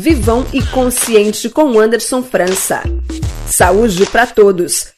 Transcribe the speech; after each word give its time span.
Vivão 0.00 0.46
e 0.52 0.62
Consciente 0.62 1.50
com 1.50 1.76
Anderson 1.76 2.22
França. 2.22 2.84
Saúde 3.48 4.06
para 4.06 4.28
todos. 4.28 4.92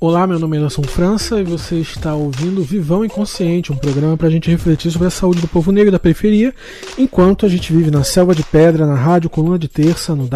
Olá, 0.00 0.26
meu 0.26 0.40
nome 0.40 0.56
é 0.56 0.58
Anderson 0.58 0.82
França 0.82 1.40
e 1.40 1.44
você 1.44 1.76
está 1.76 2.16
ouvindo 2.16 2.64
Vivão 2.64 3.04
Inconsciente, 3.04 3.70
um 3.70 3.76
programa 3.76 4.16
para 4.16 4.26
a 4.26 4.30
gente 4.32 4.50
refletir 4.50 4.90
sobre 4.90 5.06
a 5.06 5.12
saúde 5.12 5.40
do 5.40 5.46
povo 5.46 5.70
negro 5.70 5.92
da 5.92 5.98
periferia, 6.00 6.52
enquanto 6.98 7.46
a 7.46 7.48
gente 7.48 7.72
vive 7.72 7.92
na 7.92 8.02
selva 8.02 8.34
de 8.34 8.42
pedra, 8.42 8.84
na 8.84 8.96
rádio 8.96 9.30
Coluna 9.30 9.60
de 9.60 9.68
Terça, 9.68 10.16
no 10.16 10.26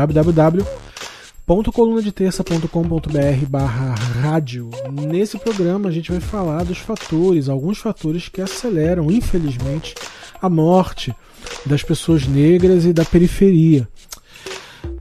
www.colunadeterça.com.br 1.47 3.47
barra 3.49 3.95
rádio. 3.95 4.71
Nesse 4.91 5.39
programa 5.39 5.91
a 5.91 5.93
gente 5.93 6.11
vai 6.11 6.21
falar 6.21 6.65
dos 6.65 6.79
fatores, 6.79 7.51
alguns 7.51 7.77
fatores 7.79 8.31
que 8.31 8.41
aceleram, 8.41 9.11
infelizmente, 9.11 9.95
a 10.41 10.49
morte 10.49 11.15
das 11.67 11.83
pessoas 11.83 12.27
negras 12.27 12.87
e 12.87 12.95
da 12.95 13.05
periferia. 13.05 13.87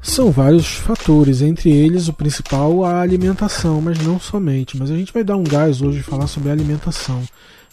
São 0.02 0.32
vários 0.32 0.68
fatores, 0.68 1.42
entre 1.42 1.72
eles 1.72 2.10
o 2.10 2.14
principal 2.14 2.84
a 2.84 3.00
alimentação, 3.00 3.80
mas 3.80 3.98
não 4.00 4.20
somente. 4.20 4.78
Mas 4.78 4.92
a 4.92 4.98
gente 4.98 5.14
vai 5.14 5.23
dar 5.23 5.38
um 5.38 5.46
gás 5.46 5.82
hoje 5.82 6.00
de 6.00 6.04
falar 6.04 6.28
sobre 6.28 6.52
alimentação. 6.52 7.23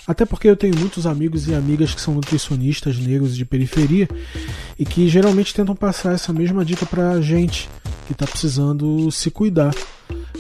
Até 0.06 0.24
porque 0.24 0.48
eu 0.48 0.56
tenho 0.56 0.77
muitos 0.78 1.06
amigos 1.06 1.48
e 1.48 1.54
amigas 1.54 1.95
que 1.95 2.00
são 2.00 2.14
nutricionistas 2.14 2.98
negros 2.98 3.36
de 3.36 3.45
periferia 3.45 4.08
e 4.78 4.84
que 4.84 5.08
geralmente 5.08 5.54
tentam 5.54 5.77
passar 5.77 6.14
essa 6.14 6.32
mesma 6.32 6.64
dica 6.64 6.86
para 6.86 7.20
gente 7.20 7.68
que 8.06 8.12
está 8.12 8.27
precisando 8.27 9.10
se 9.10 9.30
cuidar. 9.30 9.74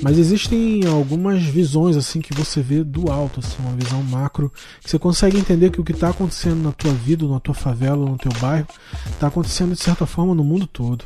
Mas 0.02 0.18
existem 0.18 0.86
algumas 0.86 1.42
visões 1.42 1.96
assim 1.96 2.20
que 2.20 2.34
você 2.34 2.62
vê 2.62 2.82
do 2.82 3.10
alto, 3.10 3.40
assim, 3.40 3.56
uma 3.60 3.76
visão 3.76 4.02
macro, 4.02 4.50
que 4.82 4.90
você 4.90 4.98
consegue 4.98 5.38
entender 5.38 5.70
que 5.70 5.80
o 5.80 5.84
que 5.84 5.92
está 5.92 6.08
acontecendo 6.08 6.62
na 6.62 6.72
tua 6.72 6.92
vida, 6.92 7.26
na 7.28 7.38
tua 7.38 7.54
favela, 7.54 8.08
no 8.08 8.16
teu 8.16 8.32
bairro, 8.40 8.66
está 9.06 9.26
acontecendo 9.26 9.74
de 9.74 9.82
certa 9.82 10.06
forma 10.06 10.34
no 10.34 10.42
mundo 10.42 10.66
todo. 10.66 11.04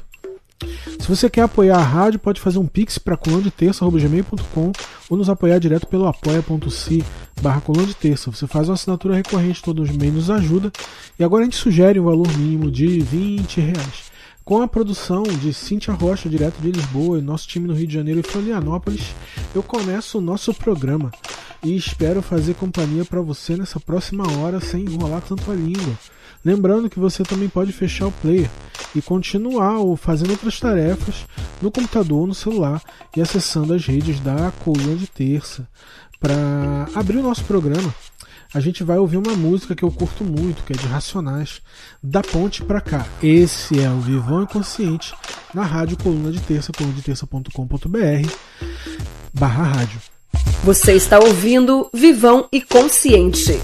Se 0.99 1.09
você 1.09 1.29
quer 1.29 1.43
apoiar 1.43 1.79
a 1.79 1.83
rádio, 1.83 2.19
pode 2.19 2.41
fazer 2.41 2.59
um 2.59 2.67
pix 2.67 2.99
para 2.99 3.17
colundeterça.gmail.com 3.17 4.73
ou 5.11 5.17
nos 5.17 5.29
apoiar 5.29 5.59
direto 5.59 5.87
pelo 5.87 6.07
apoia.se 6.07 7.05
barra. 7.43 7.63
Você 8.27 8.47
faz 8.47 8.69
uma 8.69 8.75
assinatura 8.75 9.17
recorrente 9.17 9.63
todos 9.63 9.91
os 9.91 9.97
meses, 9.97 10.15
nos 10.15 10.31
ajuda. 10.31 10.73
E 11.19 11.25
agora 11.25 11.43
a 11.43 11.45
gente 11.45 11.57
sugere 11.57 12.01
um 12.01 12.05
valor 12.05 12.29
mínimo 12.37 12.71
de 12.71 13.01
20 13.01 13.61
reais. 13.61 14.15
Com 14.45 14.61
a 14.61 14.69
produção 14.69 15.23
de 15.23 15.55
Cintia 15.55 15.95
Rocha, 15.95 16.29
direto 16.29 16.61
de 16.61 16.71
Lisboa, 16.71 17.19
e 17.19 17.23
nosso 17.23 17.49
time 17.49 17.67
no 17.67 17.73
Rio 17.73 17.87
de 17.87 17.95
Janeiro 17.95 18.21
e 18.21 18.23
Florianópolis, 18.23 19.15
eu 19.55 19.63
começo 19.63 20.19
o 20.19 20.21
nosso 20.21 20.53
programa 20.53 21.11
e 21.65 21.75
espero 21.75 22.21
fazer 22.21 22.55
companhia 22.55 23.05
para 23.05 23.23
você 23.23 23.57
nessa 23.57 23.81
próxima 23.81 24.25
hora 24.39 24.61
sem 24.61 24.83
enrolar 24.83 25.23
tanto 25.23 25.51
a 25.51 25.55
língua. 25.55 25.99
Lembrando 26.45 26.91
que 26.91 27.01
você 27.01 27.23
também 27.23 27.49
pode 27.49 27.73
fechar 27.73 28.07
o 28.07 28.13
player 28.13 28.51
e 28.95 29.01
continuar 29.01 29.79
ou 29.79 29.97
fazendo 29.97 30.31
outras 30.31 30.61
tarefas 30.61 31.27
no 31.63 31.71
computador 31.71 32.21
ou 32.21 32.27
no 32.27 32.35
celular 32.35 32.83
e 33.17 33.21
acessando 33.23 33.73
as 33.73 33.87
redes 33.87 34.21
da 34.21 34.53
Coluna 34.63 34.95
de 34.95 35.07
Terça. 35.07 35.67
Para 36.21 36.87
abrir 36.95 37.19
o 37.19 37.23
nosso 37.23 37.45
programa, 37.45 37.95
a 38.53 38.61
gente 38.61 38.85
vai 38.85 38.99
ouvir 38.99 39.17
uma 39.17 39.35
música 39.35 39.75
que 39.75 39.83
eu 39.83 39.91
curto 39.91 40.23
muito, 40.23 40.63
que 40.65 40.75
é 40.75 40.77
de 40.77 40.87
Racionais, 40.87 41.61
da 42.03 42.23
ponte 42.23 42.63
para 42.63 42.81
cá. 42.81 43.07
Esse 43.23 43.81
é 43.81 43.91
o 43.91 44.01
Vivão 44.01 44.43
Inconsciente 44.43 45.15
na 45.53 45.63
rádio 45.63 45.97
Coluna 45.97 46.31
de 46.31 46.41
Terça, 46.41 46.73
colunadeterça.com.br 46.73 48.29
barra 49.33 49.65
rádio. 49.65 50.14
Você 50.65 50.95
está 50.95 51.19
ouvindo 51.19 51.89
Vivão 51.93 52.49
e 52.53 52.61
Consciente. 52.61 53.61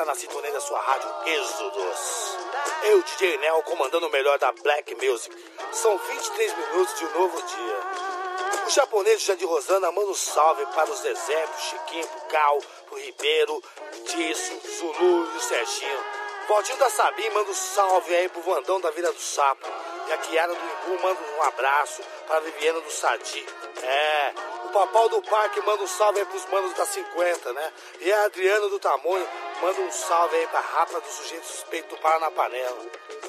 está 0.00 0.04
na 0.04 0.14
sintonia 0.14 0.50
da 0.52 0.60
sua 0.60 0.80
rádio 0.80 1.08
Êxodos. 1.26 2.38
Eu, 2.84 3.02
DJ 3.02 3.36
Nel, 3.38 3.62
comandando 3.64 4.06
o 4.06 4.10
melhor 4.10 4.38
da 4.38 4.50
Black 4.52 4.94
Music. 4.94 5.36
São 5.72 5.98
23 5.98 6.56
minutos 6.56 6.98
de 6.98 7.04
um 7.04 7.20
novo 7.20 7.42
dia. 7.42 8.66
O 8.66 8.70
japonês 8.70 9.20
Jandir 9.22 9.46
Rosana 9.46 9.92
manda 9.92 10.10
um 10.10 10.14
salve 10.14 10.64
para 10.66 10.90
os 10.90 11.04
exemplos, 11.04 11.62
Chiquinho, 11.62 12.08
Cal, 12.30 12.58
pro 12.86 12.98
Ribeiro, 12.98 13.62
Disso, 14.06 14.52
Zulu 14.78 15.30
e 15.34 15.36
o 15.36 15.40
Serginho. 15.40 16.19
Valtinho 16.50 16.78
da 16.78 16.90
Sabim 16.90 17.30
manda 17.30 17.48
um 17.48 17.54
salve 17.54 18.12
aí 18.12 18.28
pro 18.28 18.42
Vandão 18.42 18.80
da 18.80 18.90
Vila 18.90 19.12
do 19.12 19.20
Sapo. 19.20 19.68
E 20.08 20.12
a 20.12 20.18
Kiara 20.18 20.52
do 20.52 20.60
Imbu 20.60 21.00
manda 21.00 21.20
um 21.38 21.42
abraço 21.44 22.02
para 22.26 22.38
a 22.38 22.40
Viviana 22.40 22.80
do 22.80 22.90
Sadi. 22.90 23.46
É, 23.80 24.34
o 24.64 24.68
Papau 24.70 25.08
do 25.08 25.22
Parque 25.22 25.60
manda 25.60 25.84
um 25.84 25.86
salve 25.86 26.18
aí 26.18 26.26
pros 26.26 26.44
manos 26.46 26.74
da 26.74 26.84
50, 26.84 27.52
né? 27.52 27.72
E 28.00 28.12
a 28.12 28.24
Adriana 28.24 28.68
do 28.68 28.80
Tamanho 28.80 29.28
manda 29.62 29.80
um 29.80 29.92
salve 29.92 30.34
aí 30.34 30.46
pra 30.48 30.58
rapa 30.58 31.00
do 31.00 31.08
sujeito 31.08 31.46
suspeito 31.46 31.94
do 31.94 32.00
Paraná 32.00 32.32
Panela. 32.32 32.84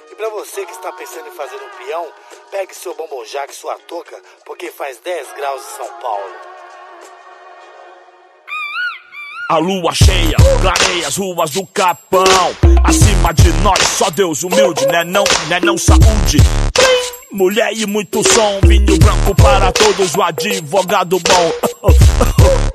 E 0.09 0.16
pra 0.16 0.30
você 0.30 0.66
que 0.66 0.72
está 0.72 0.92
pensando 0.92 1.28
em 1.28 1.36
fazer 1.36 1.58
um 1.58 1.70
peão, 1.70 2.12
pegue 2.50 2.74
seu 2.74 2.96
bombonjaque 2.96 3.53
e 3.53 3.56
sua 3.56 3.78
touca, 3.78 4.20
porque 4.46 4.72
faz 4.72 4.98
10 4.98 5.34
graus 5.34 5.64
em 5.64 5.76
São 5.78 5.88
Paulo. 6.00 6.61
A 9.52 9.58
lua 9.58 9.94
cheia, 9.94 10.38
clareia 10.62 11.10
as 11.10 11.18
ruas 11.18 11.52
do 11.52 11.66
Capão. 11.66 12.24
Acima 12.86 13.34
de 13.34 13.52
nós, 13.62 13.80
só 13.98 14.10
Deus 14.10 14.44
humilde, 14.44 14.86
né 14.86 15.04
não, 15.04 15.26
né 15.50 15.60
não 15.62 15.78
saúde. 15.78 16.38
Mulher 17.34 17.74
e 17.76 17.86
muito 17.86 18.24
som, 18.24 18.62
vinho 18.64 18.98
branco 18.98 19.36
para 19.36 19.70
todos, 19.74 20.16
o 20.16 20.22
advogado 20.22 21.20
bom. 21.20 21.52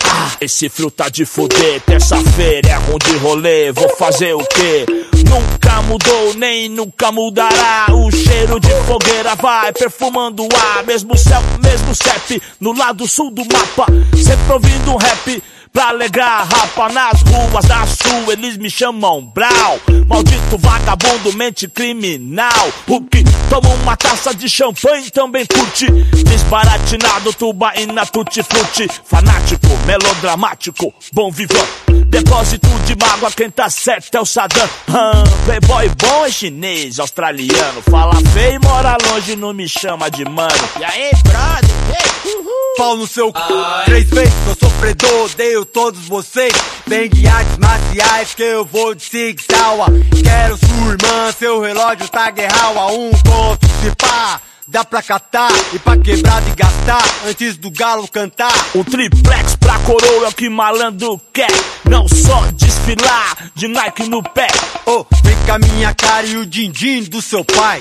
Ah, 0.05 0.33
esse 0.39 0.69
frio 0.69 0.91
tá 0.91 1.09
de 1.09 1.25
fuder, 1.25 1.81
terça-feira 1.81 2.69
é 2.69 2.75
ruim 2.75 2.99
de 2.99 3.17
rolê, 3.17 3.73
vou 3.73 3.89
fazer 3.97 4.35
o 4.35 4.45
quê? 4.45 4.85
Nunca 5.27 5.81
mudou, 5.81 6.35
nem 6.35 6.69
nunca 6.69 7.11
mudará. 7.11 7.87
O 7.91 8.11
cheiro 8.11 8.61
de 8.61 8.75
fogueira 8.87 9.35
vai 9.35 9.73
perfumando 9.73 10.43
o 10.43 10.49
ar. 10.55 10.85
Mesmo 10.85 11.17
céu, 11.17 11.41
mesmo 11.65 11.95
CEP, 11.95 12.43
no 12.61 12.77
lado 12.77 13.09
sul 13.09 13.31
do 13.31 13.47
mapa. 13.51 13.87
Sempre 14.15 14.53
ouvindo 14.53 14.93
um 14.93 14.97
rap 14.97 15.43
Pra 15.77 15.89
alegrar 15.89 16.49
rapa 16.49 16.89
nas 16.89 17.21
ruas 17.21 17.67
da 17.67 17.87
sul, 17.87 18.33
eles 18.33 18.57
me 18.57 18.71
chamam 18.71 19.23
Brau. 19.27 19.79
Maldito 20.07 20.57
vagabundo, 20.57 21.35
mente 21.35 21.69
criminal. 21.69 22.73
O 22.87 23.03
que 23.03 23.23
toma 23.51 23.69
uma 23.75 23.95
taça 23.95 24.35
de 24.35 24.49
champanhe 24.49 25.11
também 25.11 25.45
curte. 25.45 25.85
Desbaratinado, 26.25 27.31
tubaína, 27.35 28.07
tutti-frutti. 28.07 28.89
Fanático, 29.05 29.67
melodramático, 29.85 30.95
bom 31.13 31.31
vivão. 31.31 31.67
Depósito 32.07 32.69
de 32.87 32.97
mágoa, 32.97 33.31
quem 33.33 33.51
tá 33.51 33.69
certo 33.69 34.15
é 34.15 34.21
o 34.21 34.25
Saddam. 34.25 34.67
Hum, 34.89 35.45
playboy 35.45 35.91
bom 36.01 36.25
é 36.25 36.31
chinês, 36.31 36.99
australiano. 36.99 37.83
Fala 37.91 38.15
feio 38.33 38.59
mora 38.63 38.97
longe, 39.11 39.37
não 39.37 39.53
me 39.53 39.69
chama 39.69 40.11
de 40.11 40.25
mano. 40.25 40.49
E 40.81 40.85
aí, 40.85 41.11
brother? 41.23 41.77
Hey, 41.91 42.33
uhul. 42.33 42.77
Pau 42.79 42.97
no 42.97 43.07
seu 43.07 43.29
c... 43.29 43.85
Três 43.85 44.09
vezes 44.09 44.35
eu 44.47 44.55
sofredor, 44.55 45.25
odeio 45.25 45.66
todos 45.67 46.07
vocês. 46.07 46.53
Vem 46.87 47.09
de 47.09 47.27
artes 47.27 47.59
marciais 47.59 48.35
que 48.35 48.43
eu 48.43 48.65
vou 48.65 48.95
de 48.95 49.03
Sig 49.03 49.39
Sauer. 49.51 49.91
Quero 50.23 50.57
sua 50.57 50.93
irmã, 50.93 51.33
seu 51.39 51.61
relógio 51.61 52.09
tá 52.09 52.31
guerral 52.31 52.79
a 52.79 52.87
um 52.93 53.11
conto, 53.11 53.67
se 53.83 53.95
pá. 53.97 54.41
Dá 54.69 54.85
pra 54.85 55.01
catar 55.01 55.53
e 55.73 55.79
pra 55.79 55.97
quebrar 55.97 56.43
e 56.49 56.55
gastar 56.57 57.05
antes 57.29 57.57
do 57.57 57.71
galo 57.71 58.09
cantar. 58.09 58.53
O 58.75 58.83
triplex 58.83 59.55
pra 59.55 59.79
coroa 59.81 60.27
é 60.27 60.29
o 60.29 60.33
que 60.33 60.49
malandro 60.49 61.21
quer. 61.33 61.53
Não 61.89 62.09
só 62.09 62.41
desfilar 62.53 63.53
de 63.55 63.69
Nike 63.69 64.09
no 64.09 64.25
pé. 64.25 64.49
Oh, 64.85 65.07
vem 65.23 65.37
com 65.47 65.53
a 65.53 65.59
minha 65.61 65.95
cara 65.95 66.27
e 66.27 66.37
o 66.37 66.45
din-din 66.45 67.05
do 67.05 67.23
seu 67.23 67.45
pai. 67.45 67.81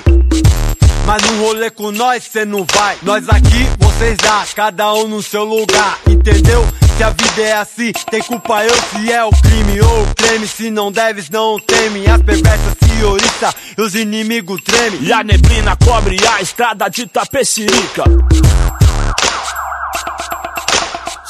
Mas 1.04 1.22
no 1.22 1.44
rolê 1.44 1.70
com 1.70 1.90
nós 1.90 2.24
cê 2.24 2.44
não 2.44 2.64
vai. 2.72 2.96
Nós 3.02 3.28
aqui, 3.28 3.68
vocês 3.78 4.16
lá, 4.24 4.46
cada 4.54 4.92
um 4.94 5.08
no 5.08 5.22
seu 5.22 5.44
lugar, 5.44 5.98
entendeu? 6.06 6.66
Se 6.96 7.02
a 7.04 7.10
vida 7.10 7.42
é 7.42 7.52
assim, 7.52 7.92
tem 8.10 8.22
culpa 8.22 8.64
eu 8.64 8.74
se 8.74 9.12
é 9.12 9.22
o 9.22 9.30
crime 9.30 9.80
ou 9.82 10.02
o 10.02 10.14
creme. 10.14 10.48
Se 10.48 10.70
não 10.70 10.90
deves, 10.90 11.28
não 11.28 11.58
teme. 11.60 12.06
As 12.08 12.22
perversas 12.22 12.74
se 12.82 13.04
oriçam 13.04 13.52
e 13.76 13.82
os 13.82 13.94
inimigos 13.94 14.62
tremem. 14.62 15.02
E 15.02 15.12
a 15.12 15.22
neblina 15.22 15.76
cobre 15.76 16.16
a 16.26 16.40
estrada 16.40 16.88
de 16.88 17.06
Tapecirica. 17.06 18.04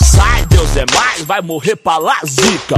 Sai, 0.01 0.47
Deus 0.47 0.77
é 0.77 0.85
mais, 0.95 1.23
vai 1.23 1.43
morrer 1.43 1.75
pra 1.75 1.99
lá, 1.99 2.17
zica. 2.25 2.77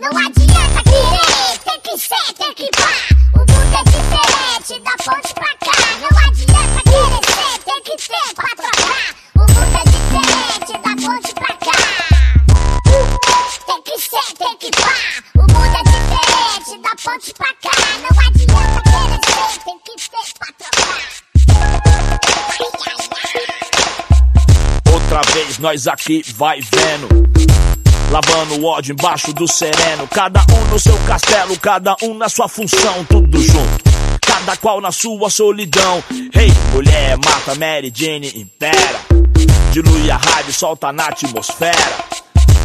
Não 0.00 0.10
adianta 0.18 0.82
querer, 0.82 1.58
tem 1.64 1.80
que 1.80 1.98
ser, 1.98 2.34
tem 2.36 2.54
que 2.54 2.70
pá. 2.76 3.21
O 3.34 3.38
mundo 3.38 3.76
é 3.76 3.82
diferente, 3.84 4.74
da 4.82 4.94
ponte 5.04 5.32
pra 5.34 5.52
cá. 5.58 5.78
Não 6.00 6.12
adianta 6.18 6.80
querer 6.82 7.24
ser, 7.32 7.54
tem 7.64 7.80
que 7.82 7.96
ter 7.96 8.28
pra 8.34 8.50
trocar. 8.56 9.08
O 9.34 9.38
mundo 9.40 9.76
é 9.76 9.84
diferente, 9.90 10.72
da 10.72 10.92
ponte 11.06 11.32
pra 11.34 11.52
cá. 11.56 11.78
Tem 13.66 13.80
que 13.82 13.96
ser, 14.00 14.28
tem 14.38 14.54
que 14.58 14.70
pá. 14.70 14.94
O 15.34 15.38
mundo 15.40 15.76
é 15.76 15.82
diferente, 15.82 16.72
da 16.82 16.92
ponte 17.02 17.30
pra 17.34 17.52
cá. 17.54 17.76
Não 18.00 18.12
adianta 18.26 18.80
querer 18.82 19.22
ser, 19.26 19.52
tem 19.64 19.78
que 19.78 19.94
ter 20.10 20.28
pra 20.38 20.50
trocar. 20.58 21.02
Outra 24.92 25.20
vez 25.32 25.58
nós 25.58 25.86
aqui 25.86 26.22
vai 26.34 26.60
vendo. 26.60 27.08
Lavando 28.12 28.60
o 28.60 28.66
ódio 28.66 28.92
embaixo 28.92 29.32
do 29.32 29.48
sereno. 29.48 30.06
Cada 30.06 30.44
um 30.52 30.70
no 30.70 30.78
seu 30.78 30.94
castelo, 31.06 31.58
cada 31.58 31.96
um 32.02 32.12
na 32.12 32.28
sua 32.28 32.46
função, 32.46 33.02
tudo 33.06 33.40
junto. 33.40 33.90
Cada 34.20 34.54
qual 34.58 34.82
na 34.82 34.92
sua 34.92 35.30
solidão. 35.30 36.04
Rei, 36.30 36.48
hey, 36.48 36.52
mulher, 36.74 37.16
mata 37.16 37.54
Mary 37.54 37.90
Jane, 37.94 38.30
impera. 38.36 39.00
Dilui 39.72 40.10
a 40.10 40.20
e 40.46 40.52
solta 40.52 40.92
na 40.92 41.06
atmosfera. 41.06 42.02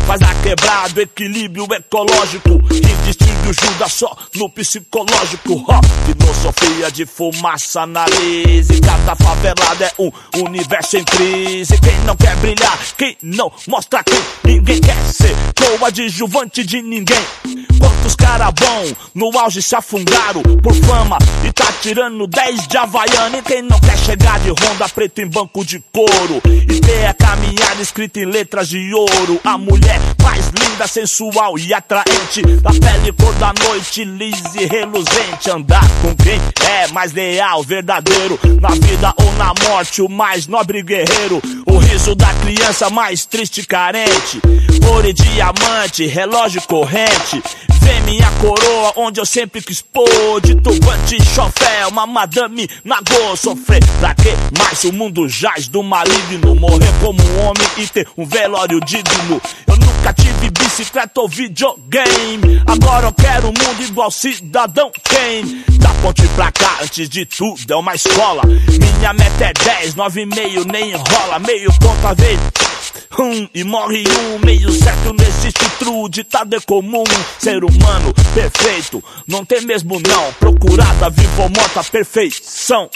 Faz 0.07 0.21
a 0.21 0.33
quebrado, 0.35 1.01
equilíbrio 1.01 1.67
ecológico. 1.73 2.61
E 2.71 3.05
distribui 3.05 3.53
Judas 3.53 3.91
só 3.91 4.17
no 4.35 4.49
psicológico. 4.49 5.65
Filosofia 6.05 6.89
de 6.89 7.05
fumaça, 7.05 7.81
análise. 7.81 8.79
Cada 8.79 9.15
favelada 9.15 9.85
é 9.85 9.93
um 9.99 10.11
universo 10.45 10.95
em 10.95 11.03
crise. 11.03 11.77
Quem 11.79 11.99
não 12.05 12.15
quer 12.15 12.35
brilhar, 12.37 12.79
quem 12.97 13.17
não 13.21 13.51
mostra 13.67 14.01
quem 14.01 14.19
ninguém 14.45 14.79
quer 14.79 14.95
ser. 15.07 15.35
Coadjuvante 15.77 16.63
de 16.63 16.81
ninguém. 16.81 17.25
Quantos 17.79 18.15
cara 18.15 18.51
bom 18.51 18.93
no 19.13 19.37
auge 19.37 19.61
se 19.61 19.75
afundaram 19.75 20.41
por 20.63 20.73
fama 20.73 21.17
e 21.45 21.51
tá 21.51 21.71
tirando 21.81 22.27
10 22.27 22.67
de 22.67 22.77
Havaiana. 22.77 23.37
E 23.37 23.41
quem 23.41 23.61
não 23.61 23.79
quer 23.79 23.97
chegar 23.97 24.39
de 24.39 24.49
Honda 24.49 24.89
preto 24.89 25.19
em 25.19 25.27
banco 25.27 25.63
de 25.65 25.83
couro 25.91 26.41
e 26.45 26.79
ter 26.79 27.05
a 27.05 27.13
caminhada 27.13 27.81
escrita 27.81 28.19
em 28.19 28.25
letras 28.25 28.69
de 28.69 28.93
ouro. 28.93 29.39
A 29.43 29.57
mulher 29.57 29.96
mais 30.23 30.47
linda, 30.47 30.87
sensual 30.87 31.57
e 31.57 31.73
atraente. 31.73 32.41
Da 32.61 32.71
pele 32.71 33.11
cor 33.13 33.33
da 33.35 33.53
noite, 33.63 34.03
lisa 34.03 34.61
e 34.61 34.65
reluzente. 34.65 35.49
Andar 35.49 35.87
com 36.01 36.15
quem 36.15 36.39
é 36.69 36.87
mais 36.87 37.13
leal, 37.13 37.63
verdadeiro. 37.63 38.39
Na 38.61 38.69
vida 38.69 39.13
ou 39.17 39.31
na 39.33 39.53
morte, 39.69 40.01
o 40.01 40.09
mais 40.09 40.47
nobre 40.47 40.81
guerreiro. 40.83 41.41
O 41.69 41.77
riso 41.77 42.15
da 42.15 42.33
criança 42.35 42.89
mais 42.89 43.25
triste 43.25 43.61
e 43.61 43.65
carente. 43.65 44.41
Ouro 44.89 45.07
e 45.07 45.13
diamante, 45.13 46.05
relógio 46.05 46.61
corrente. 46.63 47.41
Vem 47.81 48.01
minha 48.01 48.29
coroa, 48.41 48.93
onde 48.95 49.19
eu 49.19 49.25
sempre 49.25 49.61
quis 49.61 49.81
pôr. 49.81 50.41
De 50.41 50.55
turbante, 50.55 51.17
chofé, 51.33 51.85
uma 51.87 52.05
madame 52.05 52.69
nagô. 52.83 53.35
Sofrer 53.35 53.83
pra 53.99 54.13
que 54.15 54.29
mais 54.57 54.83
o 54.83 54.93
mundo 54.93 55.27
jaz 55.27 55.67
do 55.67 55.83
maligno? 55.83 56.55
Morrer 56.55 56.91
como 57.01 57.21
um 57.21 57.39
homem 57.41 57.67
e 57.77 57.87
ter 57.87 58.07
um 58.17 58.25
velório 58.25 58.79
digno. 58.81 59.41
Eu 59.67 59.75
nunca 59.77 59.96
tive 60.13 60.49
bicicleta 60.49 61.21
ou 61.21 61.27
videogame. 61.27 62.61
Agora 62.65 63.07
eu 63.07 63.13
quero 63.13 63.47
um 63.47 63.53
mundo 63.53 63.81
igual 63.81 64.11
cidadão 64.11 64.91
Kane. 65.03 65.63
Da 65.79 65.89
ponte 66.01 66.27
pra 66.29 66.51
cá, 66.51 66.79
antes 66.81 67.09
de 67.09 67.25
tudo, 67.25 67.71
é 67.71 67.75
uma 67.75 67.95
escola. 67.95 68.43
Minha 68.45 69.13
meta 69.13 69.45
é 69.45 69.53
10, 69.53 69.95
9,5, 69.95 70.71
nem 70.71 70.91
enrola. 70.91 71.39
Meio 71.39 71.71
ponto 71.79 72.07
a 72.07 72.13
vez. 72.13 72.39
Um, 73.19 73.47
e 73.53 73.63
morre 73.63 74.03
um, 74.07 74.45
meio 74.45 74.71
certo, 74.71 75.13
não 75.13 75.25
existe 75.25 75.69
true, 75.79 76.09
ditado 76.09 76.55
é 76.55 76.59
comum. 76.59 77.03
Ser 77.39 77.63
humano 77.63 78.13
perfeito, 78.33 79.03
não 79.27 79.43
tem 79.43 79.61
mesmo 79.61 79.99
não. 79.99 80.33
Procurada, 80.33 81.09
vivo 81.09 81.43
ou 81.43 81.49
morta, 81.49 81.83
perfeição. 81.83 82.89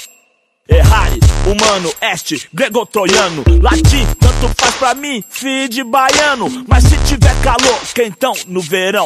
Errare, 0.70 1.20
humano, 1.46 1.92
este, 2.02 2.48
grego-troiano, 2.54 3.44
latim, 3.62 4.06
tanto 4.42 4.56
faz 4.58 4.76
pra 4.76 4.96
mim, 4.96 5.24
filho 5.30 5.70
de 5.70 5.84
baiano. 5.84 6.66
Mas 6.68 6.84
se 6.84 6.98
tiver 7.06 7.36
calor, 7.42 7.80
quentão 7.94 8.34
no 8.48 8.62
verão, 8.62 9.06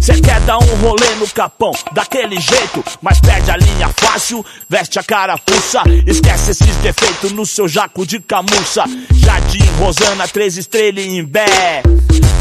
cê 0.00 0.20
quer 0.20 0.40
dar 0.40 0.58
um 0.58 0.74
rolê 0.76 1.14
no 1.16 1.28
capão, 1.28 1.72
daquele 1.92 2.40
jeito, 2.40 2.82
mas 3.02 3.20
perde 3.20 3.50
a 3.50 3.56
linha 3.56 3.88
fácil, 3.88 4.44
veste 4.68 4.98
a 4.98 5.02
carapuça, 5.02 5.82
esquece 6.06 6.52
esses 6.52 6.76
defeitos 6.76 7.32
no 7.32 7.44
seu 7.44 7.68
jaco 7.68 8.06
de 8.06 8.20
camuça. 8.20 8.84
Jardim, 9.12 9.64
Rosana, 9.78 10.26
três 10.26 10.56
estrelas 10.56 11.04
em 11.04 11.24
Bé. 11.24 11.82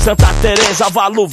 Santa 0.04 0.34
Teresa, 0.42 0.86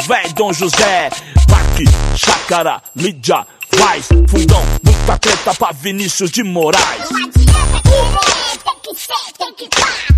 Véi, 0.09 0.32
Dom 0.35 0.52
José, 0.52 1.09
Parque, 1.49 1.85
Chácara, 2.17 2.82
Lídia, 2.97 3.47
Vaz, 3.79 4.09
Fundão, 4.29 4.62
muita 4.82 5.19
treta 5.19 5.55
pra 5.55 5.70
Vinícius 5.70 6.32
de 6.32 6.43
Moraes. 6.43 7.11
Não 7.11 7.25
adianta 7.25 7.81
querer, 7.82 8.59
tem 8.64 8.94
que 8.94 9.00
ser, 9.00 9.32
tem 9.38 9.55
que 9.55 9.69
pá. 9.69 10.15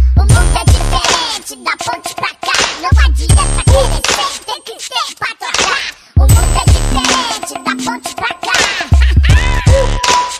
Da 1.48 1.54
ponte 1.78 2.14
pra 2.14 2.28
cá. 2.28 2.52
Não 2.82 2.90
adianta 3.06 3.64
querer 3.64 4.02
ser, 4.04 4.36
tem 4.44 4.60
que 4.64 4.72
ter 4.76 5.08
pra 5.16 5.30
trocar. 5.34 5.82
O 6.16 6.20
mundo 6.20 6.58
é 6.58 6.64
diferente, 6.68 7.54
da 7.64 7.74
ponte 7.90 8.10
pra 8.14 8.32
cá. 8.34 8.58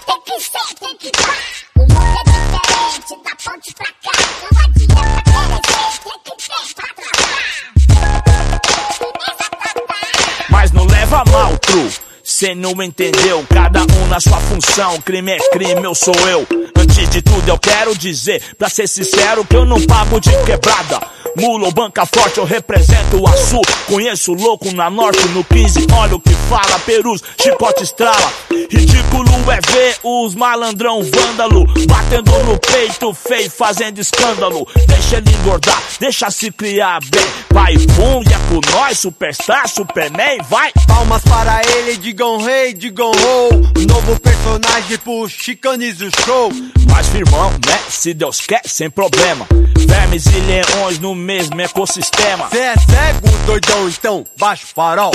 tem 0.05 0.21
que 0.27 0.37
ser, 0.39 0.69
tem 0.79 0.95
que 0.99 1.11
pá. 1.13 1.35
O 1.77 1.81
mundo 1.81 1.97
é 1.97 2.23
diferente, 2.25 3.13
da 3.25 3.35
ponte 3.43 3.71
pra 3.75 3.87
cá. 3.87 4.17
Não 4.53 4.61
adianta 4.67 5.23
querer 5.25 5.63
ser, 5.65 5.97
tem 6.25 6.37
que 6.37 6.45
ter 6.47 6.65
pra 6.75 6.89
trocar. 6.93 7.47
Mas 10.51 10.73
não 10.73 10.85
leva 10.87 11.25
mal, 11.33 11.57
true. 11.57 11.91
Cê 12.23 12.55
não 12.55 12.83
entendeu, 12.83 13.47
cada 13.49 13.81
um 13.81 14.07
na 14.09 14.21
sua 14.21 14.39
função. 14.41 15.01
Crime 15.01 15.33
é 15.33 15.39
crime, 15.51 15.83
eu 15.83 15.95
sou 15.95 16.15
eu. 16.29 16.47
Antes 16.79 17.09
de 17.09 17.23
tudo, 17.23 17.49
eu 17.49 17.59
quero 17.59 17.97
dizer, 17.97 18.43
pra 18.57 18.69
ser 18.69 18.87
sincero, 18.87 19.45
que 19.45 19.57
eu 19.57 19.65
não 19.65 19.81
pago 19.87 20.21
de 20.21 20.31
quebrada. 20.45 21.01
Mula 21.37 21.67
ou 21.67 21.73
banca 21.73 22.05
forte, 22.07 22.39
eu 22.39 22.45
represento 22.45 23.21
o 23.21 23.29
Açu. 23.29 23.61
Conheço 23.87 24.33
louco 24.33 24.73
na 24.73 24.91
norte, 24.91 25.27
no 25.29 25.45
15. 25.45 25.87
Olha 25.93 26.17
o 26.17 26.21
que 26.21 26.35
fala, 26.49 26.79
perus, 26.81 27.23
chicote 27.41 27.85
estrala. 27.85 28.33
Ridículo 28.71 29.29
é 29.51 29.61
ver 29.73 29.97
os 30.03 30.35
malandrão 30.35 31.03
vândalo. 31.03 31.65
Batendo 31.87 32.33
no 32.45 32.59
peito 32.59 33.15
feio, 33.15 33.51
fazendo 33.51 33.99
escândalo. 33.99 34.67
Deixa 34.87 35.19
ele 35.19 35.31
engordar, 35.31 35.81
deixa 36.01 36.31
se 36.31 36.51
criar 36.51 37.01
bem. 37.01 37.27
Vai, 37.51 37.75
pum, 37.75 38.23
e 38.29 38.33
é 38.33 38.39
com 38.49 38.61
nós, 38.77 38.99
superstar, 38.99 39.69
superman, 39.69 40.39
vai. 40.51 40.73
Palmas 40.87 41.23
para 41.23 41.61
ele, 41.77 41.97
digam 41.97 42.43
rei, 42.43 42.75
digam 42.75 43.11
ho. 43.11 43.87
Novo 43.87 44.21
personagem 44.21 44.99
pro 44.99 45.29
Chicanes 45.29 46.01
o 46.01 46.11
show. 46.25 46.51
Mas 46.91 47.07
firmão, 47.09 47.51
né? 47.51 47.79
Se 47.89 48.15
Deus 48.15 48.41
quer, 48.41 48.63
sem 48.65 48.91
problema. 48.91 49.47
Vermes 49.79 50.27
e 50.27 50.41
leões 50.41 50.99
no 50.99 51.15
mesmo 51.15 51.61
ecossistema. 51.61 52.49
Cê 52.51 52.59
é 52.59 52.75
cego, 52.77 53.29
doidão, 53.47 53.89
então 53.89 54.25
baixa 54.39 54.65
o 54.65 54.75
farol. 54.75 55.13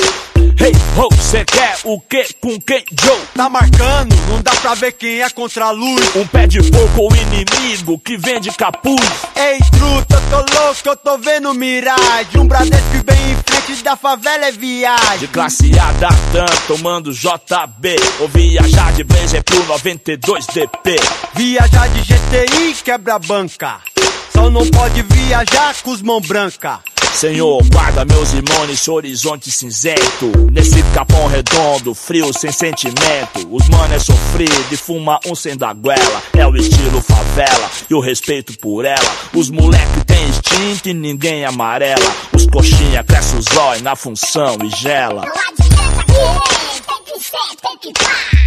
Hey, 0.59 0.73
ho, 0.97 1.09
cê 1.21 1.43
quer 1.45 1.77
o 1.83 1.99
que 1.99 2.33
com 2.39 2.59
quem, 2.61 2.83
Joe? 3.01 3.19
Tá 3.35 3.49
marcando, 3.49 4.15
não 4.29 4.41
dá 4.41 4.51
pra 4.51 4.75
ver 4.75 4.91
quem 4.93 5.21
é 5.21 5.29
contra 5.29 5.65
a 5.65 5.71
luz. 5.71 6.15
Um 6.15 6.27
pé 6.27 6.47
de 6.47 6.61
fogo 6.61 7.01
ou 7.01 7.11
inimigo 7.15 7.99
que 7.99 8.17
vende 8.17 8.51
capuz. 8.51 9.01
Ei, 9.35 9.59
truta, 9.71 10.21
tô 10.29 10.37
louco, 10.37 10.79
eu 10.85 10.95
tô 10.95 11.17
vendo 11.17 11.53
miragem. 11.53 12.39
Um 12.39 12.47
Bradesco 12.47 13.03
bem 13.03 13.31
em 13.31 13.35
frente 13.43 13.83
da 13.83 13.95
favela 13.95 14.45
é 14.45 14.51
viagem. 14.51 15.19
De 15.19 15.27
classe 15.27 15.71
A 15.77 15.91
da 15.93 16.09
TAM, 16.09 16.45
tomando 16.67 17.11
JB. 17.11 17.95
Ou 18.19 18.27
viajar 18.27 18.93
de 18.93 19.03
Blazer 19.03 19.43
pro 19.43 19.57
92DP. 19.65 20.95
Viajar 21.45 21.89
de 21.89 21.99
GTI 22.03 22.73
quebra 22.85 23.19
banca. 23.19 23.81
Só 24.31 24.49
não 24.49 24.65
pode 24.65 25.01
viajar 25.01 25.75
com 25.83 25.91
os 25.91 26.01
mão 26.01 26.21
branca. 26.21 26.79
Senhor, 27.13 27.61
guarda 27.69 28.05
meus 28.05 28.31
irmãos 28.31 28.65
nesse 28.65 28.89
horizonte 28.89 29.51
cinzento. 29.51 30.31
Nesse 30.49 30.81
capão 30.93 31.27
redondo, 31.27 31.93
frio, 31.93 32.31
sem 32.31 32.49
sentimento. 32.49 33.45
Os 33.51 33.67
mano 33.67 33.93
é 33.93 33.99
sofrido 33.99 34.67
e 34.71 34.77
fuma 34.77 35.19
um 35.27 35.35
sem 35.35 35.57
da 35.57 35.73
goela. 35.73 36.23
É 36.31 36.47
o 36.47 36.55
estilo 36.55 37.01
favela 37.01 37.69
e 37.89 37.93
o 37.93 37.99
respeito 37.99 38.57
por 38.59 38.85
ela. 38.85 39.11
Os 39.33 39.49
moleque 39.49 40.05
tem 40.05 40.29
instinto 40.29 40.87
e 40.87 40.93
ninguém 40.93 41.43
amarela. 41.43 42.15
Os 42.31 42.45
coxinha 42.45 43.03
cresce 43.03 43.35
os 43.35 43.47
olhos 43.57 43.81
na 43.81 43.97
função 43.97 44.57
e 44.63 44.69
gela. 44.77 45.25
Não 45.25 45.33
adianta 45.33 46.05
querer, 46.05 46.81
tem 46.87 47.03
que 47.03 47.21
ser, 47.21 47.55
tem 47.61 47.77
que 47.79 47.91
pá. 48.01 48.42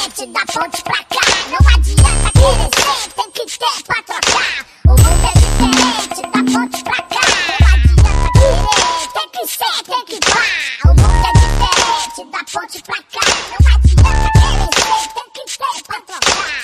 Da 0.00 0.06
ponte 0.46 0.82
pra 0.82 1.04
cá. 1.04 1.20
Não 1.50 1.58
adianta 1.74 2.30
querer 2.32 2.70
tem 3.16 3.30
que 3.32 3.44
ter 3.58 3.76
pra 3.86 4.02
trocar. 4.02 4.54
O 4.86 4.88
mundo 4.88 5.26
é 5.26 5.32
diferente, 5.38 6.20
da 6.22 6.40
ponte 6.50 6.80
pra 6.82 7.00
cá. 7.02 7.24
Não 7.60 7.68
adianta 7.74 8.28
querer, 8.32 9.04
tem 9.12 9.28
que 9.30 9.42
ser, 9.46 9.76
tem 9.84 10.02
que 10.06 10.18
pá. 10.26 10.42
O 10.84 10.88
mundo 10.88 11.26
é 11.26 11.32
diferente, 11.32 12.20
da 12.32 12.40
ponte 12.50 12.78
pra 12.82 12.96
cá. 12.96 13.24
Não 13.60 13.68
adianta 13.76 14.28
querer 14.72 15.06
tem 15.14 15.28
que 15.34 15.42
ter 15.58 15.76
pra 15.86 15.98
trocar. 16.00 16.60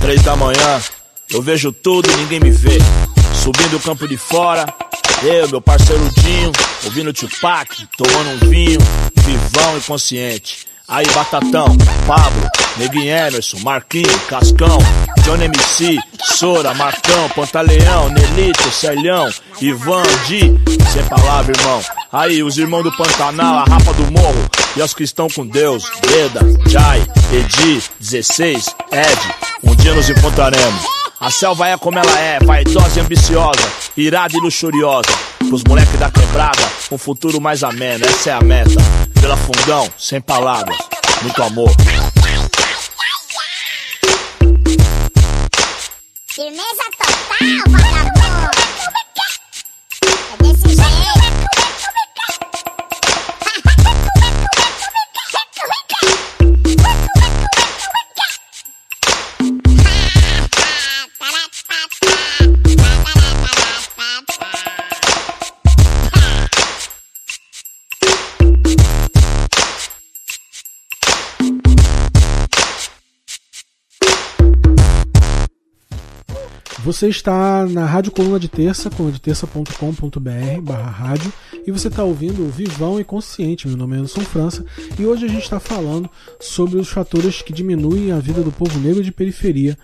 Três 0.00 0.22
da 0.22 0.34
manhã, 0.36 0.70
eu 1.28 1.42
vejo 1.42 1.72
tudo 1.72 2.08
e 2.08 2.16
ninguém 2.16 2.38
me 2.40 2.52
vê. 2.52 2.78
Subindo 3.42 3.76
o 3.78 3.80
campo 3.80 4.06
de 4.06 4.16
fora, 4.16 4.64
eu, 5.24 5.48
meu 5.48 5.60
parceiro 5.60 6.08
Dinho, 6.20 6.52
ouvindo 6.84 7.12
Tupac, 7.12 7.86
tomando 7.96 8.44
um 8.44 8.50
vinho, 8.50 8.80
vivão 9.16 9.78
e 9.78 9.80
consciente. 9.82 10.66
Aí, 10.88 11.06
Batatão, 11.14 11.66
Pablo, 12.06 12.42
Neguinho 12.76 13.08
Emerson, 13.08 13.58
Marquinho, 13.60 14.18
Cascão, 14.28 14.78
Johnny 15.24 15.44
MC, 15.44 15.96
Sora, 16.22 16.74
Marcão, 16.74 17.28
Pantaleão, 17.30 18.08
Nelito, 18.10 18.70
Celhão, 18.70 19.30
Ivan, 19.60 20.02
Di, 20.26 20.40
sem 20.92 21.04
palavra, 21.08 21.52
irmão. 21.56 21.80
Aí, 22.12 22.42
os 22.42 22.58
irmãos 22.58 22.82
do 22.82 22.92
Pantanal, 22.96 23.60
a 23.60 23.64
Rapa 23.64 23.92
do 23.94 24.10
Morro, 24.12 24.50
E 24.76 24.82
aos 24.82 24.92
que 24.92 25.04
estão 25.04 25.28
com 25.28 25.46
Deus, 25.46 25.90
Veda, 26.06 26.40
Jai, 26.68 27.06
Edi, 27.32 27.82
16, 28.00 28.74
Ed, 28.90 29.20
um 29.64 29.74
dia 29.76 29.94
nos 29.94 30.10
encontraremos. 30.10 31.01
A 31.22 31.30
selva 31.30 31.68
é 31.68 31.78
como 31.78 31.96
ela 32.00 32.18
é, 32.18 32.40
vaidosa 32.40 32.98
e 32.98 33.00
ambiciosa, 33.00 33.72
irada 33.96 34.36
e 34.36 34.40
luxuriosa. 34.40 35.08
Pros 35.48 35.62
moleques 35.62 35.96
da 35.96 36.10
quebrada, 36.10 36.60
um 36.90 36.98
futuro 36.98 37.40
mais 37.40 37.62
ameno, 37.62 38.04
essa 38.04 38.30
é 38.30 38.32
a 38.32 38.40
meta. 38.40 38.74
Pela 39.20 39.36
fundão, 39.36 39.88
sem 39.96 40.20
palavras, 40.20 40.76
muito 41.22 41.40
amor. 41.40 41.70
Firmeza 46.26 46.84
total, 46.98 47.91
Você 76.92 77.08
está 77.08 77.64
na 77.64 77.86
Rádio 77.86 78.12
Coluna 78.12 78.38
de 78.38 78.48
Terça, 78.48 78.90
colunadeterça.com.br 78.90 80.60
barra 80.62 80.90
rádio, 80.90 81.32
e 81.66 81.72
você 81.72 81.88
está 81.88 82.04
ouvindo 82.04 82.42
o 82.42 82.50
Vivão 82.50 83.00
e 83.00 83.04
Consciente. 83.04 83.66
Meu 83.66 83.78
nome 83.78 83.96
é 83.96 84.00
Anderson 84.00 84.20
França, 84.20 84.62
e 84.98 85.06
hoje 85.06 85.24
a 85.24 85.28
gente 85.28 85.42
está 85.42 85.58
falando 85.58 86.10
sobre 86.38 86.78
os 86.78 86.90
fatores 86.90 87.40
que 87.40 87.50
diminuem 87.50 88.12
a 88.12 88.18
vida 88.18 88.42
do 88.42 88.52
povo 88.52 88.78
negro 88.78 89.02
de 89.02 89.10
periferia. 89.10 89.74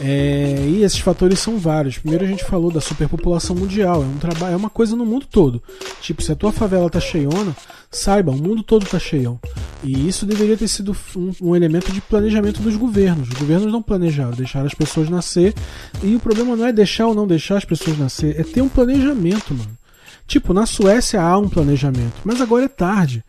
É, 0.00 0.66
e 0.68 0.82
esses 0.82 0.98
fatores 0.98 1.38
são 1.38 1.58
vários. 1.58 1.96
Primeiro 1.98 2.24
a 2.24 2.28
gente 2.28 2.44
falou 2.44 2.72
da 2.72 2.80
superpopulação 2.80 3.54
mundial, 3.54 4.02
é, 4.02 4.06
um 4.06 4.18
trabalho, 4.18 4.54
é 4.54 4.56
uma 4.56 4.70
coisa 4.70 4.96
no 4.96 5.06
mundo 5.06 5.26
todo. 5.30 5.62
Tipo, 6.00 6.22
se 6.22 6.32
a 6.32 6.36
tua 6.36 6.50
favela 6.50 6.90
tá 6.90 6.98
cheiona, 6.98 7.54
saiba, 7.88 8.32
o 8.32 8.36
mundo 8.36 8.64
todo 8.64 8.84
tá 8.84 8.98
cheião. 8.98 9.38
E 9.82 10.08
isso 10.08 10.26
deveria 10.26 10.56
ter 10.56 10.66
sido 10.66 10.96
um, 11.16 11.32
um 11.40 11.56
elemento 11.56 11.92
de 11.92 12.00
planejamento 12.00 12.60
dos 12.60 12.74
governos. 12.76 13.28
Os 13.28 13.34
governos 13.34 13.72
não 13.72 13.80
planejaram, 13.80 14.32
deixaram 14.32 14.66
as 14.66 14.74
pessoas 14.74 15.08
nascer, 15.08 15.54
e 16.02 16.16
o 16.16 16.20
problema 16.20 16.47
não 16.56 16.66
é 16.66 16.72
deixar 16.72 17.06
ou 17.06 17.14
não 17.14 17.26
deixar 17.26 17.56
as 17.56 17.64
pessoas 17.64 17.98
nascer, 17.98 18.38
é 18.38 18.42
ter 18.42 18.60
um 18.60 18.68
planejamento, 18.68 19.54
mano. 19.54 19.78
Tipo, 20.26 20.52
na 20.52 20.66
Suécia 20.66 21.22
há 21.22 21.38
um 21.38 21.48
planejamento, 21.48 22.14
mas 22.24 22.40
agora 22.40 22.64
é 22.64 22.68
tarde. 22.68 23.24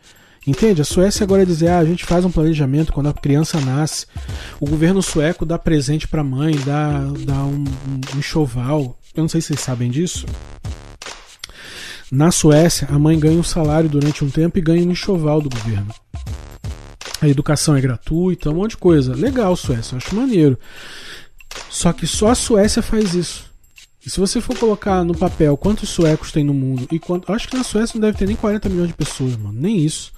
Entende? 0.46 0.80
A 0.80 0.84
Suécia 0.84 1.24
agora 1.24 1.42
é 1.42 1.46
dizer, 1.46 1.68
ah, 1.68 1.78
a 1.78 1.84
gente 1.84 2.04
faz 2.04 2.24
um 2.24 2.30
planejamento 2.30 2.92
quando 2.92 3.08
a 3.08 3.14
criança 3.14 3.60
nasce. 3.60 4.06
O 4.58 4.66
governo 4.66 5.02
sueco 5.02 5.44
dá 5.44 5.58
presente 5.58 6.08
pra 6.08 6.24
mãe, 6.24 6.56
dá, 6.64 7.00
dá 7.26 7.44
um, 7.44 7.64
um 7.64 8.18
enxoval. 8.18 8.98
Eu 9.14 9.22
não 9.22 9.28
sei 9.28 9.40
se 9.40 9.48
vocês 9.48 9.60
sabem 9.60 9.90
disso. 9.90 10.26
Na 12.10 12.30
Suécia, 12.30 12.88
a 12.90 12.98
mãe 12.98 13.18
ganha 13.18 13.38
um 13.38 13.42
salário 13.42 13.88
durante 13.88 14.24
um 14.24 14.30
tempo 14.30 14.58
e 14.58 14.62
ganha 14.62 14.84
um 14.84 14.90
enxoval 14.90 15.40
do 15.40 15.50
governo. 15.50 15.94
A 17.20 17.28
educação 17.28 17.76
é 17.76 17.80
gratuita, 17.80 18.50
um 18.50 18.54
monte 18.54 18.72
de 18.72 18.76
coisa. 18.78 19.14
Legal, 19.14 19.54
Suécia, 19.54 19.94
eu 19.94 19.98
acho 19.98 20.16
maneiro. 20.16 20.58
Só 21.68 21.92
que 21.92 22.06
só 22.06 22.28
a 22.28 22.34
Suécia 22.34 22.82
faz 22.82 23.14
isso. 23.14 23.50
E 24.04 24.08
se 24.08 24.18
você 24.18 24.40
for 24.40 24.56
colocar 24.56 25.04
no 25.04 25.14
papel 25.14 25.56
quantos 25.58 25.90
suecos 25.90 26.32
tem 26.32 26.42
no 26.42 26.54
mundo 26.54 26.88
e 26.90 26.98
quanto. 26.98 27.30
Acho 27.30 27.46
que 27.46 27.56
na 27.56 27.62
Suécia 27.62 27.94
não 27.96 28.00
deve 28.00 28.16
ter 28.16 28.26
nem 28.26 28.34
40 28.34 28.66
milhões 28.70 28.88
de 28.88 28.94
pessoas, 28.94 29.36
mano. 29.36 29.60
Nem 29.60 29.84
isso. 29.84 30.10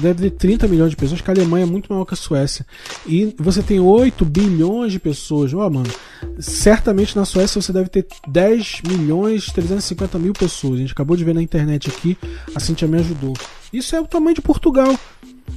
Deve 0.00 0.30
ter 0.30 0.36
30 0.36 0.68
milhões 0.68 0.90
de 0.90 0.96
pessoas, 0.96 1.20
que 1.20 1.28
a 1.28 1.34
Alemanha 1.34 1.64
é 1.64 1.66
muito 1.66 1.92
maior 1.92 2.04
que 2.04 2.14
a 2.14 2.16
Suécia. 2.16 2.64
E 3.04 3.34
você 3.36 3.60
tem 3.60 3.80
8 3.80 4.24
bilhões 4.24 4.92
de 4.92 5.00
pessoas. 5.00 5.52
Ó, 5.52 5.66
oh, 5.66 5.70
mano. 5.70 5.90
Certamente 6.38 7.16
na 7.16 7.24
Suécia 7.24 7.60
você 7.60 7.72
deve 7.72 7.88
ter 7.88 8.06
10 8.28 8.82
milhões 8.86 9.46
350 9.46 10.16
mil 10.16 10.32
pessoas. 10.32 10.74
A 10.74 10.82
gente 10.82 10.92
acabou 10.92 11.16
de 11.16 11.24
ver 11.24 11.34
na 11.34 11.42
internet 11.42 11.90
aqui, 11.90 12.16
a 12.54 12.60
Cintia 12.60 12.86
me 12.86 12.98
ajudou. 12.98 13.34
Isso 13.72 13.96
é 13.96 14.00
o 14.00 14.06
tamanho 14.06 14.36
de 14.36 14.42
Portugal. 14.42 14.96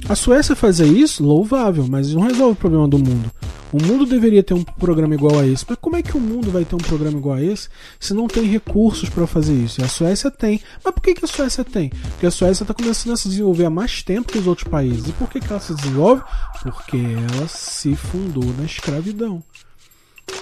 A 0.08 0.14
Suécia 0.14 0.56
fazer 0.56 0.86
isso, 0.86 1.22
louvável, 1.22 1.86
mas 1.88 2.12
não 2.14 2.22
resolve 2.22 2.52
o 2.52 2.56
problema 2.56 2.88
do 2.88 2.98
mundo. 2.98 3.30
O 3.70 3.82
mundo 3.82 4.06
deveria 4.06 4.42
ter 4.42 4.54
um 4.54 4.64
programa 4.64 5.14
igual 5.14 5.38
a 5.38 5.46
esse. 5.46 5.64
Mas 5.68 5.76
como 5.78 5.96
é 5.96 6.02
que 6.02 6.16
o 6.16 6.20
mundo 6.20 6.50
vai 6.50 6.64
ter 6.64 6.74
um 6.74 6.78
programa 6.78 7.18
igual 7.18 7.36
a 7.36 7.42
esse 7.42 7.68
se 8.00 8.14
não 8.14 8.26
tem 8.26 8.44
recursos 8.44 9.10
para 9.10 9.26
fazer 9.26 9.52
isso? 9.52 9.80
E 9.80 9.84
a 9.84 9.88
Suécia 9.88 10.30
tem. 10.30 10.60
Mas 10.82 10.94
por 10.94 11.02
que, 11.02 11.14
que 11.14 11.24
a 11.24 11.28
Suécia 11.28 11.64
tem? 11.64 11.90
Porque 11.90 12.26
a 12.26 12.30
Suécia 12.30 12.64
está 12.64 12.72
começando 12.72 13.12
a 13.12 13.16
se 13.16 13.28
desenvolver 13.28 13.66
há 13.66 13.70
mais 13.70 14.02
tempo 14.02 14.32
que 14.32 14.38
os 14.38 14.46
outros 14.46 14.66
países. 14.66 15.08
E 15.08 15.12
por 15.12 15.28
que, 15.28 15.40
que 15.40 15.50
ela 15.50 15.60
se 15.60 15.74
desenvolve? 15.74 16.22
Porque 16.62 16.96
ela 16.96 17.46
se 17.46 17.94
fundou 17.94 18.46
na 18.56 18.64
escravidão. 18.64 19.42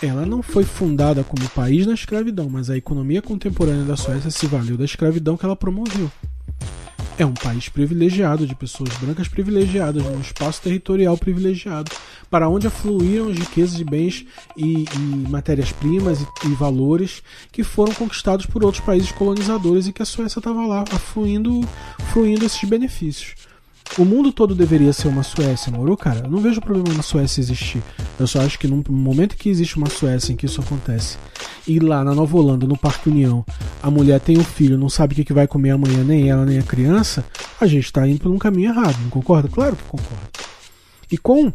Ela 0.00 0.24
não 0.26 0.42
foi 0.42 0.64
fundada 0.64 1.24
como 1.24 1.48
país 1.50 1.86
na 1.86 1.94
escravidão, 1.94 2.48
mas 2.48 2.70
a 2.70 2.76
economia 2.76 3.22
contemporânea 3.22 3.84
da 3.84 3.96
Suécia 3.96 4.30
se 4.30 4.46
valeu 4.46 4.76
da 4.76 4.84
escravidão 4.84 5.36
que 5.36 5.44
ela 5.44 5.56
promoveu. 5.56 6.10
É 7.18 7.24
um 7.24 7.32
país 7.32 7.68
privilegiado, 7.70 8.46
de 8.46 8.54
pessoas 8.54 8.94
brancas 8.98 9.26
privilegiadas, 9.26 10.02
num 10.04 10.20
espaço 10.20 10.60
territorial 10.60 11.16
privilegiado, 11.16 11.90
para 12.30 12.46
onde 12.46 12.66
afluíram 12.66 13.30
as 13.30 13.38
riquezas 13.38 13.76
de 13.76 13.84
bens 13.84 14.26
e, 14.54 14.84
e 14.84 15.28
matérias-primas 15.30 16.20
e, 16.20 16.26
e, 16.46 16.54
valores 16.54 17.22
que 17.50 17.64
foram 17.64 17.94
conquistados 17.94 18.44
por 18.44 18.62
outros 18.62 18.84
países 18.84 19.10
colonizadores 19.12 19.86
e 19.86 19.94
que 19.94 20.02
a 20.02 20.04
Suécia 20.04 20.40
estava 20.40 20.66
lá 20.66 20.84
afluindo, 20.92 21.66
fluindo 22.12 22.44
esses 22.44 22.68
benefícios. 22.68 23.34
O 23.98 24.04
mundo 24.04 24.30
todo 24.30 24.54
deveria 24.54 24.92
ser 24.92 25.08
uma 25.08 25.22
Suécia, 25.22 25.72
moro, 25.72 25.96
cara? 25.96 26.26
Eu 26.26 26.30
não 26.30 26.40
vejo 26.40 26.60
problema 26.60 26.92
na 26.94 27.02
Suécia 27.02 27.40
existir. 27.40 27.82
Eu 28.20 28.26
só 28.26 28.40
acho 28.42 28.58
que 28.58 28.68
no 28.68 28.84
momento 28.90 29.36
que 29.36 29.48
existe 29.48 29.76
uma 29.76 29.88
Suécia 29.88 30.32
em 30.32 30.36
que 30.36 30.44
isso 30.44 30.60
acontece, 30.60 31.16
e 31.66 31.78
lá 31.78 32.04
na 32.04 32.14
Nova 32.14 32.36
Holanda, 32.36 32.66
no 32.66 32.76
Parque 32.76 33.08
União, 33.08 33.44
a 33.82 33.90
mulher 33.90 34.20
tem 34.20 34.38
um 34.38 34.44
filho, 34.44 34.76
não 34.76 34.90
sabe 34.90 35.20
o 35.20 35.24
que 35.24 35.32
vai 35.32 35.46
comer 35.46 35.70
amanhã, 35.70 36.04
nem 36.04 36.28
ela, 36.28 36.44
nem 36.44 36.58
a 36.58 36.62
criança, 36.62 37.24
a 37.58 37.66
gente 37.66 37.86
está 37.86 38.06
indo 38.06 38.20
por 38.20 38.30
um 38.30 38.38
caminho 38.38 38.70
errado, 38.70 38.98
não 39.02 39.08
concorda? 39.08 39.48
Claro 39.48 39.76
que 39.76 39.84
concordo. 39.84 40.28
E 41.10 41.16
com 41.16 41.52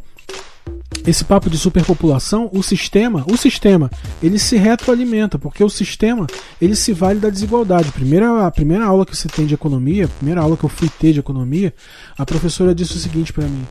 esse 1.06 1.26
papo 1.26 1.50
de 1.50 1.58
superpopulação, 1.58 2.50
o 2.54 2.62
sistema, 2.62 3.26
o 3.28 3.36
sistema, 3.36 3.90
ele 4.22 4.38
se 4.38 4.56
retroalimenta, 4.56 5.40
porque 5.40 5.64
o 5.64 5.70
sistema, 5.70 6.28
ele 6.62 6.76
se 6.76 6.94
vale 6.94 7.20
da 7.20 7.30
desigualdade. 7.30 7.92
Primeira, 7.92 8.46
a 8.46 8.52
primeira 8.52 8.86
aula 8.86 9.06
que 9.06 9.16
você 9.16 9.28
tem 9.28 9.46
de 9.46 9.54
economia, 9.54 10.06
a 10.06 10.08
primeira 10.08 10.42
aula 10.42 10.56
que 10.56 10.64
eu 10.64 10.70
fui 10.70 10.90
ter 10.90 11.14
de 11.14 11.20
economia, 11.20 11.74
a 12.18 12.26
professora 12.26 12.76
disse 12.76 12.96
o 12.96 13.00
seguinte 13.00 13.34
para 13.34 13.48
mim: 13.48 13.66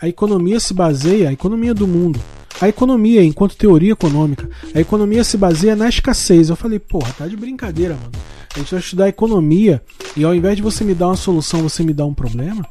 a 0.00 0.08
economia 0.08 0.58
se 0.58 0.74
baseia, 0.74 1.28
a 1.28 1.32
economia 1.32 1.74
do 1.74 1.86
mundo, 1.86 2.20
a 2.60 2.68
economia, 2.68 3.22
enquanto 3.22 3.56
teoria 3.56 3.92
econômica, 3.92 4.48
a 4.74 4.80
economia 4.80 5.22
se 5.22 5.36
baseia 5.36 5.76
na 5.76 5.88
escassez. 5.88 6.48
Eu 6.48 6.56
falei, 6.56 6.78
porra, 6.78 7.12
tá 7.16 7.26
de 7.26 7.36
brincadeira, 7.36 7.94
mano. 7.94 8.12
A 8.54 8.58
gente 8.58 8.70
vai 8.70 8.80
estudar 8.80 9.08
economia 9.08 9.82
e 10.16 10.24
ao 10.24 10.34
invés 10.34 10.56
de 10.56 10.62
você 10.62 10.84
me 10.84 10.94
dar 10.94 11.08
uma 11.08 11.16
solução, 11.16 11.62
você 11.62 11.82
me 11.82 11.92
dá 11.92 12.06
um 12.06 12.14
problema? 12.14 12.64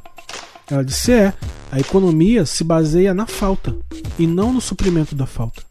Ela 0.73 0.83
disse: 0.83 1.11
é, 1.11 1.31
a 1.71 1.79
economia 1.79 2.47
se 2.47 2.63
baseia 2.63 3.13
na 3.13 3.27
falta 3.27 3.75
e 4.17 4.25
não 4.25 4.51
no 4.51 4.59
suprimento 4.59 5.13
da 5.13 5.27
falta. 5.27 5.61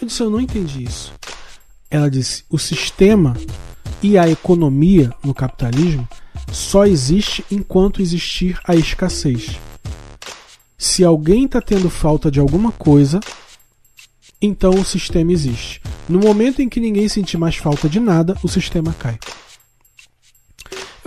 Eu 0.00 0.08
disse: 0.08 0.20
eu 0.20 0.28
não 0.28 0.40
entendi 0.40 0.82
isso. 0.82 1.14
Ela 1.88 2.10
disse: 2.10 2.42
o 2.50 2.58
sistema 2.58 3.36
e 4.02 4.18
a 4.18 4.28
economia 4.28 5.14
no 5.22 5.32
capitalismo 5.32 6.08
só 6.50 6.84
existe 6.84 7.44
enquanto 7.48 8.02
existir 8.02 8.58
a 8.66 8.74
escassez. 8.74 9.56
Se 10.76 11.04
alguém 11.04 11.44
está 11.44 11.60
tendo 11.60 11.88
falta 11.88 12.28
de 12.28 12.40
alguma 12.40 12.72
coisa, 12.72 13.20
então 14.42 14.70
o 14.70 14.84
sistema 14.84 15.30
existe. 15.30 15.80
No 16.08 16.18
momento 16.18 16.60
em 16.60 16.68
que 16.68 16.80
ninguém 16.80 17.08
sentir 17.08 17.38
mais 17.38 17.54
falta 17.54 17.88
de 17.88 18.00
nada, 18.00 18.36
o 18.42 18.48
sistema 18.48 18.92
cai. 18.98 19.16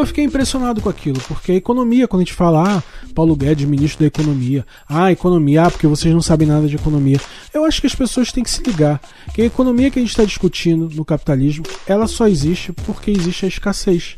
Eu 0.02 0.08
fiquei 0.08 0.24
impressionado 0.24 0.82
com 0.82 0.90
aquilo, 0.90 1.22
porque 1.28 1.52
a 1.52 1.56
economia, 1.56 2.08
quando 2.08 2.22
a 2.22 2.26
gente 2.26 2.34
fala, 2.34 2.78
ah, 2.78 2.84
Paulo 3.14 3.36
Guedes, 3.36 3.68
ministro 3.68 4.00
da 4.00 4.08
Economia, 4.08 4.66
ah, 4.90 5.12
economia, 5.12 5.62
ah, 5.62 5.70
porque 5.70 5.86
vocês 5.86 6.12
não 6.12 6.24
sabem 6.24 6.48
nada 6.48 6.68
de 6.68 6.76
economia. 6.76 7.22
Eu 7.54 7.66
acho 7.66 7.80
que 7.80 7.86
as 7.86 7.94
pessoas 7.94 8.32
têm 8.32 8.44
que 8.44 8.50
se 8.50 8.64
ligar 8.64 9.00
que 9.32 9.44
a 9.44 9.46
economia 9.46 9.92
que 9.92 10.00
a 10.00 10.02
gente 10.02 10.10
está 10.10 10.26
discutindo 10.26 10.90
no 10.96 11.06
capitalismo, 11.06 11.64
ela 11.86 12.08
só 12.08 12.28
existe 12.28 12.74
porque 12.74 13.12
existe 13.12 13.46
a 13.46 13.48
escassez. 13.48 14.16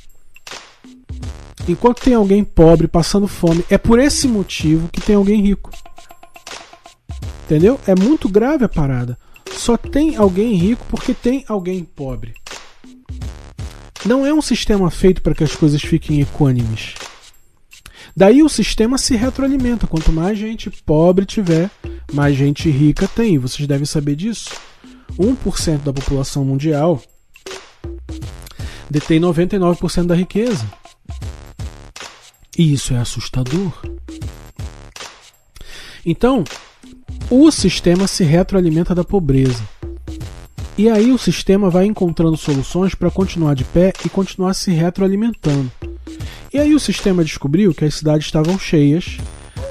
Enquanto 1.68 2.02
tem 2.02 2.14
alguém 2.14 2.46
pobre 2.46 2.88
passando 2.88 3.28
fome, 3.28 3.66
é 3.70 3.78
por 3.78 4.00
esse 4.00 4.26
motivo 4.26 4.88
que 4.88 5.02
tem 5.02 5.18
alguém 5.18 5.42
rico. 5.42 5.70
Entendeu? 7.44 7.78
É 7.86 7.94
muito 7.94 8.30
grave 8.30 8.64
a 8.64 8.70
parada. 8.70 9.18
Só 9.52 9.76
tem 9.76 10.16
alguém 10.16 10.54
rico 10.54 10.86
porque 10.90 11.14
tem 11.14 11.44
alguém 11.46 11.84
pobre. 11.84 12.34
Não 14.06 14.26
é 14.26 14.34
um 14.34 14.42
sistema 14.42 14.92
feito 14.92 15.22
para 15.22 15.34
que 15.34 15.44
as 15.44 15.56
coisas 15.56 15.82
fiquem 15.82 16.22
equânimes. 16.22 16.96
Daí 18.16 18.44
o 18.44 18.50
sistema 18.50 18.98
se 18.98 19.16
retroalimenta. 19.16 19.88
Quanto 19.88 20.12
mais 20.12 20.38
gente 20.38 20.70
pobre 20.70 21.26
tiver, 21.26 21.70
mais 22.12 22.36
gente 22.36 22.70
rica 22.70 23.08
tem. 23.08 23.38
Vocês 23.38 23.68
devem 23.68 23.86
saber 23.86 24.16
disso. 24.16 24.50
1% 25.18 25.80
da 25.80 25.94
população 25.94 26.44
mundial 26.44 27.02
detém 28.90 29.20
99% 29.20 30.06
da 30.06 30.16
riqueza. 30.16 30.66
E 32.58 32.74
isso 32.74 32.94
é 32.94 32.98
assustador. 32.98 33.72
Então, 36.06 36.44
o 37.30 37.50
sistema 37.50 38.08
se 38.08 38.24
retroalimenta 38.24 38.94
da 38.94 39.04
pobreza. 39.04 39.64
E 40.76 40.90
aí 40.90 41.12
o 41.12 41.20
sistema 41.20 41.70
vai 41.70 41.86
encontrando 41.86 42.36
soluções 42.36 42.96
para 42.96 43.12
continuar 43.12 43.54
de 43.54 43.64
pé 43.64 43.94
e 44.04 44.10
continuar 44.10 44.56
se 44.56 44.72
retroalimentando. 44.72 45.72
E 46.52 46.58
aí 46.58 46.74
o 46.74 46.80
sistema 46.80 47.24
descobriu 47.24 47.74
que 47.76 47.86
as 47.86 47.96
cidades 47.96 48.26
estavam 48.26 48.58
cheias, 48.58 49.18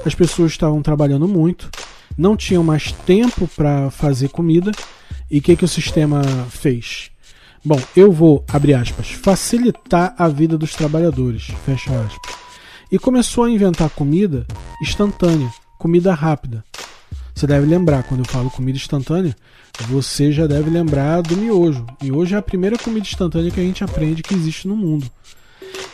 as 0.05 0.15
pessoas 0.15 0.51
estavam 0.51 0.81
trabalhando 0.81 1.27
muito, 1.27 1.69
não 2.17 2.37
tinham 2.37 2.63
mais 2.63 2.91
tempo 2.91 3.47
para 3.47 3.89
fazer 3.91 4.29
comida. 4.29 4.71
E 5.29 5.39
o 5.39 5.41
que, 5.41 5.55
que 5.55 5.65
o 5.65 5.67
sistema 5.67 6.21
fez? 6.49 7.09
Bom, 7.65 7.79
eu 7.95 8.11
vou, 8.11 8.45
abre 8.47 8.73
aspas, 8.73 9.11
facilitar 9.11 10.13
a 10.17 10.27
vida 10.27 10.57
dos 10.57 10.73
trabalhadores, 10.73 11.47
fecha 11.65 11.91
aspas. 11.99 12.35
E 12.91 12.99
começou 12.99 13.45
a 13.45 13.49
inventar 13.49 13.89
comida 13.89 14.45
instantânea, 14.81 15.49
comida 15.77 16.13
rápida. 16.13 16.63
Você 17.33 17.47
deve 17.47 17.65
lembrar, 17.65 18.03
quando 18.03 18.21
eu 18.21 18.25
falo 18.25 18.49
comida 18.49 18.77
instantânea, 18.77 19.35
você 19.87 20.31
já 20.31 20.45
deve 20.45 20.69
lembrar 20.69 21.21
do 21.21 21.35
miojo. 21.35 21.85
Miojo 22.01 22.35
é 22.35 22.37
a 22.37 22.41
primeira 22.41 22.77
comida 22.77 23.05
instantânea 23.05 23.51
que 23.51 23.59
a 23.59 23.63
gente 23.63 23.83
aprende 23.83 24.21
que 24.21 24.35
existe 24.35 24.67
no 24.67 24.75
mundo. 24.75 25.09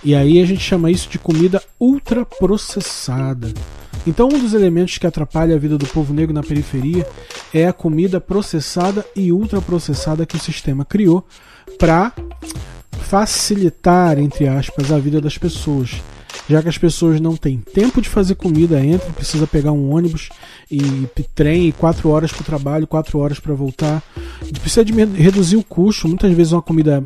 E 0.03 0.15
aí 0.15 0.41
a 0.41 0.46
gente 0.46 0.62
chama 0.62 0.91
isso 0.91 1.10
de 1.10 1.17
comida 1.17 1.62
ultraprocessada. 1.79 3.53
Então, 4.08 4.27
um 4.27 4.39
dos 4.39 4.53
elementos 4.53 4.98
que 4.98 5.08
atrapalha 5.08 5.55
a 5.55 5.60
vida 5.60 5.77
do 5.77 5.86
povo 5.88 6.13
negro 6.13 6.34
na 6.34 6.43
periferia 6.43 7.08
é 7.53 7.67
a 7.67 7.74
comida 7.74 8.19
processada 8.22 9.05
e 9.15 9.31
ultraprocessada 9.31 10.25
que 10.25 10.36
o 10.36 10.39
sistema 10.39 10.86
criou 10.86 11.25
para 11.77 12.13
facilitar, 13.01 14.17
entre 14.19 14.48
aspas, 14.48 14.91
a 14.91 15.00
vida 15.00 15.19
das 15.19 15.38
pessoas 15.38 16.01
já 16.50 16.63
que 16.63 16.68
as 16.68 16.77
pessoas 16.77 17.22
não 17.22 17.38
têm 17.38 17.60
tempo 17.60 18.01
de 18.01 18.10
fazer 18.10 18.34
comida, 18.34 18.84
entra, 18.84 19.12
precisa 19.13 19.46
pegar 19.46 19.72
um 19.72 19.94
ônibus 19.94 20.29
e 20.70 21.08
trem, 21.36 21.68
e 21.68 21.72
quatro 21.72 22.10
horas 22.10 22.32
para 22.32 22.41
o 22.41 22.46
trabalho, 22.46 22.88
quatro 22.88 23.20
horas 23.20 23.39
para 23.39 23.53
voltar. 23.53 24.01
Precisa 24.60 24.84
de 24.84 24.91
reduzir 24.91 25.58
o 25.58 25.63
custo. 25.63 26.08
Muitas 26.08 26.34
vezes 26.34 26.51
uma 26.51 26.62
comida 26.62 27.03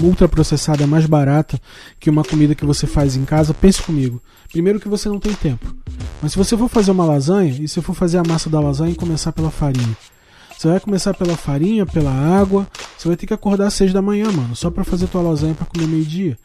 ultraprocessada 0.00 0.84
é 0.84 0.86
mais 0.86 1.06
barata 1.06 1.60
que 1.98 2.08
uma 2.08 2.22
comida 2.22 2.54
que 2.54 2.64
você 2.64 2.86
faz 2.86 3.16
em 3.16 3.24
casa. 3.24 3.52
Pense 3.52 3.82
comigo. 3.82 4.22
Primeiro 4.52 4.78
que 4.78 4.88
você 4.88 5.08
não 5.08 5.18
tem 5.18 5.34
tempo. 5.34 5.74
Mas 6.22 6.32
se 6.32 6.38
você 6.38 6.56
for 6.56 6.68
fazer 6.68 6.92
uma 6.92 7.04
lasanha, 7.04 7.52
e 7.60 7.66
se 7.66 7.82
for 7.82 7.94
fazer 7.94 8.18
a 8.18 8.22
massa 8.22 8.48
da 8.48 8.60
lasanha 8.60 8.94
começar 8.94 9.32
pela 9.32 9.50
farinha, 9.50 9.96
você 10.56 10.68
vai 10.68 10.78
começar 10.78 11.12
pela 11.14 11.36
farinha, 11.36 11.84
pela 11.84 12.12
água. 12.12 12.64
Você 12.96 13.08
vai 13.08 13.16
ter 13.16 13.26
que 13.26 13.34
acordar 13.34 13.66
às 13.66 13.74
seis 13.74 13.92
da 13.92 14.00
manhã, 14.00 14.30
mano, 14.30 14.54
só 14.54 14.70
para 14.70 14.84
fazer 14.84 15.08
tua 15.08 15.20
lasanha 15.20 15.54
para 15.54 15.66
comer 15.66 15.88
meio-dia. 15.88 16.38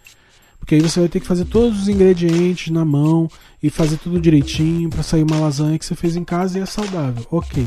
Porque 0.70 0.84
aí 0.84 0.88
você 0.88 1.00
vai 1.00 1.10
ter 1.10 1.20
que 1.20 1.26
fazer 1.26 1.46
todos 1.46 1.82
os 1.82 1.88
ingredientes 1.88 2.72
na 2.72 2.86
mão 2.86 3.28
e 3.62 3.72
fazer 3.72 3.98
tudo 3.98 4.22
direitinho 4.22 4.88
para 4.88 5.02
sair 5.02 5.24
uma 5.24 5.40
lasanha 5.40 5.80
que 5.80 5.84
você 5.84 5.96
fez 5.96 6.16
em 6.16 6.24
casa 6.24 6.60
e 6.60 6.62
é 6.62 6.66
saudável. 6.68 7.26
Ok. 7.32 7.66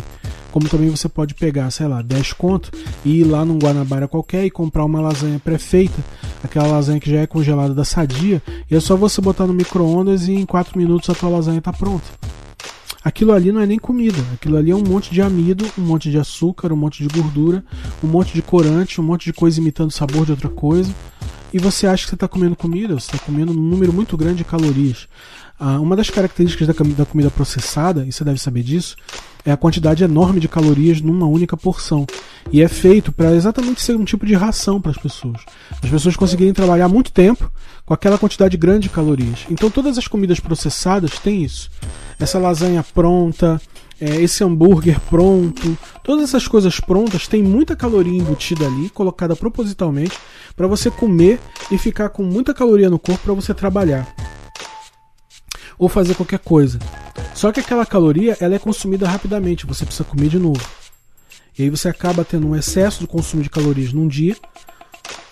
Como 0.53 0.69
também 0.69 0.89
você 0.89 1.09
pode 1.09 1.35
pegar, 1.35 1.69
sei 1.73 1.89
lá, 1.89 2.01
10 2.01 2.33
conto 2.35 2.71
e 3.05 3.19
ir 3.19 3.25
lá 3.25 3.45
num 3.45 3.59
Guanabara 3.59 4.07
qualquer 4.07 4.45
e 4.45 4.53
comprar 4.53 4.85
uma 4.85 5.01
lasanha 5.01 5.41
pré-feita, 5.41 5.99
aquela 6.45 6.69
lasanha 6.69 7.01
que 7.01 7.11
já 7.11 7.19
é 7.19 7.27
congelada 7.27 7.75
da 7.75 7.85
Sadia, 7.85 8.41
e 8.71 8.77
é 8.77 8.79
só 8.79 8.95
você 8.95 9.21
botar 9.21 9.49
no 9.49 9.53
micro-ondas 9.53 10.29
e 10.29 10.35
em 10.35 10.47
4 10.47 10.79
minutos 10.79 11.11
a 11.11 11.15
tua 11.17 11.29
lasanha 11.29 11.59
está 11.59 11.73
pronta. 11.73 12.07
Aquilo 13.03 13.33
ali 13.33 13.51
não 13.51 13.61
é 13.61 13.67
nem 13.67 13.81
comida, 13.81 14.23
aquilo 14.33 14.57
ali 14.57 14.71
é 14.71 14.77
um 14.77 14.85
monte 14.85 15.11
de 15.11 15.21
amido, 15.21 15.67
um 15.77 15.83
monte 15.83 16.09
de 16.09 16.19
açúcar, 16.19 16.73
um 16.73 16.77
monte 16.77 17.03
de 17.03 17.09
gordura, 17.13 17.65
um 18.01 18.07
monte 18.07 18.33
de 18.33 18.43
corante, 18.43 19.01
um 19.01 19.05
monte 19.05 19.25
de 19.25 19.33
coisa 19.33 19.59
imitando 19.59 19.91
o 19.91 19.93
sabor 19.93 20.25
de 20.25 20.31
outra 20.31 20.49
coisa 20.49 20.95
e 21.53 21.59
você 21.59 21.87
acha 21.87 22.05
que 22.05 22.11
você 22.11 22.15
está 22.15 22.29
comendo 22.29 22.57
comida, 22.57 22.95
você 22.95 23.15
está 23.15 23.19
comendo 23.19 23.53
um 23.53 23.55
número 23.55 23.93
muito 23.93 24.17
grande 24.17 24.39
de 24.39 24.45
calorias. 24.45 25.07
Ah, 25.59 25.79
uma 25.79 25.95
das 25.95 26.11
características 26.11 26.67
da, 26.67 26.75
da 26.97 27.07
comida 27.07 27.31
processada, 27.31 28.05
e 28.07 28.13
você 28.13 28.25
deve 28.25 28.41
saber 28.41 28.63
disso, 28.63 28.97
é 29.45 29.53
a 29.53 29.57
quantidade 29.57 30.03
enorme 30.03 30.41
de 30.41 30.49
calorias 30.49 31.01
numa 31.01 31.27
única 31.27 31.57
porção. 31.57 32.07
E 32.51 32.63
é 32.63 32.69
feito 32.69 33.13
para 33.13 33.33
exatamente 33.33 33.81
ser 33.81 33.97
um 33.97 34.05
tipo 34.05 34.27
de 34.27 34.35
ração 34.35 34.81
para 34.81 34.91
as 34.91 34.99
pessoas. 34.99 35.43
As 35.83 35.91
pessoas 35.91 36.17
conseguirem 36.17 36.53
trabalhar 36.53 36.89
muito 36.89 37.13
tempo 37.13 37.51
com 37.85 37.95
aquela 37.95 38.19
quantidade 38.19 38.57
grande 38.57 38.89
de 38.89 38.95
calorias. 38.95 39.47
Então 39.51 39.71
todas 39.71 39.99
as 39.99 40.09
comidas 40.09 40.41
processadas 40.41 41.19
têm 41.19 41.45
isso. 41.45 41.71
Essa 42.19 42.39
lasanha 42.39 42.85
pronta, 42.95 43.61
é, 44.03 44.21
esse 44.21 44.43
hambúrguer 44.43 44.99
pronto, 45.03 45.79
todas 46.03 46.25
essas 46.25 46.49
coisas 46.49 46.81
prontas 46.81 47.29
têm 47.29 47.41
muita 47.41 47.77
caloria 47.77 48.19
embutida 48.19 48.67
ali, 48.67 48.91
colocada 48.91 49.37
propositalmente 49.37 50.19
para 50.57 50.67
você 50.67 50.91
comer 50.91 51.39
e 51.71 51.79
ficar 51.79 52.09
com 52.09 52.25
muita 52.25 52.53
caloria 52.53 52.91
no 52.91 52.99
corpo 52.99 53.23
para 53.23 53.33
você 53.33 53.55
trabalhar 53.55 54.13
ou 55.79 55.89
fazer 55.89 56.17
qualquer 56.17 56.41
coisa. 56.41 56.81
Só 57.33 57.53
que 57.53 57.61
aquela 57.61 57.87
caloria 57.87 58.37
ela 58.41 58.57
é 58.57 58.59
consumida 58.59 59.09
rapidamente, 59.09 59.67
você 59.67 59.85
precisa 59.85 60.05
comer 60.05 60.29
de 60.29 60.39
novo. 60.39 60.61
E 61.57 61.63
aí 61.63 61.71
você 61.71 61.89
acaba 61.89 62.25
tendo 62.25 62.49
um 62.49 62.57
excesso 62.57 62.99
de 62.99 63.07
consumo 63.07 63.43
de 63.43 63.51
calorias 63.51 63.93
num 63.93 64.09
dia 64.09 64.37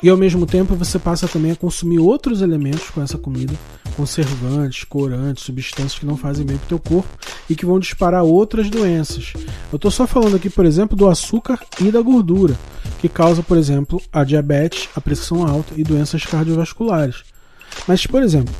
e 0.02 0.08
ao 0.08 0.16
mesmo 0.16 0.46
tempo 0.46 0.74
você 0.74 0.98
passa 0.98 1.28
também 1.28 1.52
a 1.52 1.56
consumir 1.56 1.98
outros 1.98 2.40
elementos 2.40 2.88
com 2.90 3.02
essa 3.02 3.18
comida, 3.18 3.54
conservantes, 3.96 4.84
corantes, 4.84 5.44
substâncias 5.44 5.98
que 5.98 6.06
não 6.06 6.16
fazem 6.16 6.46
bem 6.46 6.56
para 6.56 6.64
o 6.64 6.68
teu 6.68 6.78
corpo 6.78 7.08
e 7.48 7.54
que 7.54 7.66
vão 7.66 7.78
disparar 7.78 8.24
outras 8.24 8.70
doenças. 8.70 9.32
Eu 9.70 9.76
estou 9.76 9.90
só 9.90 10.06
falando 10.06 10.36
aqui, 10.36 10.48
por 10.48 10.64
exemplo, 10.64 10.96
do 10.96 11.08
açúcar 11.08 11.58
e 11.80 11.90
da 11.90 12.00
gordura, 12.00 12.56
que 12.98 13.08
causa, 13.08 13.42
por 13.42 13.58
exemplo, 13.58 14.00
a 14.12 14.24
diabetes, 14.24 14.88
a 14.96 15.00
pressão 15.00 15.46
alta 15.46 15.74
e 15.76 15.84
doenças 15.84 16.24
cardiovasculares. 16.24 17.24
Mas, 17.86 18.06
por 18.06 18.22
exemplo, 18.22 18.54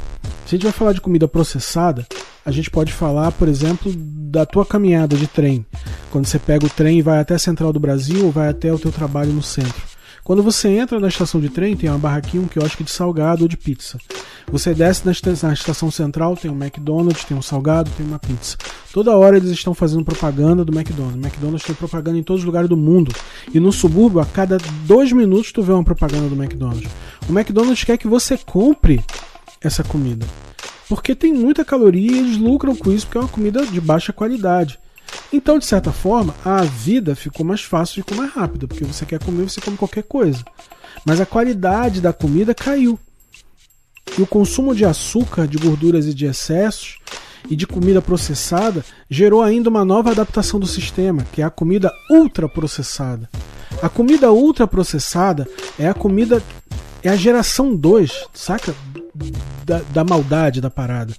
se 0.46 0.54
a 0.54 0.58
gente 0.58 0.64
vai 0.64 0.72
falar 0.72 0.92
de 0.92 1.00
comida 1.00 1.26
processada, 1.26 2.06
a 2.44 2.50
gente 2.50 2.70
pode 2.70 2.92
falar, 2.92 3.32
por 3.32 3.48
exemplo, 3.48 3.92
da 3.96 4.44
tua 4.44 4.64
caminhada 4.64 5.16
de 5.16 5.26
trem. 5.26 5.64
Quando 6.10 6.26
você 6.26 6.38
pega 6.38 6.66
o 6.66 6.70
trem 6.70 6.98
e 6.98 7.02
vai 7.02 7.18
até 7.18 7.34
a 7.34 7.38
Central 7.38 7.72
do 7.72 7.80
Brasil 7.80 8.24
ou 8.24 8.30
vai 8.30 8.48
até 8.48 8.72
o 8.72 8.78
teu 8.78 8.90
trabalho 8.90 9.32
no 9.32 9.42
centro. 9.42 9.89
Quando 10.30 10.44
você 10.44 10.68
entra 10.68 11.00
na 11.00 11.08
estação 11.08 11.40
de 11.40 11.48
trem, 11.48 11.76
tem 11.76 11.90
uma 11.90 11.98
barraquinha, 11.98 12.40
um 12.40 12.46
quiosque 12.46 12.84
de 12.84 12.90
salgado 12.92 13.42
ou 13.42 13.48
de 13.48 13.56
pizza. 13.56 13.98
Você 14.46 14.72
desce 14.72 15.04
na 15.04 15.10
estação 15.10 15.90
central, 15.90 16.36
tem 16.36 16.48
um 16.48 16.54
McDonald's, 16.54 17.24
tem 17.24 17.36
um 17.36 17.42
salgado, 17.42 17.90
tem 17.96 18.06
uma 18.06 18.20
pizza. 18.20 18.56
Toda 18.92 19.16
hora 19.16 19.36
eles 19.36 19.50
estão 19.50 19.74
fazendo 19.74 20.04
propaganda 20.04 20.64
do 20.64 20.72
McDonald's. 20.72 21.16
McDonald's 21.16 21.66
tem 21.66 21.74
propaganda 21.74 22.16
em 22.16 22.22
todos 22.22 22.42
os 22.42 22.46
lugares 22.46 22.68
do 22.68 22.76
mundo. 22.76 23.12
E 23.52 23.58
no 23.58 23.72
subúrbio, 23.72 24.20
a 24.20 24.24
cada 24.24 24.56
dois 24.86 25.10
minutos, 25.10 25.50
tu 25.50 25.64
vê 25.64 25.72
uma 25.72 25.82
propaganda 25.82 26.28
do 26.28 26.40
McDonald's. 26.40 26.88
O 27.28 27.32
McDonald's 27.32 27.82
quer 27.82 27.98
que 27.98 28.06
você 28.06 28.38
compre 28.38 29.02
essa 29.60 29.82
comida. 29.82 30.24
Porque 30.88 31.12
tem 31.16 31.32
muita 31.32 31.64
caloria 31.64 32.08
e 32.08 32.18
eles 32.20 32.36
lucram 32.36 32.76
com 32.76 32.92
isso 32.92 33.04
porque 33.04 33.18
é 33.18 33.22
uma 33.22 33.26
comida 33.26 33.66
de 33.66 33.80
baixa 33.80 34.12
qualidade. 34.12 34.78
Então, 35.32 35.58
de 35.58 35.66
certa 35.66 35.92
forma, 35.92 36.34
a 36.44 36.62
vida 36.62 37.14
ficou 37.14 37.44
mais 37.46 37.62
fácil 37.62 38.00
e 38.00 38.02
ficou 38.02 38.16
mais 38.16 38.32
rápida, 38.32 38.66
porque 38.66 38.84
você 38.84 39.06
quer 39.06 39.22
comer, 39.22 39.48
você 39.48 39.60
come 39.60 39.76
qualquer 39.76 40.02
coisa. 40.02 40.44
Mas 41.04 41.20
a 41.20 41.26
qualidade 41.26 42.00
da 42.00 42.12
comida 42.12 42.54
caiu. 42.54 42.98
E 44.18 44.22
o 44.22 44.26
consumo 44.26 44.74
de 44.74 44.84
açúcar, 44.84 45.46
de 45.46 45.56
gorduras 45.56 46.06
e 46.06 46.14
de 46.14 46.26
excessos 46.26 46.98
e 47.48 47.56
de 47.56 47.66
comida 47.66 48.02
processada 48.02 48.84
gerou 49.08 49.42
ainda 49.42 49.70
uma 49.70 49.84
nova 49.84 50.10
adaptação 50.10 50.58
do 50.58 50.66
sistema, 50.66 51.24
que 51.32 51.40
é 51.40 51.44
a 51.44 51.50
comida 51.50 51.92
ultraprocessada. 52.10 53.28
A 53.80 53.88
comida 53.88 54.32
ultraprocessada 54.32 55.48
é 55.78 55.88
a 55.88 55.94
comida 55.94 56.42
é 57.02 57.08
a 57.08 57.16
geração 57.16 57.74
2, 57.74 58.26
saca? 58.34 58.74
Da, 59.64 59.80
da, 59.92 60.04
maldade 60.04 60.60
da 60.60 60.70
parada. 60.70 61.14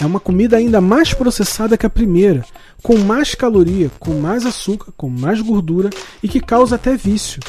É 0.00 0.06
uma 0.06 0.20
comida 0.20 0.56
ainda 0.56 0.80
mais 0.80 1.12
processada 1.12 1.76
que 1.76 1.86
a 1.86 1.90
primeira, 1.90 2.44
com 2.84 2.98
mais 2.98 3.34
caloria, 3.34 3.90
com 3.98 4.12
mais 4.20 4.44
açúcar, 4.44 4.92
com 4.94 5.08
mais 5.08 5.40
gordura 5.40 5.88
e 6.22 6.28
que 6.28 6.38
causa 6.38 6.74
até 6.74 6.94
vício. 6.94 7.40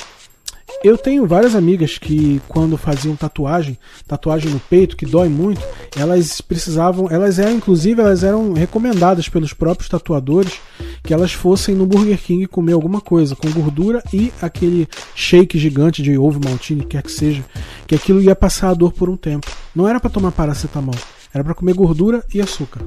Eu 0.82 0.98
tenho 0.98 1.28
várias 1.28 1.56
amigas 1.56 1.98
que 1.98 2.41
quando 2.48 2.78
faziam 2.78 3.17
tatuagem, 3.17 3.78
tatuagem 4.08 4.50
no 4.50 4.62
peito 4.62 4.95
que 4.95 5.06
dói 5.06 5.28
muito, 5.28 5.62
elas 5.98 6.39
precisavam, 6.39 7.10
elas 7.12 7.38
eram 7.38 7.52
inclusive 7.52 8.00
elas 8.00 8.24
eram 8.24 8.54
recomendadas 8.54 9.28
pelos 9.28 9.52
próprios 9.52 9.89
tatuadores 9.89 10.54
que 11.04 11.13
elas 11.13 11.34
fossem 11.34 11.76
no 11.76 11.86
Burger 11.86 12.17
King 12.17 12.48
comer 12.48 12.71
alguma 12.71 13.02
coisa 13.02 13.36
com 13.36 13.52
gordura 13.52 14.02
e 14.13 14.32
aquele 14.41 14.88
shake 15.13 15.60
gigante 15.60 16.02
de 16.02 16.17
ovo 16.17 16.39
maltine, 16.41 16.86
quer 16.86 17.04
que 17.04 17.12
seja, 17.12 17.43
que 17.86 17.95
aquilo 17.95 18.21
ia 18.21 18.36
passar 18.36 18.69
a 18.69 18.74
dor 18.74 18.93
por 18.93 19.10
um 19.10 19.17
tempo. 19.17 19.52
Não 19.76 19.86
era 19.86 20.00
para 20.00 20.10
tomar 20.10 20.32
paracetamol, 20.32 20.95
era 21.34 21.43
para 21.43 21.56
comer 21.56 21.74
gordura 21.74 22.24
e 22.34 22.39
açúcar. 22.39 22.82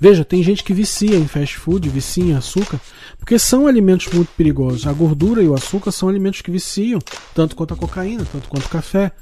Veja, 0.00 0.24
tem 0.24 0.42
gente 0.42 0.64
que 0.64 0.72
vicia 0.72 1.14
em 1.14 1.28
fast 1.28 1.58
food, 1.58 1.86
vicia 1.90 2.24
em 2.24 2.34
açúcar, 2.34 2.80
porque 3.18 3.38
são 3.38 3.66
alimentos 3.66 4.10
muito 4.10 4.30
perigosos. 4.34 4.86
A 4.86 4.92
gordura 4.94 5.42
e 5.42 5.48
o 5.48 5.54
açúcar 5.54 5.92
são 5.92 6.08
alimentos 6.08 6.40
que 6.40 6.50
viciam, 6.50 6.98
tanto 7.34 7.54
quanto 7.54 7.74
a 7.74 7.76
cocaína, 7.76 8.24
tanto 8.32 8.48
quanto 8.48 8.64
o 8.64 8.70
café. 8.70 9.12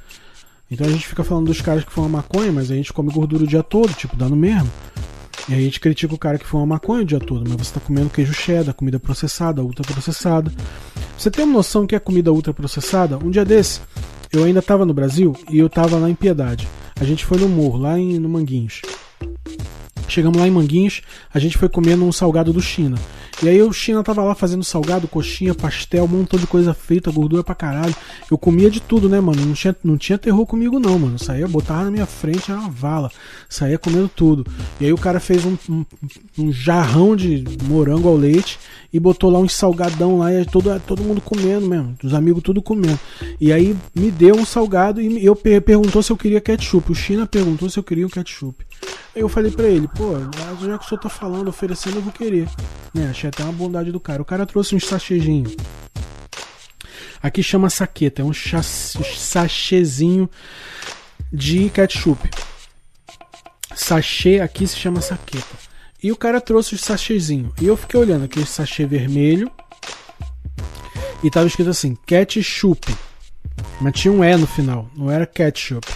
Então 0.71 0.87
a 0.87 0.91
gente 0.91 1.07
fica 1.07 1.25
falando 1.25 1.47
dos 1.47 1.61
caras 1.61 1.85
que 1.85 1.91
fumam 1.91 2.11
maconha, 2.11 2.53
mas 2.53 2.71
a 2.71 2.77
gente 2.77 2.93
come 2.93 3.11
gordura 3.11 3.43
o 3.43 3.47
dia 3.47 3.63
todo, 3.63 3.93
tipo, 3.93 4.15
dá 4.15 4.29
no 4.29 4.37
mesmo. 4.37 4.71
E 5.49 5.55
aí 5.55 5.61
a 5.61 5.65
gente 5.65 5.81
critica 5.81 6.15
o 6.15 6.19
cara 6.19 6.39
que 6.39 6.47
fuma 6.47 6.65
maconha 6.65 7.03
o 7.03 7.07
dia 7.07 7.19
todo, 7.19 7.41
mas 7.49 7.57
você 7.57 7.71
está 7.71 7.81
comendo 7.81 8.11
queijo 8.11 8.33
cheddar, 8.33 8.75
comida 8.75 9.01
processada, 9.01 9.63
ultraprocessada. 9.63 10.53
Você 11.17 11.31
tem 11.31 11.45
uma 11.45 11.55
noção 11.55 11.87
que 11.87 11.97
é 11.97 11.99
comida 11.99 12.33
ultraprocessada? 12.33 13.19
Um 13.19 13.31
dia 13.31 13.45
desse, 13.45 13.81
eu 14.31 14.45
ainda 14.45 14.63
tava 14.63 14.85
no 14.85 14.95
Brasil 14.95 15.35
e 15.51 15.59
eu 15.59 15.69
tava 15.69 15.97
lá 15.97 16.09
em 16.09 16.15
Piedade. 16.15 16.69
A 17.01 17.05
gente 17.05 17.25
foi 17.25 17.39
no 17.39 17.49
morro, 17.49 17.79
lá 17.79 17.99
em, 17.99 18.19
no 18.19 18.29
Manguinhos. 18.29 18.83
Chegamos 20.09 20.39
lá 20.39 20.49
em 20.49 20.51
Manguinhos, 20.51 21.03
a 21.33 21.39
gente 21.39 21.59
foi 21.59 21.69
comendo 21.69 22.05
um 22.05 22.13
salgado 22.13 22.53
do 22.53 22.61
China. 22.61 22.97
E 23.41 23.49
aí 23.49 23.63
o 23.63 23.73
China 23.73 24.03
tava 24.03 24.25
lá 24.25 24.35
fazendo 24.35 24.65
salgado, 24.65 25.07
coxinha, 25.07 25.55
pastel, 25.55 26.05
um 26.05 26.09
montão 26.09 26.41
de 26.41 26.47
coisa 26.47 26.75
frita, 26.75 27.09
gordura 27.09 27.45
pra 27.45 27.55
caralho. 27.55 27.95
Eu 28.29 28.37
comia 28.37 28.69
de 28.69 28.81
tudo, 28.81 29.09
né, 29.09 29.21
mano? 29.21 29.47
Não 29.47 29.53
tinha, 29.53 29.77
não 29.85 29.97
tinha 29.97 30.19
terror 30.19 30.45
comigo, 30.45 30.81
não, 30.81 30.99
mano. 30.99 31.19
Saía, 31.21 31.47
botava 31.47 31.85
na 31.85 31.91
minha 31.93 32.07
frente, 32.07 32.51
era 32.51 32.59
uma 32.59 32.69
vala. 32.69 33.13
Saía 33.49 33.79
comendo 33.79 34.09
tudo. 34.09 34.45
E 34.81 34.87
aí 34.87 34.93
o 34.93 34.99
cara 34.99 35.21
fez 35.21 35.45
um, 35.45 35.57
um, 35.71 35.85
um 36.37 36.53
jarrão 36.53 37.15
de 37.15 37.45
morango 37.63 38.09
ao 38.09 38.17
leite 38.17 38.59
e 38.93 38.99
botou 38.99 39.31
lá 39.31 39.39
um 39.39 39.49
salgadão 39.49 40.19
lá 40.19 40.33
e 40.33 40.45
todo, 40.45 40.81
todo 40.81 41.05
mundo 41.05 41.21
comendo 41.21 41.69
mesmo. 41.69 41.95
Os 42.03 42.15
amigos 42.15 42.43
tudo 42.43 42.61
comendo. 42.61 42.99
E 43.41 43.53
aí 43.53 43.77
me 43.95 44.11
deu 44.11 44.35
um 44.35 44.45
salgado 44.45 45.01
e 45.01 45.25
eu 45.25 45.37
per 45.37 45.63
perguntou 45.63 46.03
se 46.03 46.11
eu 46.11 46.17
queria 46.17 46.41
ketchup. 46.41 46.91
O 46.91 46.95
China 46.95 47.25
perguntou 47.25 47.71
se 47.71 47.79
eu 47.79 47.85
queria 47.85 48.07
um 48.07 48.11
ketchup. 48.11 48.67
Eu 49.15 49.29
falei 49.29 49.51
pra 49.51 49.67
ele, 49.67 49.89
pô, 49.89 50.15
já 50.65 50.79
que 50.79 50.85
o 50.85 50.89
senhor 50.89 51.01
tá 51.01 51.09
falando, 51.09 51.49
oferecendo, 51.49 51.97
eu 51.97 52.03
vou 52.03 52.13
querer. 52.13 52.49
Né, 52.95 53.09
achei 53.11 53.29
até 53.29 53.43
uma 53.43 53.53
bondade 53.53 53.91
do 53.91 53.99
cara. 53.99 54.23
O 54.23 54.25
cara 54.25 54.47
trouxe 54.47 54.75
um 54.75 54.81
sachêzinho. 54.81 55.51
Aqui 57.23 57.43
chama 57.43 57.69
saqueta, 57.69 58.23
é 58.23 58.25
um 58.25 58.33
sachêzinho 58.33 60.31
de 61.33 61.69
ketchup. 61.71 62.31
Sachê 63.75 64.41
aqui 64.41 64.67
se 64.67 64.77
chama 64.77 65.01
saqueta. 65.01 65.69
E 66.03 66.13
o 66.13 66.17
cara 66.17 66.41
trouxe 66.41 66.75
o 66.75 66.79
sachêzinho. 66.79 67.53
E 67.61 67.67
eu 67.67 67.77
fiquei 67.77 67.99
olhando 67.99 68.25
aquele 68.25 68.47
sachê 68.47 68.87
vermelho. 68.87 69.51
E 71.25 71.31
tava 71.31 71.49
escrito 71.49 71.71
assim, 71.71 71.97
ketchup. 72.07 72.95
Mas 73.81 74.01
tinha 74.01 74.13
um 74.13 74.23
E 74.23 74.37
no 74.37 74.47
final, 74.47 74.89
não 74.97 75.11
era 75.11 75.27
ketchup. 75.27 75.87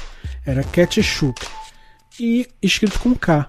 Era 0.45 0.65
ketchup 0.65 1.41
e 2.19 2.49
escrito 2.61 2.99
com 2.99 3.15
K. 3.15 3.47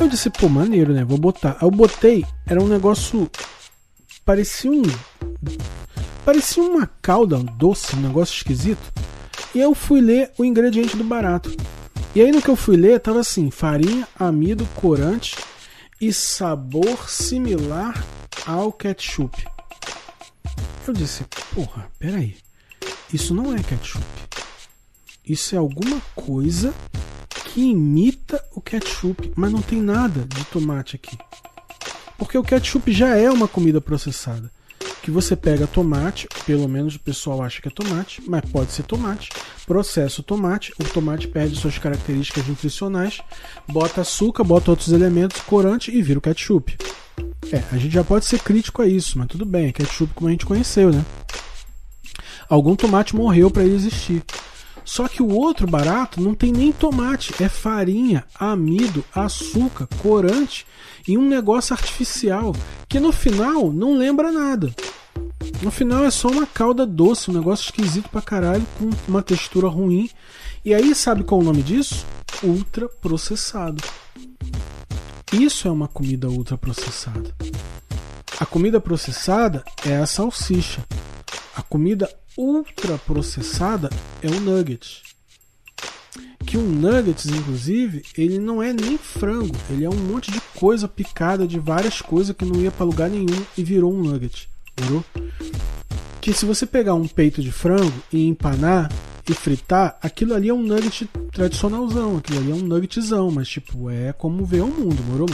Eu 0.00 0.08
disse, 0.08 0.30
pô, 0.30 0.48
maneiro, 0.48 0.92
né? 0.92 1.04
Vou 1.04 1.18
botar. 1.18 1.52
Aí 1.60 1.66
eu 1.66 1.70
botei, 1.70 2.24
era 2.46 2.62
um 2.62 2.68
negócio. 2.68 3.30
Parecia 4.24 4.70
um. 4.70 4.82
Parecia 6.24 6.62
uma 6.62 6.86
calda 7.02 7.38
doce, 7.38 7.96
um 7.96 8.00
negócio 8.00 8.34
esquisito. 8.34 8.92
E 9.54 9.60
eu 9.60 9.74
fui 9.74 10.00
ler 10.00 10.32
o 10.38 10.44
ingrediente 10.44 10.96
do 10.96 11.04
barato. 11.04 11.54
E 12.14 12.20
aí 12.20 12.32
no 12.32 12.42
que 12.42 12.48
eu 12.48 12.56
fui 12.56 12.76
ler, 12.76 13.00
tava 13.00 13.20
assim: 13.20 13.50
farinha, 13.50 14.06
amido, 14.18 14.66
corante 14.74 15.36
e 16.00 16.12
sabor 16.12 17.08
similar 17.08 18.04
ao 18.46 18.72
ketchup. 18.72 19.46
Eu 20.86 20.94
disse, 20.94 21.24
porra, 21.54 21.90
peraí. 21.98 22.36
Isso 23.12 23.34
não 23.34 23.54
é 23.54 23.62
ketchup. 23.62 24.04
Isso 25.26 25.54
é 25.54 25.58
alguma 25.58 26.00
coisa 26.14 26.74
que 27.52 27.60
imita 27.60 28.42
o 28.54 28.60
ketchup, 28.60 29.32
mas 29.34 29.50
não 29.50 29.60
tem 29.60 29.82
nada 29.82 30.24
de 30.24 30.44
tomate 30.44 30.96
aqui. 30.96 31.18
Porque 32.16 32.38
o 32.38 32.44
ketchup 32.44 32.92
já 32.92 33.16
é 33.16 33.28
uma 33.30 33.48
comida 33.48 33.80
processada. 33.80 34.50
Que 35.02 35.10
você 35.10 35.34
pega 35.34 35.66
tomate, 35.66 36.28
pelo 36.46 36.68
menos 36.68 36.94
o 36.94 37.00
pessoal 37.00 37.42
acha 37.42 37.60
que 37.60 37.68
é 37.68 37.70
tomate, 37.70 38.22
mas 38.28 38.42
pode 38.50 38.70
ser 38.70 38.82
tomate, 38.84 39.30
processa 39.66 40.20
o 40.20 40.24
tomate, 40.24 40.72
o 40.78 40.84
tomate 40.84 41.26
perde 41.26 41.56
suas 41.56 41.78
características 41.78 42.46
nutricionais, 42.46 43.20
bota 43.66 44.02
açúcar, 44.02 44.44
bota 44.44 44.70
outros 44.70 44.92
elementos, 44.92 45.40
corante 45.40 45.90
e 45.90 46.02
vira 46.02 46.18
o 46.18 46.22
ketchup. 46.22 46.76
É, 47.50 47.62
a 47.72 47.78
gente 47.78 47.92
já 47.92 48.04
pode 48.04 48.26
ser 48.26 48.40
crítico 48.40 48.82
a 48.82 48.86
isso, 48.86 49.18
mas 49.18 49.26
tudo 49.26 49.44
bem, 49.44 49.68
é 49.68 49.72
ketchup 49.72 50.12
como 50.14 50.28
a 50.28 50.30
gente 50.30 50.46
conheceu, 50.46 50.92
né? 50.92 51.04
Algum 52.48 52.76
tomate 52.76 53.16
morreu 53.16 53.50
para 53.50 53.64
ele 53.64 53.74
existir. 53.74 54.22
Só 54.84 55.06
que 55.08 55.22
o 55.22 55.32
outro 55.32 55.66
barato 55.66 56.20
não 56.20 56.34
tem 56.34 56.52
nem 56.52 56.72
tomate, 56.72 57.34
é 57.42 57.48
farinha, 57.48 58.24
amido, 58.34 59.04
açúcar, 59.14 59.88
corante 60.02 60.66
e 61.06 61.16
um 61.16 61.28
negócio 61.28 61.74
artificial 61.74 62.54
que 62.88 62.98
no 62.98 63.12
final 63.12 63.72
não 63.72 63.94
lembra 63.94 64.32
nada. 64.32 64.74
No 65.62 65.70
final 65.70 66.04
é 66.04 66.10
só 66.10 66.28
uma 66.28 66.46
calda 66.46 66.86
doce, 66.86 67.30
um 67.30 67.34
negócio 67.34 67.64
esquisito 67.64 68.08
pra 68.08 68.22
caralho, 68.22 68.66
com 68.78 68.90
uma 69.06 69.22
textura 69.22 69.68
ruim. 69.68 70.08
E 70.64 70.74
aí, 70.74 70.94
sabe 70.94 71.24
qual 71.24 71.40
é 71.40 71.44
o 71.44 71.46
nome 71.46 71.62
disso? 71.62 72.06
Ultra 72.42 72.88
processado. 72.88 73.82
Isso 75.32 75.68
é 75.68 75.70
uma 75.70 75.86
comida 75.86 76.28
ultra 76.28 76.56
processada. 76.56 77.34
A 78.38 78.46
comida 78.46 78.80
processada 78.80 79.62
é 79.84 79.96
a 79.96 80.06
salsicha. 80.06 80.84
A 81.54 81.62
comida 81.62 82.10
ultraprocessada 82.36 83.90
é 84.22 84.28
o 84.28 84.40
nugget. 84.40 85.02
Que 86.46 86.56
o 86.56 86.62
nuggets, 86.62 87.26
inclusive, 87.26 88.02
ele 88.16 88.38
não 88.38 88.62
é 88.62 88.72
nem 88.72 88.98
frango, 88.98 89.54
ele 89.68 89.84
é 89.84 89.88
um 89.88 89.96
monte 89.96 90.30
de 90.30 90.40
coisa 90.54 90.88
picada 90.88 91.46
de 91.46 91.58
várias 91.58 92.00
coisas 92.00 92.34
que 92.34 92.44
não 92.44 92.60
ia 92.60 92.70
para 92.70 92.86
lugar 92.86 93.08
nenhum 93.08 93.44
e 93.56 93.62
virou 93.62 93.92
um 93.92 94.02
nugget. 94.02 94.48
Que 96.20 96.32
se 96.32 96.44
você 96.44 96.66
pegar 96.66 96.94
um 96.94 97.06
peito 97.06 97.40
de 97.40 97.52
frango 97.52 97.92
e 98.12 98.26
empanar 98.26 98.90
e 99.28 99.34
fritar, 99.34 99.98
aquilo 100.02 100.34
ali 100.34 100.48
é 100.48 100.54
um 100.54 100.62
nugget 100.62 101.08
tradicionalzão, 101.32 102.16
aquilo 102.16 102.40
ali 102.40 102.50
é 102.50 102.54
um 102.54 102.66
nuggetzão, 102.66 103.30
mas 103.30 103.48
tipo, 103.48 103.88
é 103.88 104.12
como 104.12 104.44
vê 104.44 104.60
o 104.60 104.66
mundo, 104.66 105.02
morou? 105.04 105.28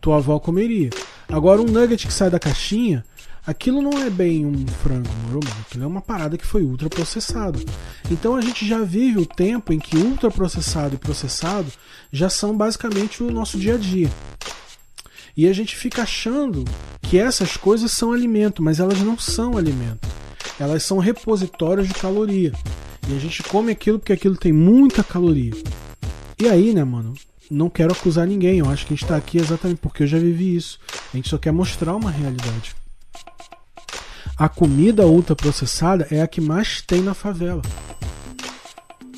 Tua 0.00 0.16
avó 0.16 0.38
comeria. 0.38 0.90
Agora 1.28 1.60
um 1.60 1.66
nugget 1.66 2.06
que 2.06 2.12
sai 2.12 2.30
da 2.30 2.38
caixinha, 2.38 3.04
aquilo 3.46 3.82
não 3.82 4.02
é 4.02 4.08
bem 4.08 4.46
um 4.46 4.66
frango, 4.66 5.10
moro? 5.26 5.40
Aquilo 5.60 5.84
é 5.84 5.86
uma 5.86 6.00
parada 6.00 6.38
que 6.38 6.46
foi 6.46 6.62
ultraprocessado. 6.62 7.62
Então 8.10 8.36
a 8.36 8.40
gente 8.40 8.66
já 8.66 8.82
vive 8.82 9.18
o 9.18 9.26
tempo 9.26 9.72
em 9.72 9.78
que 9.78 9.96
ultraprocessado 9.96 10.94
e 10.94 10.98
processado 10.98 11.70
já 12.12 12.28
são 12.28 12.56
basicamente 12.56 13.22
o 13.22 13.30
nosso 13.30 13.58
dia 13.58 13.74
a 13.74 13.78
dia. 13.78 14.10
E 15.36 15.48
a 15.48 15.52
gente 15.52 15.76
fica 15.76 16.02
achando 16.02 16.64
que 17.02 17.18
essas 17.18 17.56
coisas 17.56 17.90
são 17.90 18.12
alimento, 18.12 18.62
mas 18.62 18.78
elas 18.78 19.00
não 19.00 19.18
são 19.18 19.56
alimento. 19.56 20.08
Elas 20.58 20.84
são 20.84 20.98
repositórios 20.98 21.88
de 21.88 21.94
caloria. 21.94 22.52
E 23.08 23.16
a 23.16 23.18
gente 23.18 23.42
come 23.42 23.72
aquilo 23.72 23.98
porque 23.98 24.12
aquilo 24.12 24.36
tem 24.36 24.52
muita 24.52 25.02
caloria. 25.02 25.52
E 26.38 26.48
aí, 26.48 26.72
né, 26.72 26.84
mano? 26.84 27.14
Não 27.50 27.68
quero 27.68 27.92
acusar 27.92 28.26
ninguém. 28.26 28.58
Eu 28.58 28.70
acho 28.70 28.86
que 28.86 28.94
a 28.94 28.96
gente 28.96 29.06
tá 29.06 29.16
aqui 29.16 29.38
exatamente 29.38 29.78
porque 29.78 30.04
eu 30.04 30.06
já 30.06 30.18
vivi 30.18 30.54
isso. 30.54 30.78
A 31.12 31.16
gente 31.16 31.28
só 31.28 31.36
quer 31.36 31.52
mostrar 31.52 31.96
uma 31.96 32.10
realidade 32.10 32.74
a 34.36 34.48
comida 34.48 35.06
ultraprocessada 35.06 36.08
é 36.10 36.20
a 36.20 36.26
que 36.26 36.40
mais 36.40 36.82
tem 36.82 37.00
na 37.00 37.14
favela. 37.14 37.62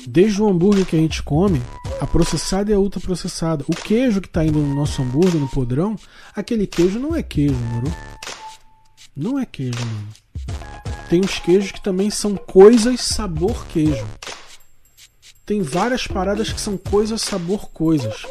Desde 0.07 0.41
o 0.41 0.47
hambúrguer 0.47 0.85
que 0.85 0.95
a 0.95 0.99
gente 0.99 1.23
come, 1.23 1.61
a 1.99 2.05
processada 2.05 2.71
e 2.71 2.73
a 2.73 2.79
ultraprocessada. 2.79 3.65
O 3.67 3.75
queijo 3.75 4.21
que 4.21 4.27
está 4.27 4.45
indo 4.45 4.59
no 4.59 4.75
nosso 4.75 5.01
hambúrguer, 5.01 5.41
no 5.41 5.49
podrão, 5.49 5.95
aquele 6.35 6.67
queijo 6.67 6.99
não 6.99 7.15
é 7.15 7.23
queijo, 7.23 7.55
moro? 7.55 7.91
Não 9.15 9.39
é 9.39 9.45
queijo, 9.45 9.79
mano. 9.79 10.07
Tem 11.09 11.19
os 11.21 11.39
queijos 11.39 11.71
que 11.71 11.83
também 11.83 12.11
são 12.11 12.35
coisas 12.35 13.01
sabor 13.01 13.65
queijo. 13.67 14.05
Tem 15.45 15.61
várias 15.61 16.05
paradas 16.05 16.53
que 16.53 16.61
são 16.61 16.77
coisas 16.77 17.21
sabor 17.21 17.69
coisas. 17.71 18.23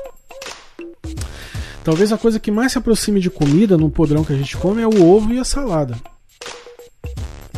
Talvez 1.82 2.12
a 2.12 2.18
coisa 2.18 2.38
que 2.38 2.50
mais 2.50 2.72
se 2.72 2.78
aproxime 2.78 3.20
de 3.20 3.30
comida 3.30 3.76
no 3.76 3.90
podrão 3.90 4.24
que 4.24 4.32
a 4.32 4.36
gente 4.36 4.56
come 4.56 4.82
é 4.82 4.86
o 4.86 5.04
ovo 5.04 5.32
e 5.32 5.38
a 5.38 5.44
salada 5.44 5.98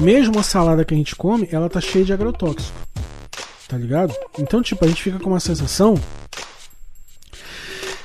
mesmo 0.00 0.38
a 0.38 0.42
salada 0.42 0.84
que 0.84 0.94
a 0.94 0.96
gente 0.96 1.16
come, 1.16 1.48
ela 1.50 1.68
tá 1.68 1.80
cheia 1.80 2.04
de 2.04 2.12
agrotóxico. 2.12 2.78
Tá 3.68 3.76
ligado? 3.76 4.14
Então, 4.38 4.62
tipo, 4.62 4.84
a 4.84 4.88
gente 4.88 5.02
fica 5.02 5.18
com 5.18 5.30
uma 5.30 5.40
sensação 5.40 5.94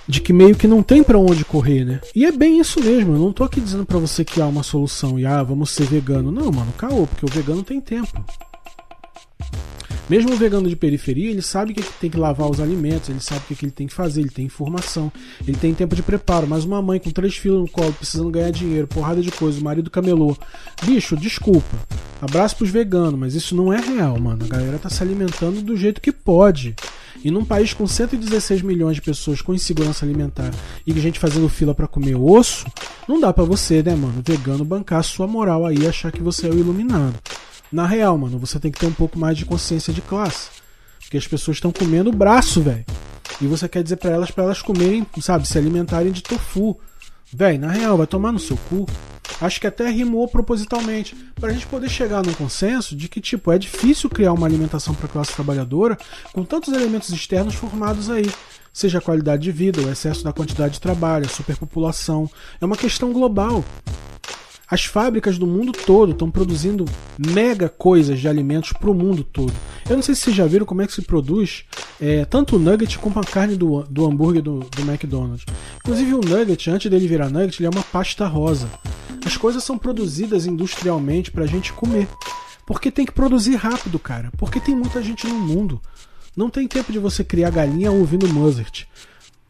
de 0.07 0.19
que 0.19 0.33
meio 0.33 0.55
que 0.55 0.67
não 0.67 0.83
tem 0.83 1.01
para 1.01 1.17
onde 1.17 1.45
correr, 1.45 1.85
né? 1.85 2.01
E 2.13 2.25
é 2.25 2.31
bem 2.31 2.59
isso 2.59 2.81
mesmo. 2.81 3.13
Eu 3.13 3.19
não 3.19 3.31
tô 3.31 3.43
aqui 3.43 3.61
dizendo 3.61 3.85
para 3.85 3.97
você 3.97 4.25
que 4.25 4.41
há 4.41 4.45
uma 4.45 4.63
solução 4.63 5.17
e 5.17 5.25
ah, 5.25 5.41
vamos 5.41 5.71
ser 5.71 5.85
vegano. 5.85 6.31
Não, 6.31 6.51
mano, 6.51 6.73
caô, 6.77 7.07
porque 7.07 7.25
o 7.25 7.29
vegano 7.29 7.63
tem 7.63 7.79
tempo. 7.79 8.23
Mesmo 10.13 10.31
o 10.31 10.37
vegano 10.37 10.69
de 10.69 10.75
periferia, 10.75 11.31
ele 11.31 11.41
sabe 11.41 11.73
que 11.73 11.81
tem 11.99 12.07
que 12.07 12.19
lavar 12.19 12.47
os 12.47 12.59
alimentos, 12.59 13.09
ele 13.09 13.19
sabe 13.19 13.41
o 13.49 13.55
que 13.55 13.65
ele 13.65 13.71
tem 13.71 13.87
que 13.87 13.93
fazer, 13.95 14.21
ele 14.21 14.29
tem 14.29 14.45
informação, 14.45 15.11
ele 15.47 15.57
tem 15.57 15.73
tempo 15.73 15.95
de 15.95 16.03
preparo. 16.03 16.45
Mas 16.47 16.63
uma 16.63 16.83
mãe 16.83 16.99
com 16.99 17.09
três 17.09 17.35
filhos 17.35 17.61
no 17.61 17.67
colo, 17.67 17.91
precisando 17.93 18.29
ganhar 18.29 18.51
dinheiro, 18.51 18.85
porrada 18.85 19.23
de 19.23 19.31
coisa, 19.31 19.59
o 19.59 19.63
marido 19.63 19.89
camelô. 19.89 20.37
Bicho, 20.83 21.17
desculpa. 21.17 21.75
Abraço 22.21 22.57
pros 22.57 22.69
veganos, 22.69 23.19
mas 23.19 23.33
isso 23.33 23.55
não 23.55 23.73
é 23.73 23.81
real, 23.81 24.19
mano. 24.19 24.45
A 24.45 24.47
galera 24.47 24.77
tá 24.77 24.87
se 24.87 25.01
alimentando 25.01 25.63
do 25.63 25.75
jeito 25.75 25.99
que 25.99 26.11
pode. 26.11 26.75
E 27.23 27.31
num 27.31 27.43
país 27.43 27.73
com 27.73 27.87
116 27.87 28.61
milhões 28.61 28.97
de 28.97 29.01
pessoas 29.01 29.41
com 29.41 29.51
insegurança 29.51 30.05
alimentar 30.05 30.51
e 30.85 30.93
gente 30.99 31.17
fazendo 31.17 31.49
fila 31.49 31.73
para 31.73 31.87
comer 31.87 32.15
osso, 32.15 32.67
não 33.07 33.19
dá 33.19 33.33
para 33.33 33.45
você, 33.45 33.81
né, 33.81 33.95
mano, 33.95 34.21
vegano 34.23 34.63
bancar 34.63 35.03
sua 35.03 35.25
moral 35.25 35.65
aí 35.65 35.79
e 35.79 35.87
achar 35.87 36.11
que 36.11 36.21
você 36.21 36.45
é 36.45 36.51
o 36.51 36.59
iluminado. 36.59 37.15
Na 37.73 37.87
real, 37.87 38.15
mano, 38.19 38.37
você 38.37 38.59
tem 38.59 38.71
que 38.71 38.79
ter 38.79 38.85
um 38.85 38.93
pouco 38.93 39.17
mais 39.17 39.35
de 39.35 39.45
consciência 39.45 39.91
de 39.91 39.99
classe. 39.99 40.49
Porque 41.01 41.17
as 41.17 41.27
pessoas 41.27 41.57
estão 41.57 41.71
comendo 41.71 42.11
o 42.11 42.15
braço, 42.15 42.61
velho. 42.61 42.85
E 43.41 43.47
você 43.47 43.67
quer 43.67 43.81
dizer 43.81 43.95
para 43.95 44.11
elas, 44.11 44.29
para 44.29 44.43
elas 44.43 44.61
comerem, 44.61 45.03
sabe, 45.19 45.47
se 45.47 45.57
alimentarem 45.57 46.11
de 46.11 46.21
tofu. 46.21 46.79
Velho, 47.33 47.59
na 47.59 47.71
real, 47.71 47.97
vai 47.97 48.05
tomar 48.05 48.31
no 48.31 48.37
seu 48.37 48.57
cu. 48.69 48.85
Acho 49.41 49.59
que 49.59 49.65
até 49.65 49.89
rimou 49.89 50.27
propositalmente, 50.27 51.15
para 51.33 51.49
a 51.49 51.51
gente 51.51 51.65
poder 51.65 51.89
chegar 51.89 52.23
num 52.23 52.33
consenso 52.33 52.95
de 52.95 53.09
que, 53.09 53.19
tipo, 53.19 53.51
é 53.51 53.57
difícil 53.57 54.07
criar 54.07 54.33
uma 54.33 54.45
alimentação 54.45 54.93
para 54.93 55.07
a 55.07 55.09
classe 55.09 55.33
trabalhadora 55.33 55.97
com 56.31 56.43
tantos 56.43 56.71
elementos 56.75 57.09
externos 57.09 57.55
formados 57.55 58.07
aí. 58.07 58.29
Seja 58.71 58.99
a 58.99 59.01
qualidade 59.01 59.41
de 59.41 59.51
vida, 59.51 59.81
o 59.81 59.91
excesso 59.91 60.23
da 60.23 60.31
quantidade 60.31 60.75
de 60.75 60.79
trabalho, 60.79 61.25
a 61.25 61.29
superpopulação. 61.29 62.29
É 62.61 62.65
uma 62.65 62.77
questão 62.77 63.11
global. 63.11 63.65
As 64.67 64.85
fábricas 64.85 65.37
do 65.37 65.45
mundo 65.45 65.71
todo 65.71 66.13
estão 66.13 66.31
produzindo 66.31 66.85
mega 67.17 67.67
coisas 67.67 68.19
de 68.19 68.27
alimentos 68.27 68.71
para 68.73 68.89
o 68.89 68.93
mundo 68.93 69.23
todo. 69.23 69.53
Eu 69.89 69.95
não 69.95 70.03
sei 70.03 70.15
se 70.15 70.21
vocês 70.21 70.35
já 70.35 70.45
viram 70.45 70.65
como 70.65 70.81
é 70.81 70.87
que 70.87 70.93
se 70.93 71.01
produz 71.01 71.65
é, 71.99 72.25
tanto 72.25 72.55
o 72.55 72.59
nugget 72.59 72.97
como 72.97 73.19
a 73.19 73.23
carne 73.23 73.55
do, 73.55 73.83
do 73.83 74.05
hambúrguer 74.05 74.41
do, 74.41 74.59
do 74.59 74.81
McDonald's. 74.81 75.45
Inclusive 75.77 76.13
o 76.13 76.21
nugget, 76.21 76.69
antes 76.69 76.89
dele 76.89 77.07
virar 77.07 77.29
nugget, 77.29 77.59
ele 77.59 77.67
é 77.67 77.69
uma 77.69 77.83
pasta 77.83 78.25
rosa. 78.25 78.69
As 79.25 79.37
coisas 79.37 79.63
são 79.63 79.77
produzidas 79.77 80.45
industrialmente 80.45 81.31
para 81.31 81.43
a 81.43 81.47
gente 81.47 81.73
comer. 81.73 82.07
Porque 82.65 82.89
tem 82.89 83.05
que 83.05 83.11
produzir 83.11 83.55
rápido, 83.55 83.99
cara. 83.99 84.31
Porque 84.37 84.59
tem 84.59 84.75
muita 84.75 85.01
gente 85.03 85.27
no 85.27 85.35
mundo. 85.35 85.81
Não 86.35 86.49
tem 86.49 86.67
tempo 86.67 86.91
de 86.91 86.99
você 86.99 87.23
criar 87.23 87.49
galinha 87.49 87.91
ouvindo 87.91 88.27
Mozart 88.27 88.85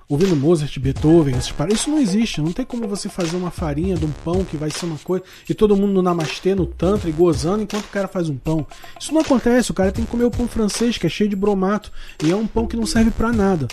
ouvindo 0.07 0.35
Mozart, 0.35 0.77
Beethoven, 0.79 1.37
esses 1.37 1.51
par... 1.51 1.71
isso 1.71 1.89
não 1.89 1.99
existe. 1.99 2.41
Não 2.41 2.51
tem 2.51 2.65
como 2.65 2.87
você 2.87 3.09
fazer 3.09 3.35
uma 3.35 3.51
farinha 3.51 3.95
de 3.95 4.05
um 4.05 4.11
pão 4.23 4.43
que 4.43 4.57
vai 4.57 4.69
ser 4.69 4.85
uma 4.85 4.97
coisa 4.97 5.23
e 5.49 5.53
todo 5.53 5.75
mundo 5.75 5.93
no 5.93 6.01
namastê, 6.01 6.55
no 6.55 6.65
tantra 6.65 7.09
e 7.09 7.13
gozando 7.13 7.63
enquanto 7.63 7.85
o 7.85 7.89
cara 7.89 8.07
faz 8.07 8.29
um 8.29 8.37
pão. 8.37 8.65
Isso 8.99 9.13
não 9.13 9.21
acontece. 9.21 9.71
O 9.71 9.73
cara 9.73 9.91
tem 9.91 10.05
que 10.05 10.11
comer 10.11 10.25
o 10.25 10.31
pão 10.31 10.47
francês 10.47 10.97
que 10.97 11.07
é 11.07 11.09
cheio 11.09 11.29
de 11.29 11.35
bromato 11.35 11.91
e 12.23 12.31
é 12.31 12.35
um 12.35 12.47
pão 12.47 12.67
que 12.67 12.75
não 12.75 12.85
serve 12.85 13.11
para 13.11 13.31
nada. 13.31 13.67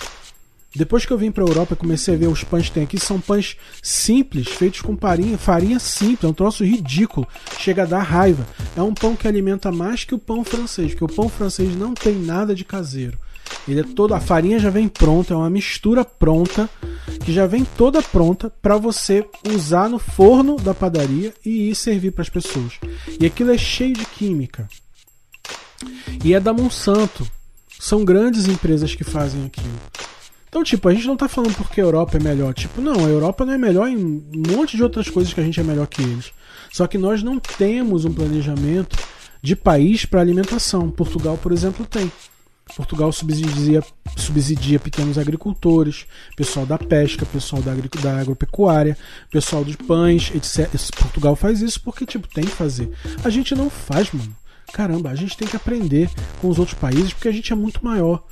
Depois 0.74 1.04
que 1.04 1.12
eu 1.12 1.18
vim 1.18 1.32
para 1.32 1.42
a 1.42 1.48
Europa 1.48 1.74
e 1.74 1.76
comecei 1.76 2.14
a 2.14 2.16
ver 2.16 2.28
os 2.28 2.44
pães 2.44 2.68
que 2.68 2.74
tem 2.74 2.84
aqui, 2.84 2.98
são 2.98 3.20
pães 3.20 3.56
simples, 3.82 4.46
feitos 4.48 4.80
com 4.80 4.96
farinha, 4.96 5.36
farinha 5.36 5.80
simples, 5.80 6.22
é 6.22 6.28
um 6.28 6.32
troço 6.32 6.64
ridículo, 6.64 7.26
chega 7.58 7.82
a 7.82 7.86
dar 7.86 8.02
raiva. 8.02 8.46
É 8.76 8.82
um 8.82 8.94
pão 8.94 9.16
que 9.16 9.26
alimenta 9.26 9.72
mais 9.72 10.04
que 10.04 10.14
o 10.14 10.18
pão 10.18 10.44
francês, 10.44 10.92
porque 10.92 11.12
o 11.12 11.16
pão 11.16 11.28
francês 11.28 11.74
não 11.74 11.92
tem 11.92 12.14
nada 12.14 12.54
de 12.54 12.64
caseiro. 12.64 13.18
Ele 13.68 13.80
é 13.80 13.84
todo 13.84 14.14
a 14.14 14.20
farinha 14.20 14.58
já 14.58 14.70
vem 14.70 14.88
pronta, 14.88 15.34
é 15.34 15.36
uma 15.36 15.50
mistura 15.50 16.04
pronta 16.04 16.68
que 17.24 17.32
já 17.32 17.46
vem 17.46 17.64
toda 17.64 18.02
pronta 18.02 18.50
para 18.62 18.76
você 18.76 19.26
usar 19.54 19.88
no 19.88 19.98
forno 19.98 20.56
da 20.56 20.74
padaria 20.74 21.34
e 21.44 21.70
ir 21.70 21.74
servir 21.74 22.12
para 22.12 22.22
as 22.22 22.28
pessoas. 22.28 22.74
E 23.20 23.26
aquilo 23.26 23.52
é 23.52 23.58
cheio 23.58 23.94
de 23.94 24.06
química. 24.06 24.68
E 26.24 26.34
é 26.34 26.40
da 26.40 26.52
Monsanto. 26.52 27.26
São 27.78 28.04
grandes 28.04 28.46
empresas 28.46 28.94
que 28.94 29.04
fazem 29.04 29.46
aquilo. 29.46 29.80
Então, 30.48 30.64
tipo, 30.64 30.88
a 30.88 30.92
gente 30.92 31.06
não 31.06 31.16
tá 31.16 31.28
falando 31.28 31.54
porque 31.54 31.80
a 31.80 31.84
Europa 31.84 32.16
é 32.16 32.20
melhor. 32.20 32.52
Tipo, 32.52 32.80
não, 32.80 33.04
a 33.04 33.08
Europa 33.08 33.46
não 33.46 33.52
é 33.52 33.58
melhor 33.58 33.88
em 33.88 33.96
um 33.96 34.42
monte 34.50 34.76
de 34.76 34.82
outras 34.82 35.08
coisas 35.08 35.32
que 35.32 35.40
a 35.40 35.44
gente 35.44 35.60
é 35.60 35.62
melhor 35.62 35.86
que 35.86 36.02
eles. 36.02 36.32
Só 36.72 36.86
que 36.86 36.98
nós 36.98 37.22
não 37.22 37.38
temos 37.38 38.04
um 38.04 38.12
planejamento 38.12 38.98
de 39.40 39.54
país 39.54 40.04
para 40.04 40.20
alimentação. 40.20 40.90
Portugal, 40.90 41.38
por 41.40 41.52
exemplo, 41.52 41.86
tem. 41.86 42.10
Portugal 42.76 43.12
subsidia, 43.12 43.82
subsidia 44.16 44.78
pequenos 44.78 45.18
agricultores, 45.18 46.06
pessoal 46.36 46.64
da 46.64 46.78
pesca, 46.78 47.26
pessoal 47.26 47.62
da, 47.62 47.74
da 47.74 48.20
agropecuária, 48.20 48.96
pessoal 49.30 49.64
dos 49.64 49.76
pães, 49.76 50.30
etc. 50.34 50.68
Portugal 50.96 51.36
faz 51.36 51.60
isso 51.60 51.80
porque, 51.82 52.06
tipo, 52.06 52.28
tem 52.28 52.44
que 52.44 52.50
fazer. 52.50 52.90
A 53.24 53.30
gente 53.30 53.54
não 53.54 53.68
faz, 53.68 54.10
mano. 54.12 54.34
Caramba, 54.72 55.10
a 55.10 55.14
gente 55.14 55.36
tem 55.36 55.48
que 55.48 55.56
aprender 55.56 56.08
com 56.40 56.48
os 56.48 56.58
outros 56.58 56.78
países 56.78 57.12
porque 57.12 57.28
a 57.28 57.32
gente 57.32 57.52
é 57.52 57.56
muito 57.56 57.84
maior. 57.84 58.22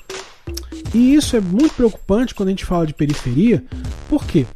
E 0.94 1.14
isso 1.14 1.36
é 1.36 1.40
muito 1.40 1.74
preocupante 1.74 2.34
quando 2.34 2.48
a 2.48 2.52
gente 2.52 2.64
fala 2.64 2.86
de 2.86 2.94
periferia. 2.94 3.64
Por 4.08 4.24
quê? 4.24 4.46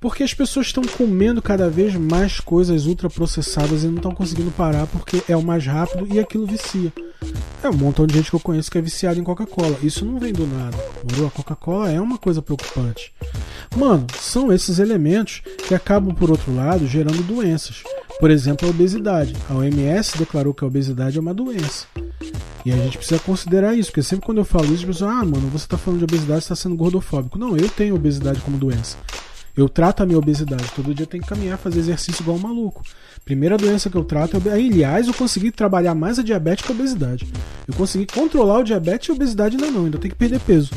Porque 0.00 0.24
as 0.24 0.34
pessoas 0.34 0.66
estão 0.66 0.82
comendo 0.82 1.40
cada 1.40 1.70
vez 1.70 1.94
mais 1.94 2.40
coisas 2.40 2.86
ultraprocessadas 2.86 3.84
e 3.84 3.86
não 3.86 3.96
estão 3.96 4.12
conseguindo 4.12 4.50
parar 4.50 4.86
porque 4.88 5.22
é 5.28 5.36
o 5.36 5.42
mais 5.42 5.64
rápido 5.64 6.08
e 6.12 6.18
aquilo 6.18 6.46
vicia. 6.46 6.92
É 7.62 7.68
um 7.68 7.74
montão 7.74 8.06
de 8.06 8.14
gente 8.14 8.28
que 8.28 8.34
eu 8.34 8.40
conheço 8.40 8.70
que 8.70 8.78
é 8.78 8.80
viciado 8.80 9.20
em 9.20 9.22
Coca-Cola. 9.22 9.78
Isso 9.82 10.04
não 10.04 10.18
vem 10.18 10.32
do 10.32 10.46
nada. 10.46 10.76
Entendeu? 11.04 11.28
A 11.28 11.30
Coca-Cola 11.30 11.92
é 11.92 12.00
uma 12.00 12.18
coisa 12.18 12.42
preocupante. 12.42 13.12
Mano, 13.76 14.06
são 14.18 14.52
esses 14.52 14.78
elementos 14.78 15.42
que 15.68 15.74
acabam, 15.74 16.14
por 16.14 16.30
outro 16.30 16.54
lado, 16.54 16.86
gerando 16.86 17.22
doenças. 17.22 17.84
Por 18.18 18.30
exemplo, 18.30 18.66
a 18.66 18.70
obesidade. 18.70 19.36
A 19.48 19.54
OMS 19.54 20.18
declarou 20.18 20.52
que 20.52 20.64
a 20.64 20.66
obesidade 20.66 21.18
é 21.18 21.20
uma 21.20 21.32
doença. 21.32 21.86
E 22.64 22.72
a 22.72 22.76
gente 22.76 22.98
precisa 22.98 23.20
considerar 23.20 23.74
isso, 23.74 23.90
porque 23.90 24.02
sempre 24.02 24.26
quando 24.26 24.38
eu 24.38 24.44
falo 24.44 24.66
isso, 24.66 24.82
as 24.82 24.84
pessoas, 24.84 25.10
ah, 25.10 25.24
mano, 25.24 25.48
você 25.48 25.64
está 25.64 25.76
falando 25.76 25.98
de 25.98 26.04
obesidade, 26.04 26.40
está 26.40 26.54
sendo 26.54 26.76
gordofóbico. 26.76 27.38
Não, 27.38 27.56
eu 27.56 27.68
tenho 27.68 27.94
obesidade 27.94 28.40
como 28.40 28.56
doença. 28.56 28.96
Eu 29.56 29.68
trato 29.68 30.02
a 30.02 30.06
minha 30.06 30.18
obesidade. 30.18 30.70
Todo 30.74 30.94
dia 30.94 31.04
eu 31.04 31.08
tenho 31.08 31.22
que 31.22 31.28
caminhar, 31.28 31.58
fazer 31.58 31.80
exercício 31.80 32.22
igual 32.22 32.36
um 32.36 32.40
maluco. 32.40 32.82
Primeira 33.24 33.56
doença 33.56 33.88
que 33.88 33.96
eu 33.96 34.04
trato 34.04 34.36
é 34.48 34.52
Aliás, 34.52 35.06
eu 35.06 35.14
consegui 35.14 35.52
trabalhar 35.52 35.94
mais 35.94 36.18
a 36.18 36.22
diabetes 36.22 36.64
que 36.64 36.72
a 36.72 36.74
obesidade. 36.74 37.26
Eu 37.68 37.74
consegui 37.74 38.06
controlar 38.06 38.58
o 38.58 38.64
diabetes 38.64 39.08
e 39.08 39.12
a 39.12 39.14
obesidade 39.14 39.56
ainda 39.56 39.70
não, 39.70 39.84
ainda 39.84 39.98
tenho 39.98 40.12
que 40.12 40.18
perder 40.18 40.40
peso. 40.40 40.70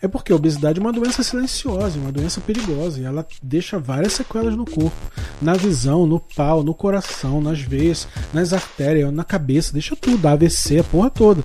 É 0.00 0.06
porque 0.06 0.32
a 0.32 0.36
obesidade 0.36 0.78
é 0.78 0.82
uma 0.82 0.92
doença 0.92 1.22
silenciosa, 1.22 1.98
uma 1.98 2.12
doença 2.12 2.40
perigosa, 2.40 3.00
e 3.00 3.04
ela 3.04 3.26
deixa 3.42 3.80
várias 3.80 4.12
sequelas 4.12 4.54
no 4.54 4.64
corpo, 4.64 4.96
na 5.42 5.54
visão, 5.54 6.06
no 6.06 6.20
pau, 6.20 6.62
no 6.62 6.72
coração, 6.72 7.40
nas 7.40 7.60
veias, 7.60 8.06
nas 8.32 8.52
artérias, 8.52 9.12
na 9.12 9.24
cabeça, 9.24 9.72
deixa 9.72 9.96
tudo, 9.96 10.26
AVC, 10.26 10.78
a 10.78 10.84
porra 10.84 11.10
toda, 11.10 11.44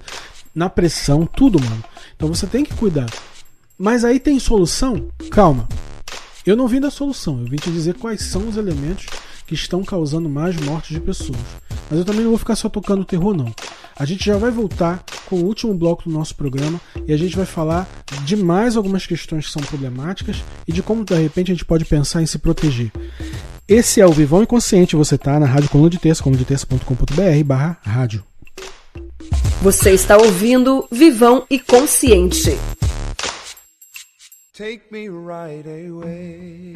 na 0.54 0.70
pressão, 0.70 1.26
tudo, 1.26 1.60
mano. 1.60 1.84
Então 2.16 2.28
você 2.28 2.46
tem 2.46 2.64
que 2.64 2.76
cuidar. 2.76 3.10
Mas 3.76 4.06
aí 4.06 4.20
tem 4.20 4.38
solução? 4.40 5.08
Calma, 5.32 5.68
eu 6.46 6.56
não 6.56 6.68
vim 6.68 6.80
da 6.80 6.92
solução, 6.92 7.40
eu 7.40 7.48
vim 7.48 7.56
te 7.56 7.72
dizer 7.72 7.96
quais 7.96 8.22
são 8.22 8.48
os 8.48 8.56
elementos 8.56 9.08
que 9.54 9.60
estão 9.60 9.84
causando 9.84 10.28
mais 10.28 10.56
mortes 10.56 10.89
de 10.89 11.00
pessoas. 11.00 11.38
Mas 11.89 12.00
eu 12.00 12.06
também 12.06 12.24
não 12.24 12.32
vou 12.32 12.39
ficar 12.39 12.56
só 12.56 12.68
tocando 12.68 13.06
terror, 13.06 13.36
não. 13.36 13.54
A 13.96 14.06
gente 14.06 14.26
já 14.26 14.36
vai 14.36 14.50
voltar 14.50 15.04
com 15.28 15.36
o 15.36 15.46
último 15.46 15.74
bloco 15.76 16.04
do 16.04 16.10
nosso 16.10 16.36
programa 16.36 16.82
e 17.08 17.13
a 17.13 17.18
gente 17.18 17.36
vai 17.36 17.46
falar 17.46 17.88
de 18.26 18.36
mais 18.36 18.76
algumas 18.76 19.06
questões 19.06 19.46
que 19.46 19.52
são 19.52 19.62
problemáticas 19.62 20.44
e 20.68 20.72
de 20.72 20.82
como 20.82 21.06
de 21.06 21.13
repente 21.13 21.52
a 21.52 21.54
gente 21.54 21.66
pode 21.66 21.86
pensar 21.86 22.22
em 22.22 22.26
se 22.26 22.39
proteger. 22.39 22.92
Esse 23.68 24.02
é 24.02 24.06
o 24.06 24.12
Vivão 24.12 24.42
Inconsciente, 24.42 24.96
você 24.96 25.16
está 25.16 25.39
na 25.39 25.46
Rádio 25.46 25.70
Coluna 25.70 25.92
de 25.92 26.00
Terça, 26.00 26.24
colunadeterça.com.br 26.24 27.44
barra 27.46 27.78
rádio. 27.84 28.24
Você 29.62 29.92
está 29.92 30.18
ouvindo 30.18 30.88
Vivão 30.92 31.46
e 31.50 31.60
Consciente. 31.60 32.58
Take 34.56 34.84
me 34.92 35.10
right 35.10 35.68
away. 35.68 36.74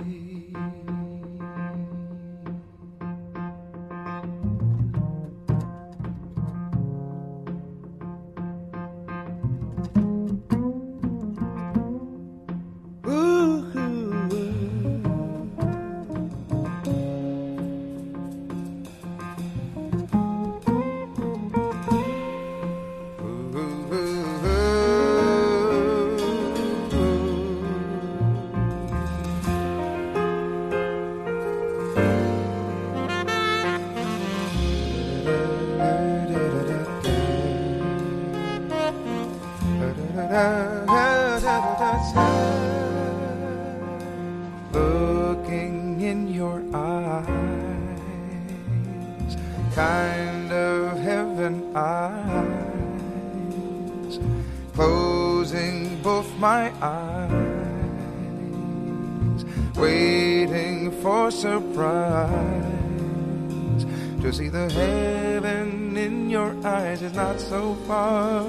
So 67.35 67.75
far. 67.87 68.45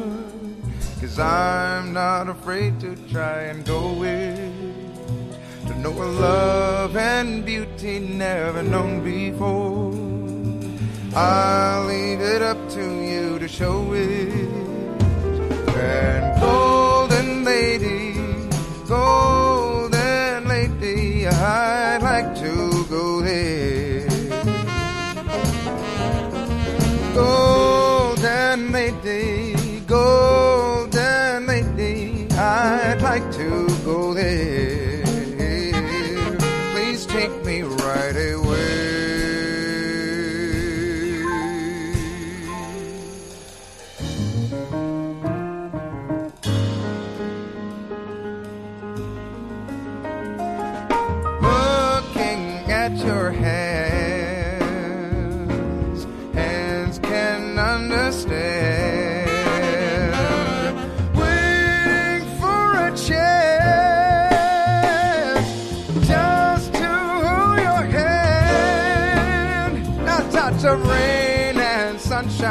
Cause 1.01 1.19
I'm 1.19 1.93
not 1.93 2.29
afraid 2.29 2.81
to 2.81 2.97
try 3.11 3.43
and 3.51 3.65
go 3.65 4.03
it. 4.03 4.53
To 5.67 5.79
know 5.79 5.93
a 5.93 6.09
love 6.27 6.97
and 6.97 7.45
beauty 7.45 7.99
never 7.99 8.63
known 8.63 9.03
before. 9.03 9.95
I'll 11.15 11.87
leave 11.87 12.21
it 12.21 12.43
up 12.43 12.59
to 12.71 12.85
you 13.11 13.39
to 13.39 13.49
show 13.49 13.93
it. 13.93 14.49
And 15.77 16.41
golden 16.41 17.45
lady, 17.45 18.15
golden 18.87 20.49
lady, 20.49 21.27
I'd 21.27 22.03
like 22.03 22.35
to 22.37 22.85
go 22.89 23.21
there. 23.21 23.58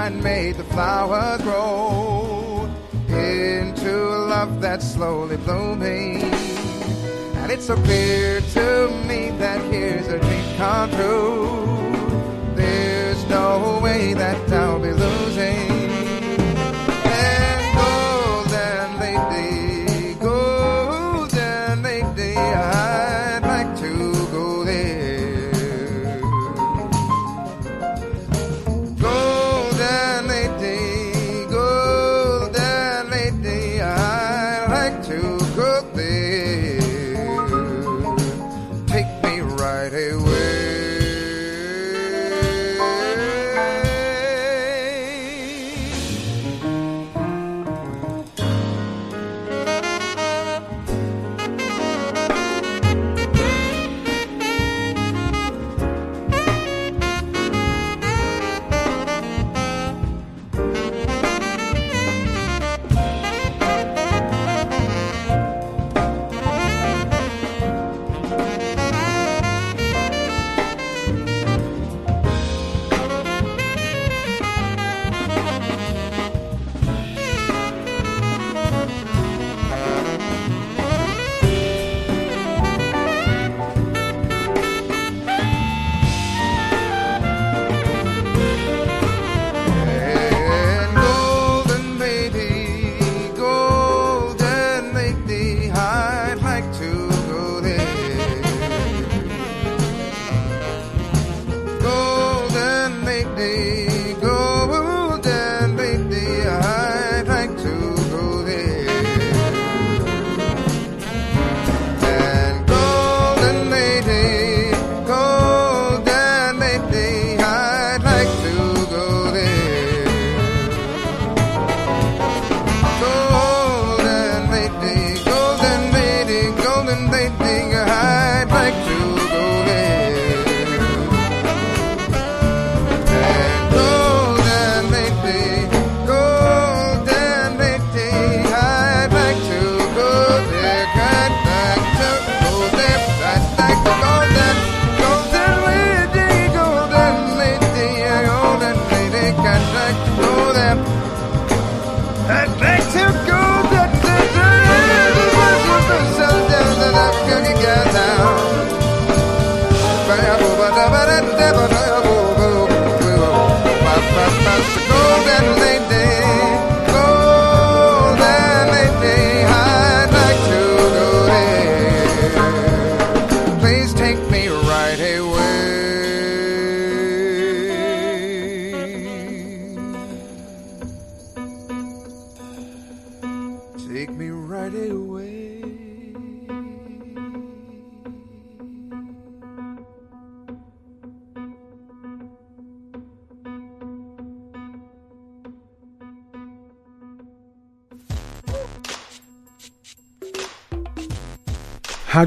Sunshine 0.07 0.23
made 0.23 0.55
the 0.55 0.63
flower 0.63 1.37
grow 1.39 2.69
into 3.09 3.91
a 3.91 4.19
love 4.27 4.61
that's 4.61 4.93
slowly 4.93 5.37
blooming. 5.37 6.21
And 7.41 7.51
it's 7.51 7.65
so 7.67 7.75
clear 7.75 8.41
to 8.41 8.89
me 9.07 9.31
that 9.39 9.61
here's 9.71 10.07
a 10.07 10.19
dream 10.19 10.55
come 10.57 10.89
true. 10.91 12.55
There's 12.55 13.27
no 13.29 13.79
way 13.83 14.13
that 14.13 14.46
away. 40.11 40.46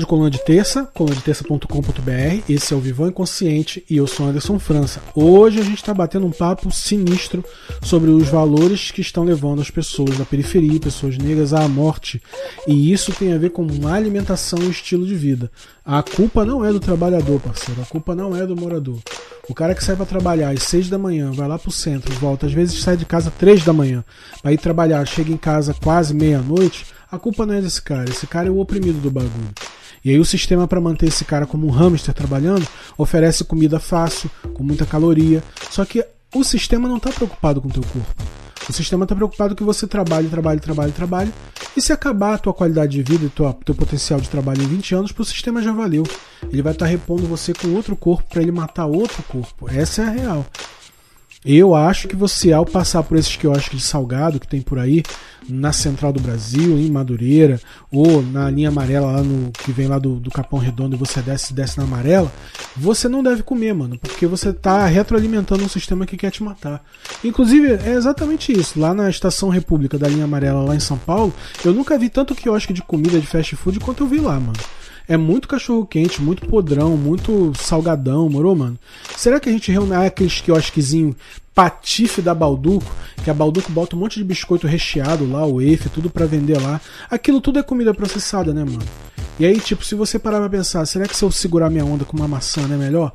Rádio 0.00 0.06
Coluna 0.06 0.30
de 0.30 0.42
Terça, 0.42 0.88
colunadeterça.com.br. 0.94 2.42
Esse 2.48 2.72
é 2.72 2.76
o 2.76 2.80
Vivão 2.80 3.08
Inconsciente 3.08 3.84
e 3.88 3.98
eu 3.98 4.06
sou 4.06 4.26
Anderson 4.26 4.58
França. 4.58 5.02
Hoje 5.14 5.60
a 5.60 5.62
gente 5.62 5.76
está 5.76 5.92
batendo 5.92 6.24
um 6.24 6.30
papo 6.30 6.70
sinistro 6.70 7.44
sobre 7.82 8.10
os 8.10 8.26
valores 8.28 8.90
que 8.90 9.02
estão 9.02 9.24
levando 9.24 9.60
as 9.60 9.70
pessoas 9.70 10.16
da 10.16 10.24
periferia, 10.24 10.80
pessoas 10.80 11.18
negras, 11.18 11.52
à 11.52 11.68
morte. 11.68 12.22
E 12.66 12.90
isso 12.90 13.12
tem 13.12 13.34
a 13.34 13.38
ver 13.38 13.50
com 13.50 13.66
alimentação 13.86 14.58
e 14.62 14.70
estilo 14.70 15.06
de 15.06 15.14
vida. 15.14 15.50
A 15.84 16.02
culpa 16.02 16.46
não 16.46 16.64
é 16.64 16.72
do 16.72 16.80
trabalhador, 16.80 17.38
parceiro. 17.38 17.82
A 17.82 17.86
culpa 17.86 18.14
não 18.14 18.34
é 18.34 18.46
do 18.46 18.56
morador. 18.56 19.00
O 19.50 19.54
cara 19.54 19.74
que 19.74 19.84
sai 19.84 19.96
para 19.96 20.06
trabalhar 20.06 20.48
às 20.48 20.62
6 20.62 20.88
da 20.88 20.96
manhã, 20.96 21.30
vai 21.30 21.46
lá 21.46 21.58
pro 21.58 21.70
centro, 21.70 22.14
volta, 22.14 22.46
às 22.46 22.52
vezes 22.52 22.80
sai 22.80 22.96
de 22.96 23.04
casa 23.04 23.28
às 23.28 23.34
3 23.34 23.64
da 23.64 23.72
manhã, 23.72 24.02
vai 24.42 24.54
ir 24.54 24.58
trabalhar, 24.58 25.04
chega 25.06 25.30
em 25.30 25.36
casa 25.36 25.74
quase 25.74 26.14
meia-noite, 26.14 26.86
a 27.10 27.18
culpa 27.18 27.44
não 27.44 27.54
é 27.54 27.60
desse 27.60 27.82
cara, 27.82 28.08
esse 28.08 28.26
cara 28.26 28.48
é 28.48 28.50
o 28.50 28.60
oprimido 28.60 29.00
do 29.00 29.10
bagulho. 29.10 29.50
E 30.04 30.10
aí 30.10 30.18
o 30.18 30.24
sistema 30.24 30.66
para 30.66 30.80
manter 30.80 31.06
esse 31.06 31.24
cara 31.24 31.46
como 31.46 31.66
um 31.66 31.70
hamster 31.70 32.14
trabalhando 32.14 32.66
oferece 32.96 33.44
comida 33.44 33.78
fácil, 33.78 34.30
com 34.54 34.62
muita 34.62 34.86
caloria, 34.86 35.42
só 35.70 35.84
que 35.84 36.04
o 36.34 36.44
sistema 36.44 36.88
não 36.88 36.96
está 36.96 37.10
preocupado 37.10 37.60
com 37.60 37.68
o 37.68 37.72
teu 37.72 37.82
corpo. 37.82 38.22
O 38.68 38.72
sistema 38.72 39.04
está 39.04 39.16
preocupado 39.16 39.56
que 39.56 39.64
você 39.64 39.86
trabalhe, 39.86 40.28
trabalhe, 40.28 40.60
trabalhe, 40.60 40.92
trabalhe. 40.92 41.32
E 41.76 41.82
se 41.82 41.92
acabar 41.92 42.34
a 42.34 42.38
tua 42.38 42.54
qualidade 42.54 42.92
de 42.92 43.02
vida 43.02 43.26
e 43.26 43.28
tua, 43.28 43.52
teu 43.64 43.74
potencial 43.74 44.20
de 44.20 44.28
trabalho 44.28 44.62
em 44.62 44.66
20 44.66 44.94
anos, 44.94 45.12
pro 45.12 45.24
sistema 45.24 45.62
já 45.62 45.72
valeu. 45.72 46.04
Ele 46.52 46.62
vai 46.62 46.72
estar 46.72 46.86
tá 46.86 46.90
repondo 46.90 47.26
você 47.26 47.52
com 47.52 47.74
outro 47.74 47.96
corpo 47.96 48.28
para 48.28 48.42
ele 48.42 48.52
matar 48.52 48.86
outro 48.86 49.22
corpo. 49.24 49.68
Essa 49.68 50.02
é 50.02 50.04
a 50.06 50.10
real. 50.10 50.46
Eu 51.44 51.74
acho 51.74 52.06
que 52.06 52.14
você, 52.14 52.52
ao 52.52 52.66
passar 52.66 53.02
por 53.02 53.16
esses 53.16 53.34
quiosques 53.34 53.78
de 53.78 53.84
salgado 53.84 54.38
que 54.38 54.46
tem 54.46 54.60
por 54.60 54.78
aí, 54.78 55.02
na 55.48 55.72
Central 55.72 56.12
do 56.12 56.20
Brasil, 56.20 56.78
em 56.78 56.90
Madureira, 56.90 57.58
ou 57.90 58.22
na 58.22 58.50
linha 58.50 58.68
amarela 58.68 59.10
lá 59.10 59.22
no 59.22 59.50
que 59.50 59.72
vem 59.72 59.88
lá 59.88 59.98
do, 59.98 60.16
do 60.16 60.30
Capão 60.30 60.58
Redondo 60.58 60.94
e 60.94 60.98
você 60.98 61.22
desce 61.22 61.54
desce 61.54 61.78
na 61.78 61.84
amarela, 61.84 62.30
você 62.76 63.08
não 63.08 63.22
deve 63.22 63.42
comer, 63.42 63.72
mano, 63.72 63.98
porque 63.98 64.26
você 64.26 64.52
tá 64.52 64.84
retroalimentando 64.86 65.64
um 65.64 65.68
sistema 65.68 66.04
que 66.04 66.16
quer 66.16 66.30
te 66.30 66.42
matar. 66.42 66.84
Inclusive, 67.24 67.72
é 67.86 67.92
exatamente 67.92 68.52
isso. 68.52 68.78
Lá 68.78 68.92
na 68.92 69.08
Estação 69.08 69.48
República 69.48 69.98
da 69.98 70.08
linha 70.08 70.24
amarela, 70.24 70.62
lá 70.62 70.76
em 70.76 70.80
São 70.80 70.98
Paulo, 70.98 71.32
eu 71.64 71.72
nunca 71.72 71.98
vi 71.98 72.10
tanto 72.10 72.34
quiosque 72.34 72.74
de 72.74 72.82
comida 72.82 73.18
de 73.18 73.26
fast 73.26 73.56
food 73.56 73.80
quanto 73.80 74.04
eu 74.04 74.08
vi 74.08 74.18
lá, 74.18 74.38
mano. 74.38 74.58
É 75.10 75.16
muito 75.16 75.48
cachorro 75.48 75.84
quente, 75.84 76.22
muito 76.22 76.46
podrão, 76.46 76.96
muito 76.96 77.52
salgadão, 77.58 78.28
morou, 78.28 78.54
mano? 78.54 78.78
Será 79.16 79.40
que 79.40 79.48
a 79.48 79.52
gente 79.52 79.72
reúne 79.72 79.92
ah, 79.92 80.06
aqueles 80.06 80.40
quiosquezinho 80.40 81.16
patife 81.52 82.22
da 82.22 82.32
Balduco, 82.32 82.86
que 83.24 83.28
a 83.28 83.34
Balduco 83.34 83.72
bota 83.72 83.96
um 83.96 83.98
monte 83.98 84.20
de 84.20 84.24
biscoito 84.24 84.68
recheado 84.68 85.28
lá, 85.28 85.44
o 85.44 85.60
EF, 85.60 85.88
tudo 85.88 86.08
para 86.08 86.26
vender 86.26 86.62
lá. 86.62 86.80
Aquilo 87.10 87.40
tudo 87.40 87.58
é 87.58 87.62
comida 87.64 87.92
processada, 87.92 88.54
né, 88.54 88.62
mano? 88.62 88.86
E 89.36 89.44
aí, 89.44 89.58
tipo, 89.58 89.84
se 89.84 89.96
você 89.96 90.16
parar 90.16 90.38
pra 90.38 90.48
pensar, 90.48 90.86
será 90.86 91.08
que 91.08 91.16
se 91.16 91.24
eu 91.24 91.32
segurar 91.32 91.70
minha 91.70 91.84
onda 91.84 92.04
com 92.04 92.16
uma 92.16 92.28
maçã 92.28 92.62
não 92.68 92.76
é 92.76 92.78
melhor? 92.78 93.12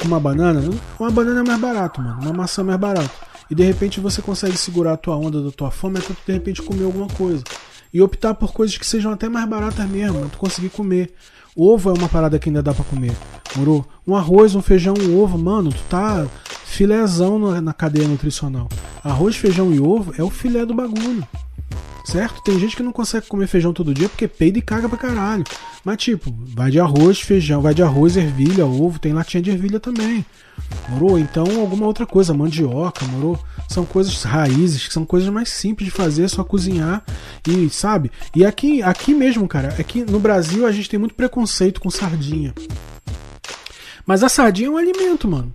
Com 0.00 0.06
uma 0.06 0.20
banana? 0.20 0.62
Uma 1.00 1.10
banana 1.10 1.40
é 1.40 1.42
mais 1.42 1.60
barato, 1.60 2.00
mano. 2.00 2.20
Uma 2.22 2.32
maçã 2.32 2.62
é 2.62 2.64
mais 2.66 2.78
barato. 2.78 3.10
E 3.50 3.56
de 3.56 3.64
repente 3.64 3.98
você 3.98 4.22
consegue 4.22 4.56
segurar 4.56 4.92
a 4.92 4.96
tua 4.96 5.16
onda 5.16 5.42
da 5.42 5.50
tua 5.50 5.72
fome 5.72 5.98
até 5.98 6.14
tu 6.14 6.20
de 6.24 6.32
repente 6.32 6.62
comer 6.62 6.84
alguma 6.84 7.08
coisa 7.08 7.42
e 7.92 8.00
optar 8.00 8.34
por 8.34 8.52
coisas 8.52 8.76
que 8.76 8.86
sejam 8.86 9.12
até 9.12 9.28
mais 9.28 9.48
baratas 9.48 9.88
mesmo, 9.88 10.28
tu 10.28 10.38
conseguir 10.38 10.70
comer. 10.70 11.12
Ovo 11.54 11.90
é 11.90 11.92
uma 11.92 12.08
parada 12.08 12.38
que 12.38 12.48
ainda 12.48 12.62
dá 12.62 12.72
para 12.72 12.84
comer. 12.84 13.12
Morou? 13.56 13.86
Um 14.06 14.16
arroz, 14.16 14.54
um 14.54 14.62
feijão, 14.62 14.94
um 14.98 15.20
ovo, 15.20 15.36
mano, 15.36 15.70
tu 15.70 15.82
tá 15.88 16.26
filézão 16.64 17.60
na 17.60 17.72
cadeia 17.74 18.08
nutricional. 18.08 18.68
Arroz, 19.04 19.36
feijão 19.36 19.72
e 19.74 19.78
ovo 19.78 20.14
é 20.16 20.22
o 20.22 20.30
filé 20.30 20.64
do 20.64 20.72
bagulho. 20.72 21.26
Certo? 22.04 22.42
Tem 22.42 22.58
gente 22.58 22.76
que 22.76 22.82
não 22.82 22.92
consegue 22.92 23.28
comer 23.28 23.46
feijão 23.46 23.72
todo 23.72 23.94
dia 23.94 24.08
porque 24.08 24.26
peida 24.26 24.58
e 24.58 24.62
caga 24.62 24.88
pra 24.88 24.98
caralho. 24.98 25.44
Mas 25.84 25.98
tipo, 25.98 26.34
vai 26.48 26.70
de 26.70 26.80
arroz, 26.80 27.20
feijão, 27.20 27.62
vai 27.62 27.74
de 27.74 27.82
arroz, 27.82 28.16
ervilha, 28.16 28.66
ovo, 28.66 28.98
tem 28.98 29.12
latinha 29.12 29.42
de 29.42 29.50
ervilha 29.50 29.78
também. 29.78 30.24
Morou? 30.88 31.18
Então 31.18 31.44
alguma 31.60 31.86
outra 31.86 32.04
coisa, 32.04 32.34
mandioca, 32.34 33.06
morou? 33.06 33.38
São 33.68 33.84
coisas 33.84 34.22
raízes, 34.22 34.86
que 34.86 34.92
são 34.92 35.04
coisas 35.04 35.28
mais 35.28 35.48
simples 35.48 35.86
de 35.86 35.94
fazer, 35.94 36.28
só 36.28 36.42
cozinhar 36.42 37.04
e, 37.46 37.70
sabe? 37.70 38.10
E 38.34 38.44
aqui, 38.44 38.82
aqui 38.82 39.14
mesmo, 39.14 39.46
cara, 39.46 39.74
aqui 39.78 40.04
no 40.04 40.18
Brasil 40.18 40.66
a 40.66 40.72
gente 40.72 40.90
tem 40.90 40.98
muito 40.98 41.14
preconceito 41.14 41.80
com 41.80 41.90
sardinha. 41.90 42.52
Mas 44.04 44.22
a 44.22 44.28
sardinha 44.28 44.68
é 44.68 44.70
um 44.70 44.76
alimento, 44.76 45.28
mano. 45.28 45.52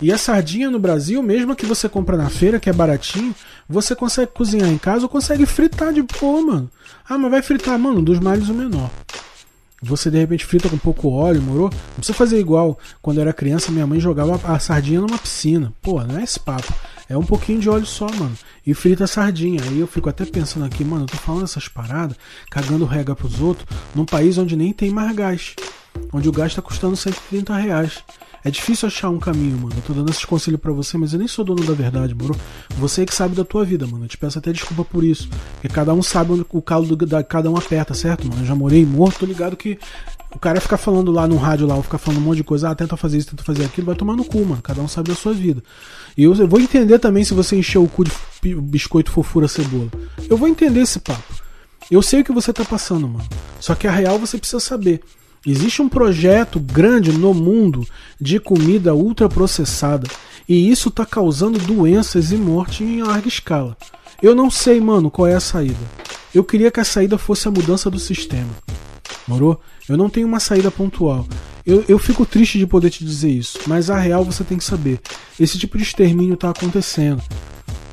E 0.00 0.12
a 0.12 0.18
sardinha 0.18 0.70
no 0.70 0.78
Brasil, 0.78 1.20
mesmo 1.22 1.56
que 1.56 1.66
você 1.66 1.88
compra 1.88 2.16
na 2.16 2.30
feira, 2.30 2.60
que 2.60 2.70
é 2.70 2.72
baratinho, 2.72 3.34
você 3.68 3.94
consegue 3.94 4.32
cozinhar 4.32 4.70
em 4.70 4.78
casa 4.78 5.02
ou 5.04 5.08
consegue 5.08 5.44
fritar 5.44 5.92
de 5.92 6.02
boa, 6.02 6.40
mano. 6.40 6.70
Ah, 7.08 7.18
mas 7.18 7.30
vai 7.30 7.42
fritar, 7.42 7.78
mano, 7.78 8.00
dos 8.00 8.18
males 8.18 8.48
o 8.48 8.54
menor. 8.54 8.90
Você 9.80 10.10
de 10.10 10.18
repente 10.18 10.44
frita 10.44 10.68
com 10.68 10.76
pouco 10.76 11.08
óleo, 11.08 11.40
morou? 11.40 11.70
Não 11.70 11.96
precisa 11.96 12.14
fazer 12.14 12.40
igual. 12.40 12.76
Quando 13.00 13.18
eu 13.18 13.22
era 13.22 13.32
criança, 13.32 13.70
minha 13.70 13.86
mãe 13.86 14.00
jogava 14.00 14.40
a 14.52 14.58
sardinha 14.58 15.00
numa 15.00 15.18
piscina. 15.18 15.72
Pô, 15.80 16.02
não 16.02 16.18
é 16.18 16.24
esse 16.24 16.40
papo. 16.40 16.72
É 17.08 17.16
um 17.16 17.22
pouquinho 17.22 17.60
de 17.60 17.70
óleo 17.70 17.86
só, 17.86 18.06
mano. 18.06 18.36
E 18.66 18.74
frita 18.74 19.04
a 19.04 19.06
sardinha. 19.06 19.62
Aí 19.62 19.78
eu 19.78 19.86
fico 19.86 20.08
até 20.08 20.24
pensando 20.24 20.66
aqui, 20.66 20.82
mano, 20.84 21.04
eu 21.04 21.06
tô 21.06 21.16
falando 21.16 21.44
essas 21.44 21.68
paradas, 21.68 22.16
cagando 22.50 22.84
rega 22.84 23.14
pros 23.14 23.40
outros, 23.40 23.66
num 23.94 24.04
país 24.04 24.36
onde 24.36 24.56
nem 24.56 24.72
tem 24.72 24.90
mais 24.90 25.14
gás. 25.14 25.54
Onde 26.12 26.28
o 26.28 26.32
gás 26.32 26.54
tá 26.54 26.60
custando 26.60 26.96
130 26.96 27.54
reais. 27.54 28.02
É 28.44 28.50
difícil 28.50 28.86
achar 28.86 29.10
um 29.10 29.18
caminho, 29.18 29.58
mano. 29.58 29.74
Eu 29.76 29.82
tô 29.82 29.92
dando 29.92 30.10
esses 30.10 30.24
conselhos 30.24 30.60
para 30.60 30.72
você, 30.72 30.96
mas 30.96 31.12
eu 31.12 31.18
nem 31.18 31.28
sou 31.28 31.44
dono 31.44 31.64
da 31.64 31.74
verdade, 31.74 32.14
moro? 32.14 32.36
Você 32.76 33.02
é 33.02 33.06
que 33.06 33.14
sabe 33.14 33.34
da 33.34 33.44
tua 33.44 33.64
vida, 33.64 33.86
mano. 33.86 34.04
Eu 34.04 34.08
te 34.08 34.16
peço 34.16 34.38
até 34.38 34.52
desculpa 34.52 34.84
por 34.84 35.02
isso. 35.02 35.28
Porque 35.54 35.68
cada 35.68 35.92
um 35.92 36.02
sabe 36.02 36.32
onde 36.32 36.46
o 36.50 36.62
calo 36.62 36.94
da 36.96 37.22
cada 37.22 37.50
um 37.50 37.56
aperta, 37.56 37.94
certo, 37.94 38.28
mano? 38.28 38.42
Eu 38.42 38.46
já 38.46 38.54
morei 38.54 38.86
morto, 38.86 39.20
tô 39.20 39.26
ligado 39.26 39.56
que 39.56 39.78
o 40.34 40.38
cara 40.38 40.60
fica 40.60 40.76
falando 40.76 41.10
lá 41.10 41.26
no 41.26 41.36
rádio 41.36 41.66
lá, 41.66 41.74
ou 41.74 41.82
fica 41.82 41.98
falando 41.98 42.20
um 42.20 42.24
monte 42.24 42.38
de 42.38 42.44
coisa, 42.44 42.70
ah, 42.70 42.74
tenta 42.74 42.96
fazer 42.96 43.18
isso, 43.18 43.30
tenta 43.30 43.42
fazer 43.42 43.64
aquilo, 43.64 43.86
vai 43.86 43.96
tomar 43.96 44.14
no 44.14 44.24
cu, 44.24 44.44
mano. 44.44 44.62
Cada 44.62 44.80
um 44.80 44.88
sabe 44.88 45.08
da 45.08 45.14
sua 45.14 45.32
vida. 45.32 45.62
E 46.16 46.24
eu, 46.24 46.34
eu 46.34 46.46
vou 46.46 46.60
entender 46.60 46.98
também 46.98 47.24
se 47.24 47.34
você 47.34 47.56
encher 47.56 47.78
o 47.78 47.88
cu 47.88 48.04
de 48.04 48.54
biscoito 48.54 49.10
fofura 49.10 49.48
cebola. 49.48 49.90
Eu 50.28 50.36
vou 50.36 50.48
entender 50.48 50.80
esse 50.80 51.00
papo. 51.00 51.34
Eu 51.90 52.02
sei 52.02 52.20
o 52.20 52.24
que 52.24 52.32
você 52.32 52.52
tá 52.52 52.64
passando, 52.64 53.08
mano. 53.08 53.26
Só 53.58 53.74
que 53.74 53.86
a 53.86 53.90
real 53.90 54.18
você 54.18 54.36
precisa 54.36 54.60
saber. 54.60 55.02
Existe 55.50 55.80
um 55.80 55.88
projeto 55.88 56.60
grande 56.60 57.10
no 57.10 57.32
mundo 57.32 57.88
de 58.20 58.38
comida 58.38 58.94
ultraprocessada 58.94 60.06
e 60.46 60.70
isso 60.70 60.90
está 60.90 61.06
causando 61.06 61.58
doenças 61.58 62.32
e 62.32 62.36
morte 62.36 62.84
em 62.84 63.02
larga 63.02 63.28
escala. 63.28 63.74
Eu 64.22 64.34
não 64.34 64.50
sei, 64.50 64.78
mano, 64.78 65.10
qual 65.10 65.26
é 65.26 65.34
a 65.34 65.40
saída. 65.40 65.78
Eu 66.34 66.44
queria 66.44 66.70
que 66.70 66.80
a 66.80 66.84
saída 66.84 67.16
fosse 67.16 67.48
a 67.48 67.50
mudança 67.50 67.88
do 67.88 67.98
sistema. 67.98 68.50
Morou? 69.26 69.58
Eu 69.88 69.96
não 69.96 70.10
tenho 70.10 70.28
uma 70.28 70.38
saída 70.38 70.70
pontual. 70.70 71.26
Eu, 71.64 71.82
eu 71.88 71.98
fico 71.98 72.26
triste 72.26 72.58
de 72.58 72.66
poder 72.66 72.90
te 72.90 73.02
dizer 73.02 73.30
isso, 73.30 73.58
mas 73.66 73.88
a 73.88 73.98
real 73.98 74.26
você 74.26 74.44
tem 74.44 74.58
que 74.58 74.64
saber. 74.64 75.00
Esse 75.40 75.58
tipo 75.58 75.78
de 75.78 75.82
extermínio 75.82 76.34
está 76.34 76.50
acontecendo. 76.50 77.22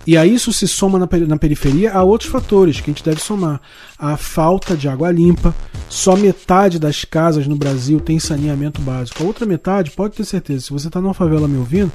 E 0.07 0.15
a 0.15 0.25
isso 0.25 0.53
se 0.53 0.67
soma 0.67 0.99
na, 0.99 1.07
na 1.27 1.37
periferia 1.37 1.93
a 1.93 2.03
outros 2.03 2.29
fatores 2.29 2.79
que 2.79 2.89
a 2.89 2.93
gente 2.93 3.03
deve 3.03 3.21
somar. 3.21 3.59
A 3.97 4.15
falta 4.17 4.77
de 4.77 4.87
água 4.87 5.11
limpa. 5.11 5.53
Só 5.89 6.15
metade 6.15 6.77
das 6.77 7.03
casas 7.05 7.47
no 7.47 7.55
Brasil 7.55 7.99
tem 7.99 8.19
saneamento 8.19 8.81
básico. 8.81 9.23
A 9.23 9.25
outra 9.25 9.45
metade, 9.45 9.91
pode 9.91 10.15
ter 10.15 10.25
certeza, 10.25 10.65
se 10.65 10.73
você 10.73 10.87
está 10.87 11.01
numa 11.01 11.13
favela 11.13 11.47
me 11.47 11.57
ouvindo, 11.57 11.91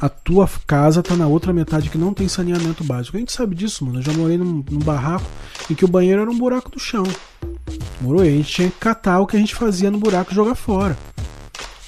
a 0.00 0.08
tua 0.08 0.48
casa 0.66 1.02
tá 1.02 1.16
na 1.16 1.26
outra 1.26 1.52
metade 1.52 1.90
que 1.90 1.98
não 1.98 2.14
tem 2.14 2.28
saneamento 2.28 2.84
básico. 2.84 3.16
A 3.16 3.20
gente 3.20 3.32
sabe 3.32 3.54
disso, 3.54 3.84
mano. 3.84 3.98
Eu 3.98 4.02
já 4.02 4.12
morei 4.12 4.38
num, 4.38 4.64
num 4.70 4.78
barraco 4.78 5.26
em 5.70 5.74
que 5.74 5.84
o 5.84 5.88
banheiro 5.88 6.22
era 6.22 6.30
um 6.30 6.38
buraco 6.38 6.70
do 6.70 6.78
chão. 6.78 7.04
Morou? 8.00 8.24
E 8.24 8.28
a 8.28 8.32
gente 8.32 8.52
tinha 8.52 8.70
que 8.70 8.78
catar 8.78 9.20
o 9.20 9.26
que 9.26 9.36
a 9.36 9.40
gente 9.40 9.54
fazia 9.54 9.90
no 9.90 9.98
buraco 9.98 10.32
e 10.32 10.34
jogar 10.34 10.54
fora. 10.54 10.96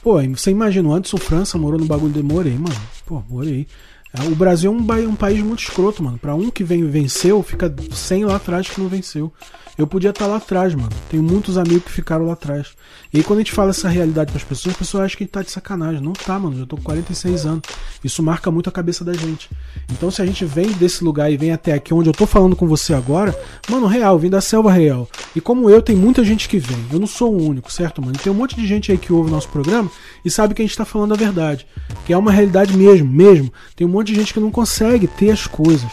Pô, 0.02 0.20
você 0.22 0.50
imagina, 0.50 0.88
o 0.88 0.94
Anderson 0.94 1.18
França 1.18 1.58
morou 1.58 1.78
no 1.78 1.84
bagulho 1.84 2.12
de 2.12 2.22
morei, 2.22 2.54
mano. 2.54 2.74
Pô, 3.06 3.22
morei. 3.28 3.66
É, 4.12 4.22
o 4.24 4.34
Brasil 4.34 4.72
é 4.72 4.74
um, 4.74 5.10
um, 5.10 5.14
país 5.14 5.42
muito 5.42 5.62
escroto, 5.62 6.02
mano. 6.02 6.18
Pra 6.18 6.34
um 6.34 6.50
que 6.50 6.64
vem 6.64 6.84
venceu, 6.88 7.42
fica 7.42 7.72
100 7.92 8.24
lá 8.24 8.36
atrás 8.36 8.68
que 8.68 8.80
não 8.80 8.88
venceu. 8.88 9.32
Eu 9.80 9.86
podia 9.86 10.10
estar 10.10 10.26
tá 10.26 10.30
lá 10.30 10.36
atrás, 10.36 10.74
mano. 10.74 10.90
Tenho 11.08 11.22
muitos 11.22 11.56
amigos 11.56 11.84
que 11.84 11.90
ficaram 11.90 12.26
lá 12.26 12.34
atrás. 12.34 12.68
E 13.12 13.16
aí, 13.16 13.24
quando 13.24 13.38
a 13.38 13.42
gente 13.42 13.52
fala 13.52 13.70
essa 13.70 13.88
realidade 13.88 14.30
as 14.36 14.44
pessoas, 14.44 14.74
as 14.74 14.78
pessoas 14.78 15.04
acham 15.04 15.16
que 15.16 15.22
a 15.22 15.26
gente 15.26 15.32
tá 15.32 15.42
de 15.42 15.50
sacanagem. 15.50 16.02
Não 16.02 16.12
tá, 16.12 16.38
mano. 16.38 16.58
Eu 16.58 16.66
tô 16.66 16.76
com 16.76 16.82
46 16.82 17.46
anos. 17.46 17.62
Isso 18.04 18.22
marca 18.22 18.50
muito 18.50 18.68
a 18.68 18.72
cabeça 18.72 19.02
da 19.04 19.14
gente. 19.14 19.48
Então, 19.90 20.10
se 20.10 20.20
a 20.20 20.26
gente 20.26 20.44
vem 20.44 20.70
desse 20.72 21.02
lugar 21.02 21.32
e 21.32 21.36
vem 21.38 21.52
até 21.52 21.72
aqui 21.72 21.94
onde 21.94 22.10
eu 22.10 22.12
tô 22.12 22.26
falando 22.26 22.54
com 22.54 22.66
você 22.66 22.92
agora, 22.92 23.34
mano, 23.70 23.86
real, 23.86 24.18
vim 24.18 24.28
da 24.28 24.42
selva 24.42 24.70
real. 24.70 25.08
E 25.34 25.40
como 25.40 25.70
eu, 25.70 25.80
tem 25.80 25.96
muita 25.96 26.22
gente 26.24 26.46
que 26.46 26.58
vem. 26.58 26.84
Eu 26.92 26.98
não 26.98 27.06
sou 27.06 27.32
o 27.32 27.42
único, 27.42 27.72
certo, 27.72 28.02
mano? 28.02 28.14
E 28.16 28.18
tem 28.18 28.30
um 28.30 28.36
monte 28.36 28.56
de 28.56 28.66
gente 28.66 28.92
aí 28.92 28.98
que 28.98 29.12
ouve 29.12 29.30
o 29.30 29.32
nosso 29.32 29.48
programa 29.48 29.90
e 30.22 30.30
sabe 30.30 30.52
que 30.52 30.60
a 30.60 30.64
gente 30.64 30.76
tá 30.76 30.84
falando 30.84 31.14
a 31.14 31.16
verdade. 31.16 31.66
Que 32.04 32.12
é 32.12 32.18
uma 32.18 32.32
realidade 32.32 32.76
mesmo, 32.76 33.10
mesmo. 33.10 33.50
Tem 33.74 33.86
um 33.86 33.90
monte 33.90 33.99
de 34.02 34.14
gente 34.14 34.34
que 34.34 34.40
não 34.40 34.50
consegue 34.50 35.06
ter 35.06 35.30
as 35.30 35.46
coisas. 35.46 35.90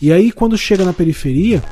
E 0.00 0.12
aí, 0.12 0.32
quando 0.32 0.56
chega 0.56 0.84
na 0.84 0.92
periferia, 0.92 1.62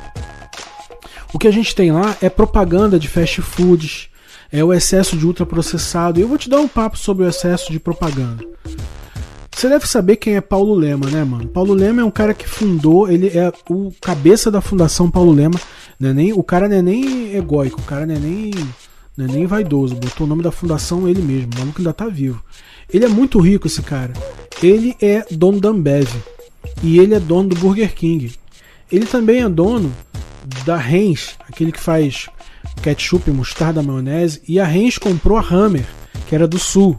o 1.33 1.39
que 1.39 1.49
a 1.49 1.51
gente 1.51 1.75
tem 1.75 1.93
lá 1.93 2.17
é 2.21 2.29
propaganda 2.29 2.99
de 2.99 3.09
fast 3.09 3.41
foods, 3.43 4.09
é 4.51 4.65
o 4.65 4.73
excesso 4.73 5.17
de 5.17 5.27
ultraprocessado. 5.27 6.21
Eu 6.21 6.29
vou 6.29 6.39
te 6.39 6.49
dar 6.49 6.61
um 6.61 6.69
papo 6.69 6.97
sobre 6.97 7.25
o 7.25 7.29
excesso 7.29 7.71
de 7.71 7.79
propaganda. 7.79 8.45
Você 9.59 9.69
deve 9.69 9.89
saber 9.89 10.17
quem 10.17 10.37
é 10.37 10.41
Paulo 10.41 10.73
Lema, 10.75 11.11
né, 11.11 11.25
mano? 11.25 11.49
Paulo 11.49 11.75
Lema 11.75 12.01
é 12.01 12.05
um 12.05 12.11
cara 12.11 12.33
que 12.33 12.49
fundou, 12.49 13.11
ele 13.11 13.27
é 13.27 13.53
o 13.69 13.93
cabeça 14.01 14.51
da 14.51 14.61
Fundação 14.61 15.11
Paulo 15.11 15.33
Lema. 15.33 15.61
Não 15.99 16.11
é 16.11 16.15
nem, 16.15 16.33
o 16.33 16.45
cara 16.45 16.69
não 16.69 16.77
é 16.77 16.83
nem 16.83 17.35
egóico, 17.35 17.81
o 17.81 17.85
cara 17.85 18.07
não 18.07 18.15
é 18.15 18.19
nem, 18.19 18.53
não 19.17 19.25
é 19.25 19.29
nem 19.29 19.47
vaidoso. 19.47 19.97
Botou 19.97 20.27
o 20.27 20.31
nome 20.31 20.45
da 20.45 20.53
fundação 20.53 21.09
ele 21.09 21.21
mesmo, 21.21 21.51
o 21.55 21.59
maluco 21.59 21.81
ainda 21.81 21.93
tá 21.93 22.07
vivo. 22.07 22.41
Ele 22.93 23.05
é 23.05 23.09
muito 23.09 23.41
rico, 23.41 23.67
esse 23.67 23.83
cara. 23.83 24.13
Ele 24.63 24.97
é 25.01 25.25
dono 25.31 25.61
da 25.61 25.69
Ambev. 25.69 26.09
E 26.83 26.99
ele 26.99 27.15
é 27.15 27.21
dono 27.21 27.51
do 27.51 27.57
Burger 27.57 27.95
King. 27.95 28.35
Ele 28.91 29.07
também 29.07 29.43
é 29.43 29.49
dono 29.49 29.95
da 30.65 30.77
Heinz, 30.77 31.37
aquele 31.49 31.73
que 31.73 31.81
faz 31.81 32.29
ketchup, 32.83 33.31
mostarda, 33.31 33.83
maionese, 33.83 34.41
e 34.49 34.59
a 34.59 34.71
Heinz 34.71 34.99
comprou 34.99 35.37
a 35.37 35.43
Hammer, 35.43 35.87
que 36.27 36.35
era 36.35 36.49
do 36.49 36.59
sul. 36.59 36.99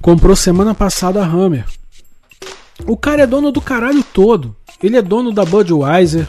Comprou 0.00 0.36
semana 0.36 0.74
passada 0.74 1.22
a 1.22 1.26
Hammer. 1.26 1.64
O 2.86 2.96
cara 2.96 3.22
é 3.22 3.26
dono 3.26 3.50
do 3.50 3.60
caralho 3.60 4.02
todo. 4.02 4.54
Ele 4.82 4.96
é 4.96 5.02
dono 5.02 5.32
da 5.32 5.44
Budweiser. 5.44 6.28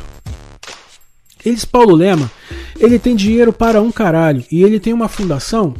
Eles, 1.45 1.63
Paulo 1.63 1.95
Lema, 1.95 2.29
ele 2.79 2.97
tem 2.97 3.15
dinheiro 3.15 3.53
para 3.53 3.81
um 3.81 3.91
caralho. 3.91 4.43
E 4.51 4.63
ele 4.63 4.79
tem 4.79 4.91
uma 4.91 5.07
fundação 5.07 5.75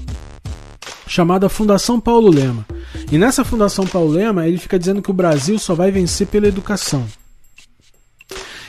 chamada 1.10 1.50
Fundação 1.50 2.00
Paulo 2.00 2.30
Lema. 2.30 2.66
E 3.12 3.18
nessa 3.18 3.44
Fundação 3.44 3.86
Paulo 3.86 4.12
Lema, 4.12 4.48
ele 4.48 4.60
fica 4.60 4.78
dizendo 4.78 5.02
que 5.02 5.10
o 5.10 5.14
Brasil 5.14 5.58
só 5.58 5.74
vai 5.74 5.92
vencer 5.92 6.28
pela 6.28 6.48
educação. 6.48 7.06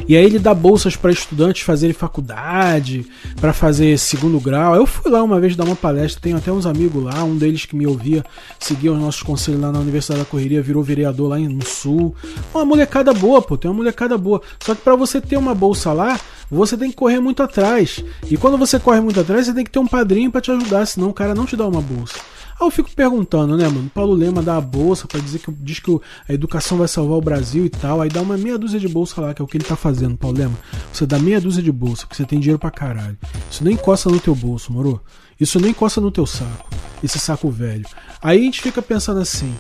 E 0.08 0.16
aí 0.16 0.24
ele 0.24 0.38
dá 0.38 0.52
bolsas 0.52 0.96
para 0.96 1.12
estudantes 1.12 1.62
fazerem 1.62 1.94
faculdade, 1.94 3.06
para 3.40 3.52
fazer 3.52 3.98
segundo 3.98 4.40
grau. 4.40 4.74
Eu 4.74 4.86
fui 4.86 5.10
lá 5.10 5.22
uma 5.22 5.40
vez 5.40 5.54
dar 5.56 5.64
uma 5.64 5.76
palestra, 5.76 6.20
tenho 6.20 6.36
até 6.36 6.50
uns 6.50 6.66
amigos 6.66 7.02
lá, 7.02 7.22
um 7.24 7.36
deles 7.36 7.64
que 7.64 7.76
me 7.76 7.86
ouvia, 7.86 8.24
seguia 8.58 8.92
os 8.92 8.98
nossos 8.98 9.22
conselhos 9.22 9.60
lá 9.60 9.70
na 9.70 9.78
Universidade 9.78 10.20
da 10.20 10.26
Correria, 10.26 10.62
virou 10.62 10.82
vereador 10.82 11.28
lá 11.28 11.38
no 11.38 11.64
Sul. 11.64 12.14
Uma 12.52 12.64
molecada 12.64 13.12
boa, 13.12 13.40
pô, 13.40 13.56
tem 13.56 13.70
uma 13.70 13.76
molecada 13.78 14.16
boa. 14.18 14.40
Só 14.60 14.74
que 14.74 14.82
para 14.82 14.96
você 14.96 15.20
ter 15.20 15.36
uma 15.36 15.54
bolsa 15.54 15.92
lá, 15.92 16.18
você 16.50 16.76
tem 16.76 16.90
que 16.90 16.96
correr 16.96 17.20
muito 17.20 17.42
atrás. 17.42 18.02
E 18.28 18.36
quando 18.36 18.58
você 18.58 18.78
corre 18.78 19.00
muito 19.00 19.20
atrás, 19.20 19.46
você 19.46 19.54
tem 19.54 19.64
que 19.64 19.70
ter 19.70 19.78
um 19.78 19.86
padrinho 19.86 20.30
para 20.30 20.40
te 20.40 20.50
ajudar, 20.50 20.84
senão 20.86 21.10
o 21.10 21.14
cara 21.14 21.34
não 21.34 21.46
te 21.46 21.56
dá 21.56 21.66
uma 21.66 21.80
bolsa. 21.80 22.18
Aí 22.60 22.66
eu 22.66 22.70
fico 22.70 22.90
perguntando, 22.94 23.56
né, 23.56 23.66
mano? 23.66 23.90
Paulo 23.94 24.12
Lema 24.12 24.42
dá 24.42 24.58
a 24.58 24.60
bolsa 24.60 25.08
para 25.08 25.18
dizer 25.18 25.38
que 25.38 25.50
diz 25.50 25.80
que 25.80 25.98
a 26.28 26.34
educação 26.34 26.76
vai 26.76 26.86
salvar 26.86 27.16
o 27.16 27.22
Brasil 27.22 27.64
e 27.64 27.70
tal. 27.70 28.02
Aí 28.02 28.10
dá 28.10 28.20
uma 28.20 28.36
meia 28.36 28.58
dúzia 28.58 28.78
de 28.78 28.86
bolsa 28.86 29.18
lá, 29.18 29.32
que 29.32 29.40
é 29.40 29.44
o 29.44 29.48
que 29.48 29.56
ele 29.56 29.64
tá 29.64 29.76
fazendo, 29.76 30.14
Paulo 30.14 30.36
Lema. 30.36 30.58
Você 30.92 31.06
dá 31.06 31.18
meia 31.18 31.40
dúzia 31.40 31.62
de 31.62 31.72
bolsa, 31.72 32.02
porque 32.02 32.16
você 32.16 32.26
tem 32.26 32.38
dinheiro 32.38 32.58
pra 32.58 32.70
caralho. 32.70 33.16
Isso 33.50 33.64
nem 33.64 33.72
encosta 33.74 34.10
no 34.10 34.20
teu 34.20 34.34
bolso, 34.34 34.70
moro? 34.70 35.00
Isso 35.40 35.58
nem 35.58 35.70
encosta 35.70 36.02
no 36.02 36.10
teu 36.10 36.26
saco. 36.26 36.68
Esse 37.02 37.18
saco 37.18 37.50
velho. 37.50 37.86
Aí 38.22 38.38
a 38.38 38.42
gente 38.42 38.60
fica 38.60 38.82
pensando 38.82 39.20
assim: 39.20 39.54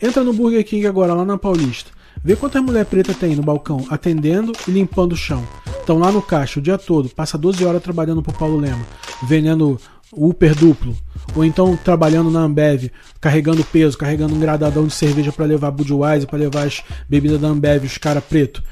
entra 0.00 0.24
no 0.24 0.32
Burger 0.32 0.64
King 0.64 0.86
agora, 0.86 1.12
lá 1.12 1.26
na 1.26 1.36
Paulista. 1.36 1.90
Vê 2.24 2.34
quantas 2.34 2.62
mulher 2.62 2.86
preta 2.86 3.12
tem 3.12 3.36
no 3.36 3.42
balcão, 3.42 3.84
atendendo 3.90 4.52
e 4.66 4.70
limpando 4.70 5.12
o 5.12 5.16
chão. 5.16 5.46
Estão 5.78 5.98
lá 5.98 6.10
no 6.10 6.22
caixa 6.22 6.58
o 6.58 6.62
dia 6.62 6.78
todo, 6.78 7.10
passa 7.10 7.36
12 7.36 7.62
horas 7.66 7.82
trabalhando 7.82 8.22
pro 8.22 8.32
Paulo 8.32 8.56
Lema, 8.56 8.84
vendendo 9.28 9.78
Uber 10.10 10.54
duplo, 10.54 10.96
ou 11.34 11.44
então 11.44 11.76
trabalhando 11.76 12.30
na 12.30 12.40
Ambev, 12.40 12.90
carregando 13.20 13.64
peso, 13.64 13.98
carregando 13.98 14.34
um 14.34 14.40
gradadão 14.40 14.86
de 14.86 14.94
cerveja 14.94 15.32
para 15.32 15.44
levar 15.44 15.70
Budweiser, 15.70 16.28
para 16.28 16.38
levar 16.38 16.66
as 16.66 16.82
bebidas 17.08 17.40
da 17.40 17.48
Ambev, 17.48 17.84
os 17.84 17.98
cara 17.98 18.20
preto. 18.20 18.62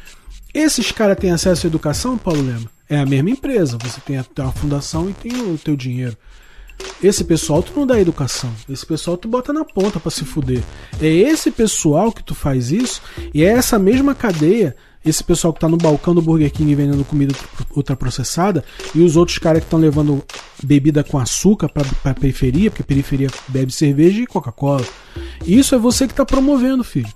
Esses 0.52 0.92
caras 0.92 1.18
têm 1.18 1.30
acesso 1.30 1.66
à 1.66 1.68
educação, 1.68 2.16
Paulo 2.16 2.42
Lema? 2.42 2.70
É 2.88 2.98
a 2.98 3.06
mesma 3.06 3.30
empresa, 3.30 3.78
você 3.82 4.00
tem 4.00 4.18
a, 4.18 4.24
a 4.38 4.52
fundação 4.52 5.10
e 5.10 5.12
tem 5.12 5.32
o 5.32 5.58
teu 5.58 5.74
dinheiro. 5.74 6.16
Esse 7.02 7.24
pessoal 7.24 7.62
tu 7.62 7.72
não 7.74 7.86
dá 7.86 8.00
educação. 8.00 8.52
Esse 8.68 8.84
pessoal 8.84 9.16
tu 9.16 9.28
bota 9.28 9.52
na 9.52 9.64
ponta 9.64 10.00
para 10.00 10.10
se 10.10 10.24
fuder. 10.24 10.62
É 11.00 11.06
esse 11.06 11.50
pessoal 11.50 12.12
que 12.12 12.22
tu 12.22 12.34
faz 12.34 12.70
isso 12.70 13.02
e 13.32 13.42
é 13.44 13.48
essa 13.48 13.78
mesma 13.78 14.14
cadeia 14.14 14.76
esse 15.04 15.22
pessoal 15.22 15.52
que 15.52 15.60
tá 15.60 15.68
no 15.68 15.76
balcão 15.76 16.14
do 16.14 16.22
Burger 16.22 16.50
King 16.52 16.74
vendendo 16.74 17.04
comida 17.04 17.34
ultraprocessada 17.76 18.64
e 18.94 19.02
os 19.02 19.16
outros 19.16 19.38
caras 19.38 19.60
que 19.60 19.66
estão 19.66 19.78
levando 19.78 20.24
bebida 20.62 21.04
com 21.04 21.18
açúcar 21.18 21.68
pra 21.68 22.14
periferia, 22.14 22.70
porque 22.70 22.82
periferia 22.82 23.28
bebe 23.48 23.72
cerveja 23.72 24.20
e 24.20 24.26
Coca-Cola. 24.26 24.84
Isso 25.46 25.74
é 25.74 25.78
você 25.78 26.08
que 26.08 26.14
tá 26.14 26.24
promovendo, 26.24 26.82
filho. 26.82 27.12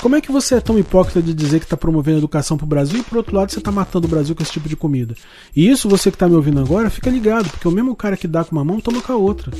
Como 0.00 0.14
é 0.14 0.20
que 0.20 0.30
você 0.30 0.56
é 0.56 0.60
tão 0.60 0.78
hipócrita 0.78 1.20
de 1.20 1.34
dizer 1.34 1.58
que 1.58 1.66
está 1.66 1.76
promovendo 1.76 2.18
educação 2.18 2.56
para 2.56 2.64
o 2.64 2.68
Brasil 2.68 3.00
e 3.00 3.02
por 3.02 3.18
outro 3.18 3.34
lado 3.34 3.50
você 3.50 3.58
está 3.58 3.72
matando 3.72 4.06
o 4.06 4.10
Brasil 4.10 4.34
com 4.36 4.42
esse 4.42 4.52
tipo 4.52 4.68
de 4.68 4.76
comida? 4.76 5.14
E 5.54 5.68
isso 5.68 5.88
você 5.88 6.10
que 6.10 6.16
está 6.16 6.28
me 6.28 6.34
ouvindo 6.34 6.60
agora, 6.60 6.90
fica 6.90 7.10
ligado, 7.10 7.48
porque 7.50 7.66
o 7.66 7.72
mesmo 7.72 7.96
cara 7.96 8.16
que 8.16 8.28
dá 8.28 8.44
com 8.44 8.54
uma 8.54 8.64
mão 8.64 8.80
toma 8.80 9.00
com 9.00 9.12
a 9.12 9.16
outra. 9.16 9.50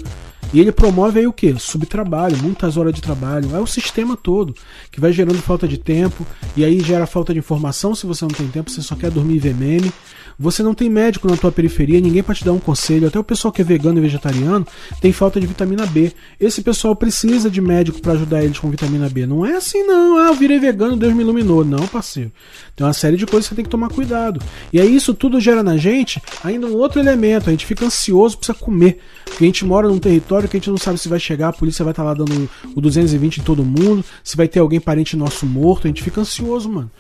E 0.53 0.61
ele 0.61 0.71
promove 0.71 1.19
aí 1.19 1.27
o 1.27 1.33
que? 1.33 1.59
Subtrabalho, 1.59 2.37
muitas 2.39 2.77
horas 2.77 2.95
de 2.95 3.01
trabalho. 3.01 3.55
É 3.55 3.59
o 3.59 3.67
sistema 3.67 4.17
todo 4.17 4.55
que 4.91 5.01
vai 5.01 5.13
gerando 5.13 5.39
falta 5.43 5.67
de 5.67 5.79
tempo 5.79 6.25
e 6.57 6.65
aí 6.65 6.81
gera 6.81 7.07
falta 7.07 7.33
de 7.33 7.39
informação. 7.39 7.95
Se 7.95 8.07
você 8.07 8.25
não 8.25 8.31
tem 8.31 8.47
tempo, 8.49 8.71
você 8.71 8.83
só 8.83 8.95
quer 8.95 9.11
dormir 9.11 9.37
e 9.37 9.41
ver 9.41 9.55
meme. 9.55 9.93
Você 10.39 10.63
não 10.63 10.75
tem 10.75 10.91
médico 10.91 11.29
na 11.29 11.37
tua 11.37 11.51
periferia, 11.51 12.01
ninguém 12.01 12.23
para 12.23 12.35
te 12.35 12.45
dar 12.45 12.53
um 12.53 12.59
conselho. 12.59 13.09
Até 13.09 13.19
o 13.19 13.25
pessoal 13.25 13.51
que 13.51 13.63
é 13.63 13.65
vegano 13.65 13.99
e 13.99 14.03
vegetariano 14.03 14.67
tem 15.01 15.13
falta 15.13 15.41
de 15.41 15.47
vitamina 15.47 15.87
B. 15.87 16.13
Esse 16.39 16.61
pessoal 16.61 16.95
precisa 16.95 17.51
de 17.51 17.61
médico 17.61 18.01
para 18.01 18.13
ajudar 18.13 18.45
eles 18.45 18.59
com 18.59 18.69
vitamina 18.69 19.09
B. 19.09 19.27
Não 19.27 19.47
é 19.47 19.57
assim 19.57 19.83
não. 19.85 20.19
Ah, 20.19 20.29
eu 20.29 20.35
virei 20.35 20.59
vegano, 20.59 20.97
Deus 20.97 21.15
me 21.15 21.23
iluminou. 21.23 21.65
Não, 21.65 21.87
parceiro. 21.87 22.31
Tem 22.75 22.87
uma 22.87 22.93
série 22.93 23.17
de 23.17 23.25
coisas 23.25 23.49
que 23.49 23.55
você 23.55 23.57
tem 23.57 23.65
que 23.65 23.71
tomar 23.71 23.89
cuidado. 23.89 24.41
E 24.73 24.79
aí 24.79 24.95
isso 24.95 25.15
tudo 25.15 25.41
gera 25.41 25.63
na 25.63 25.79
gente 25.79 26.21
ainda 26.45 26.67
um 26.67 26.75
outro 26.75 27.01
elemento. 27.01 27.49
A 27.49 27.53
gente 27.53 27.65
fica 27.65 27.87
ansioso, 27.87 28.37
precisa 28.37 28.59
comer. 28.59 28.99
Porque 29.25 29.45
a 29.45 29.47
gente 29.47 29.65
mora 29.65 29.89
num 29.89 29.99
território 29.99 30.49
que 30.49 30.57
a 30.57 30.61
gente 30.61 30.71
não 30.71 30.79
sabe 30.79 30.99
se 30.99 31.09
vai 31.09 31.19
chegar, 31.19 31.49
a 31.49 31.53
polícia 31.53 31.85
vai 31.85 31.93
estar 31.93 32.03
tá 32.03 32.09
lá 32.09 32.15
dando 32.15 32.49
o 32.75 32.81
220 32.81 33.39
em 33.39 33.43
todo 33.43 33.65
mundo, 33.65 34.05
se 34.23 34.37
vai 34.37 34.47
ter 34.47 34.61
alguém 34.61 34.81
parente 34.81 35.17
nosso 35.17 35.47
morto. 35.47 35.87
A 35.87 35.89
gente 35.89 36.03
fica 36.03 36.21
ansioso, 36.21 36.69
mano. 36.69 36.91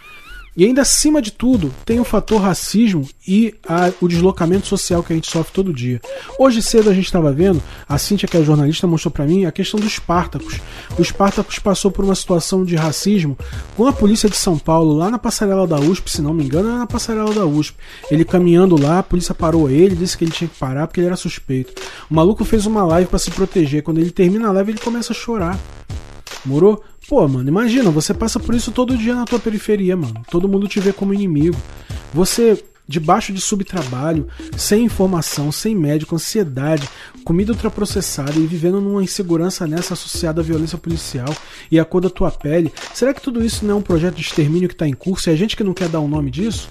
E 0.57 0.65
ainda 0.65 0.81
acima 0.81 1.21
de 1.21 1.31
tudo, 1.31 1.71
tem 1.85 2.01
o 2.01 2.05
fator 2.05 2.41
racismo 2.41 3.07
e 3.29 3.55
a, 3.69 3.93
o 4.01 4.09
deslocamento 4.09 4.67
social 4.67 5.03
que 5.03 5.13
a 5.13 5.17
gente 5.17 5.31
sofre 5.31 5.53
todo 5.53 5.73
dia. 5.73 6.01
Hoje 6.39 6.63
cedo 6.63 6.89
a 6.89 6.95
gente 6.95 7.05
estava 7.05 7.31
vendo, 7.31 7.63
a 7.87 7.99
Cíntia, 7.99 8.27
que 8.27 8.39
é 8.39 8.43
jornalista, 8.43 8.87
mostrou 8.87 9.13
para 9.13 9.27
mim 9.27 9.45
a 9.45 9.53
questão 9.53 9.79
dos 9.79 9.93
Espartacos. 9.93 10.59
O 10.99 11.03
Espartacos 11.03 11.59
passou 11.59 11.91
por 11.91 12.07
uma 12.07 12.15
situação 12.15 12.65
de 12.65 12.75
racismo 12.75 13.37
com 13.77 13.87
a 13.87 13.93
polícia 13.93 14.31
de 14.31 14.37
São 14.37 14.59
Paulo, 14.59 14.97
lá 14.97 15.11
na 15.11 15.19
passarela 15.19 15.67
da 15.67 15.79
USP, 15.79 16.11
se 16.11 16.23
não 16.23 16.33
me 16.33 16.45
engano, 16.45 16.71
era 16.71 16.79
na 16.79 16.87
passarela 16.87 17.35
da 17.35 17.45
USP. 17.45 17.77
Ele 18.11 18.25
caminhando 18.25 18.81
lá, 18.81 19.01
a 19.01 19.03
polícia 19.03 19.35
parou 19.35 19.69
ele, 19.69 19.95
disse 19.95 20.17
que 20.17 20.25
ele 20.25 20.33
tinha 20.33 20.49
que 20.49 20.59
parar 20.59 20.87
porque 20.87 21.01
ele 21.01 21.09
era 21.09 21.17
suspeito. 21.17 21.75
O 22.11 22.15
maluco 22.15 22.47
fez 22.47 22.65
uma 22.65 22.83
live 22.83 23.11
para 23.11 23.19
se 23.19 23.31
proteger. 23.31 23.83
Quando 23.83 23.99
ele 23.99 24.11
termina 24.11 24.49
a 24.49 24.53
live, 24.53 24.73
ele 24.73 24.81
começa 24.81 25.13
a 25.13 25.17
chorar. 25.17 25.59
Morou? 26.47 26.83
Pô, 27.09 27.27
mano, 27.29 27.49
imagina, 27.49 27.91
você 27.91 28.13
passa 28.13 28.41
por 28.41 28.55
isso 28.55 28.73
todo 28.73 28.97
dia 28.97 29.15
na 29.15 29.25
tua 29.25 29.39
periferia, 29.39 29.97
mano. 29.97 30.23
Todo 30.29 30.49
mundo 30.49 30.67
te 30.67 30.81
vê 30.81 30.93
como 30.93 31.15
inimigo. 31.15 31.57
Você 32.13 32.63
debaixo 32.89 33.33
de 33.33 33.41
subtrabalho, 33.41 34.29
sem 34.57 34.85
informação, 34.85 35.51
sem 35.51 35.75
médico, 35.75 36.15
ansiedade, 36.15 36.89
comida 37.25 37.53
ultraprocessada 37.53 38.39
e 38.39 38.47
vivendo 38.47 38.81
numa 38.81 39.03
insegurança 39.03 39.67
nessa 39.67 39.95
associada 39.95 40.41
à 40.41 40.45
violência 40.45 40.79
policial 40.79 41.35
e 41.71 41.81
à 41.81 41.85
cor 41.85 42.01
da 42.01 42.11
tua 42.11 42.31
pele. 42.31 42.73
Será 42.95 43.13
que 43.13 43.21
tudo 43.21 43.45
isso 43.45 43.65
não 43.65 43.75
é 43.75 43.79
um 43.79 43.83
projeto 43.83 44.15
de 44.15 44.23
extermínio 44.23 44.69
que 44.69 44.75
está 44.75 44.87
em 44.87 44.93
curso 44.93 45.29
e 45.29 45.33
a 45.33 45.37
gente 45.37 45.57
que 45.57 45.65
não 45.65 45.75
quer 45.75 45.89
dar 45.89 46.01
o 46.01 46.05
um 46.05 46.09
nome 46.09 46.31
disso? 46.31 46.69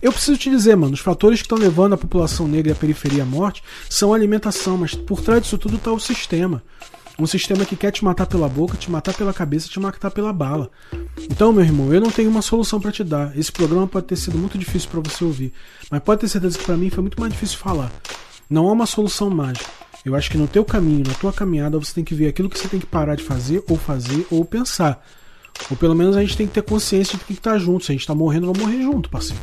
Eu 0.00 0.12
preciso 0.12 0.38
te 0.38 0.50
dizer, 0.50 0.76
mano, 0.76 0.94
os 0.94 1.00
fatores 1.00 1.40
que 1.40 1.46
estão 1.46 1.58
levando 1.58 1.94
a 1.94 1.98
população 1.98 2.46
negra 2.46 2.70
e 2.70 2.72
a 2.72 2.76
periferia 2.76 3.24
à 3.24 3.26
morte 3.26 3.62
são 3.88 4.12
a 4.12 4.16
alimentação, 4.16 4.76
mas 4.76 4.94
por 4.94 5.20
trás 5.20 5.42
disso 5.42 5.58
tudo 5.58 5.76
está 5.76 5.90
o 5.90 5.98
sistema. 5.98 6.62
Um 7.18 7.26
sistema 7.26 7.64
que 7.64 7.76
quer 7.76 7.90
te 7.90 8.04
matar 8.04 8.26
pela 8.26 8.46
boca, 8.46 8.76
te 8.76 8.90
matar 8.90 9.14
pela 9.14 9.32
cabeça, 9.32 9.68
te 9.68 9.80
matar 9.80 10.10
pela 10.10 10.32
bala. 10.32 10.70
Então, 11.30 11.50
meu 11.50 11.64
irmão, 11.64 11.92
eu 11.92 12.00
não 12.00 12.10
tenho 12.10 12.30
uma 12.30 12.42
solução 12.42 12.78
para 12.78 12.92
te 12.92 13.02
dar. 13.02 13.36
Esse 13.36 13.50
programa 13.50 13.86
pode 13.86 14.06
ter 14.06 14.16
sido 14.16 14.36
muito 14.36 14.58
difícil 14.58 14.90
para 14.90 15.00
você 15.00 15.24
ouvir, 15.24 15.52
mas 15.90 16.02
pode 16.02 16.20
ter 16.20 16.28
certeza 16.28 16.58
que 16.58 16.64
para 16.64 16.76
mim 16.76 16.90
foi 16.90 17.00
muito 17.00 17.18
mais 17.18 17.32
difícil 17.32 17.56
falar. 17.58 17.90
Não 18.50 18.68
há 18.68 18.72
uma 18.72 18.86
solução 18.86 19.30
mágica. 19.30 19.70
Eu 20.04 20.14
acho 20.14 20.30
que 20.30 20.38
no 20.38 20.46
teu 20.46 20.64
caminho, 20.64 21.04
na 21.06 21.14
tua 21.14 21.32
caminhada, 21.32 21.78
você 21.78 21.94
tem 21.94 22.04
que 22.04 22.14
ver 22.14 22.28
aquilo 22.28 22.48
que 22.50 22.58
você 22.58 22.68
tem 22.68 22.78
que 22.78 22.86
parar 22.86 23.16
de 23.16 23.24
fazer, 23.24 23.64
ou 23.68 23.76
fazer, 23.76 24.26
ou 24.30 24.44
pensar. 24.44 25.04
Ou 25.70 25.76
pelo 25.76 25.94
menos 25.94 26.16
a 26.16 26.20
gente 26.20 26.36
tem 26.36 26.46
que 26.46 26.54
ter 26.54 26.62
consciência 26.62 27.18
de 27.18 27.24
que 27.24 27.34
tá 27.34 27.58
junto. 27.58 27.84
Se 27.84 27.92
a 27.92 27.94
gente 27.94 28.06
tá 28.06 28.14
morrendo, 28.14 28.46
vamos 28.46 28.60
morrer 28.60 28.82
junto, 28.82 29.10
parceiro. 29.10 29.40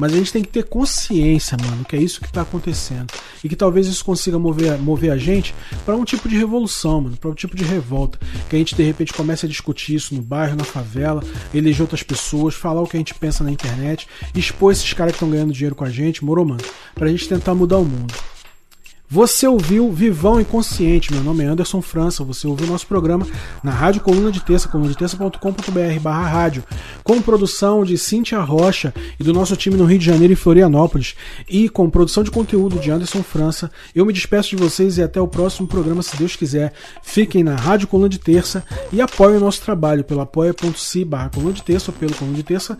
Mas 0.00 0.14
a 0.14 0.16
gente 0.16 0.32
tem 0.32 0.42
que 0.42 0.48
ter 0.48 0.64
consciência, 0.64 1.58
mano, 1.60 1.84
que 1.84 1.94
é 1.94 1.98
isso 2.00 2.20
que 2.20 2.26
está 2.26 2.40
acontecendo. 2.40 3.12
E 3.44 3.48
que 3.50 3.54
talvez 3.54 3.86
isso 3.86 4.02
consiga 4.02 4.38
mover, 4.38 4.78
mover 4.78 5.12
a 5.12 5.16
gente 5.18 5.54
para 5.84 5.94
um 5.94 6.06
tipo 6.06 6.26
de 6.26 6.38
revolução, 6.38 7.02
mano, 7.02 7.18
para 7.18 7.28
um 7.28 7.34
tipo 7.34 7.54
de 7.54 7.64
revolta. 7.64 8.18
Que 8.48 8.56
a 8.56 8.58
gente 8.58 8.74
de 8.74 8.82
repente 8.82 9.12
comece 9.12 9.44
a 9.44 9.48
discutir 9.48 9.94
isso 9.94 10.14
no 10.14 10.22
bairro, 10.22 10.56
na 10.56 10.64
favela, 10.64 11.22
eleger 11.52 11.82
outras 11.82 12.02
pessoas, 12.02 12.54
falar 12.54 12.80
o 12.80 12.86
que 12.86 12.96
a 12.96 13.00
gente 13.00 13.14
pensa 13.14 13.44
na 13.44 13.50
internet, 13.50 14.08
expor 14.34 14.72
esses 14.72 14.90
caras 14.94 15.12
que 15.12 15.16
estão 15.16 15.28
ganhando 15.28 15.52
dinheiro 15.52 15.74
com 15.74 15.84
a 15.84 15.90
gente, 15.90 16.24
moro, 16.24 16.46
mano, 16.46 16.62
pra 16.94 17.08
gente 17.08 17.28
tentar 17.28 17.54
mudar 17.54 17.76
o 17.76 17.84
mundo. 17.84 18.14
Você 19.12 19.44
ouviu 19.44 19.90
Vivão 19.90 20.40
Inconsciente, 20.40 21.12
meu 21.12 21.20
nome 21.24 21.42
é 21.42 21.48
Anderson 21.48 21.82
França, 21.82 22.22
você 22.22 22.46
ouviu 22.46 22.68
nosso 22.68 22.86
programa 22.86 23.26
na 23.60 23.72
Rádio 23.72 24.02
Coluna 24.02 24.30
de 24.30 24.38
Terça, 24.38 24.68
colunadeterça.com.br 24.68 26.00
barra 26.00 26.28
rádio, 26.28 26.62
com 27.02 27.20
produção 27.20 27.84
de 27.84 27.98
Cíntia 27.98 28.38
Rocha 28.38 28.94
e 29.18 29.24
do 29.24 29.32
nosso 29.32 29.56
time 29.56 29.76
no 29.76 29.84
Rio 29.84 29.98
de 29.98 30.04
Janeiro 30.04 30.32
e 30.32 30.36
Florianópolis, 30.36 31.16
e 31.48 31.68
com 31.68 31.90
produção 31.90 32.22
de 32.22 32.30
conteúdo 32.30 32.78
de 32.78 32.88
Anderson 32.92 33.24
França. 33.24 33.68
Eu 33.92 34.06
me 34.06 34.12
despeço 34.12 34.50
de 34.50 34.62
vocês 34.62 34.96
e 34.96 35.02
até 35.02 35.20
o 35.20 35.26
próximo 35.26 35.66
programa, 35.66 36.04
se 36.04 36.16
Deus 36.16 36.36
quiser. 36.36 36.72
Fiquem 37.02 37.42
na 37.42 37.56
Rádio 37.56 37.88
Coluna 37.88 38.08
de 38.08 38.20
Terça 38.20 38.62
e 38.92 39.00
apoiem 39.00 39.38
o 39.38 39.40
nosso 39.40 39.60
trabalho 39.60 40.04
pelo 40.04 40.20
apoia.se 40.20 41.04
barra 41.04 41.30
coluna 41.30 41.52
de 41.52 41.64
terça 41.64 41.90
ou 41.90 41.96
pelo 41.96 42.14
coluna 42.14 42.36
de 42.36 42.44
terça, 42.44 42.78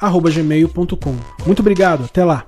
arroba 0.00 0.28
gmail.com. 0.28 1.14
Muito 1.46 1.60
obrigado, 1.60 2.02
até 2.02 2.24
lá! 2.24 2.46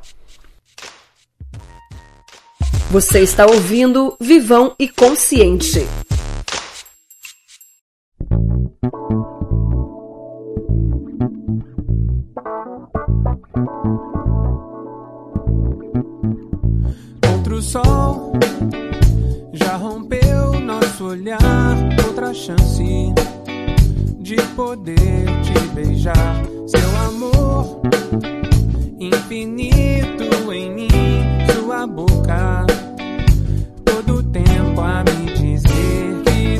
Você 2.90 3.20
está 3.20 3.46
ouvindo 3.46 4.16
Vivão 4.20 4.74
e 4.76 4.88
Consciente. 4.88 5.86
Contra 17.24 17.54
o 17.54 17.62
sol 17.62 18.32
já 19.52 19.76
rompeu 19.76 20.58
nosso 20.58 21.04
olhar, 21.04 21.38
outra 22.04 22.34
chance 22.34 23.14
de 24.18 24.34
poder 24.56 25.26
te 25.44 25.60
beijar. 25.76 26.42
Seu 26.66 26.98
amor 27.06 27.82
infinito 28.98 30.52
em 30.52 30.74
mim, 30.74 30.88
sua 31.54 31.86
boca 31.86 32.69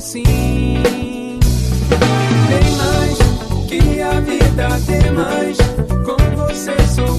sim. 0.00 0.24
Tem 2.48 2.76
mais 2.76 3.18
que 3.68 4.00
a 4.00 4.20
vida 4.20 4.68
tem 4.86 5.12
mais. 5.12 5.58
Com 6.04 6.36
você 6.36 6.74
sou 6.94 7.18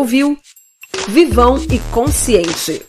ouviu 0.00 0.38
Vivão 1.08 1.58
e 1.70 1.78
Consciente. 1.92 2.82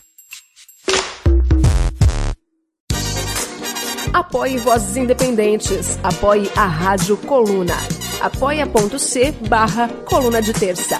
Apoie 4.14 4.56
Vozes 4.56 4.96
Independentes. 4.96 5.98
Apoie 6.02 6.50
a 6.56 6.64
Rádio 6.64 7.18
Coluna. 7.18 7.76
apoia.c 8.22 9.32
barra 9.46 9.88
Coluna 10.06 10.40
de 10.40 10.54
Terça. 10.54 10.98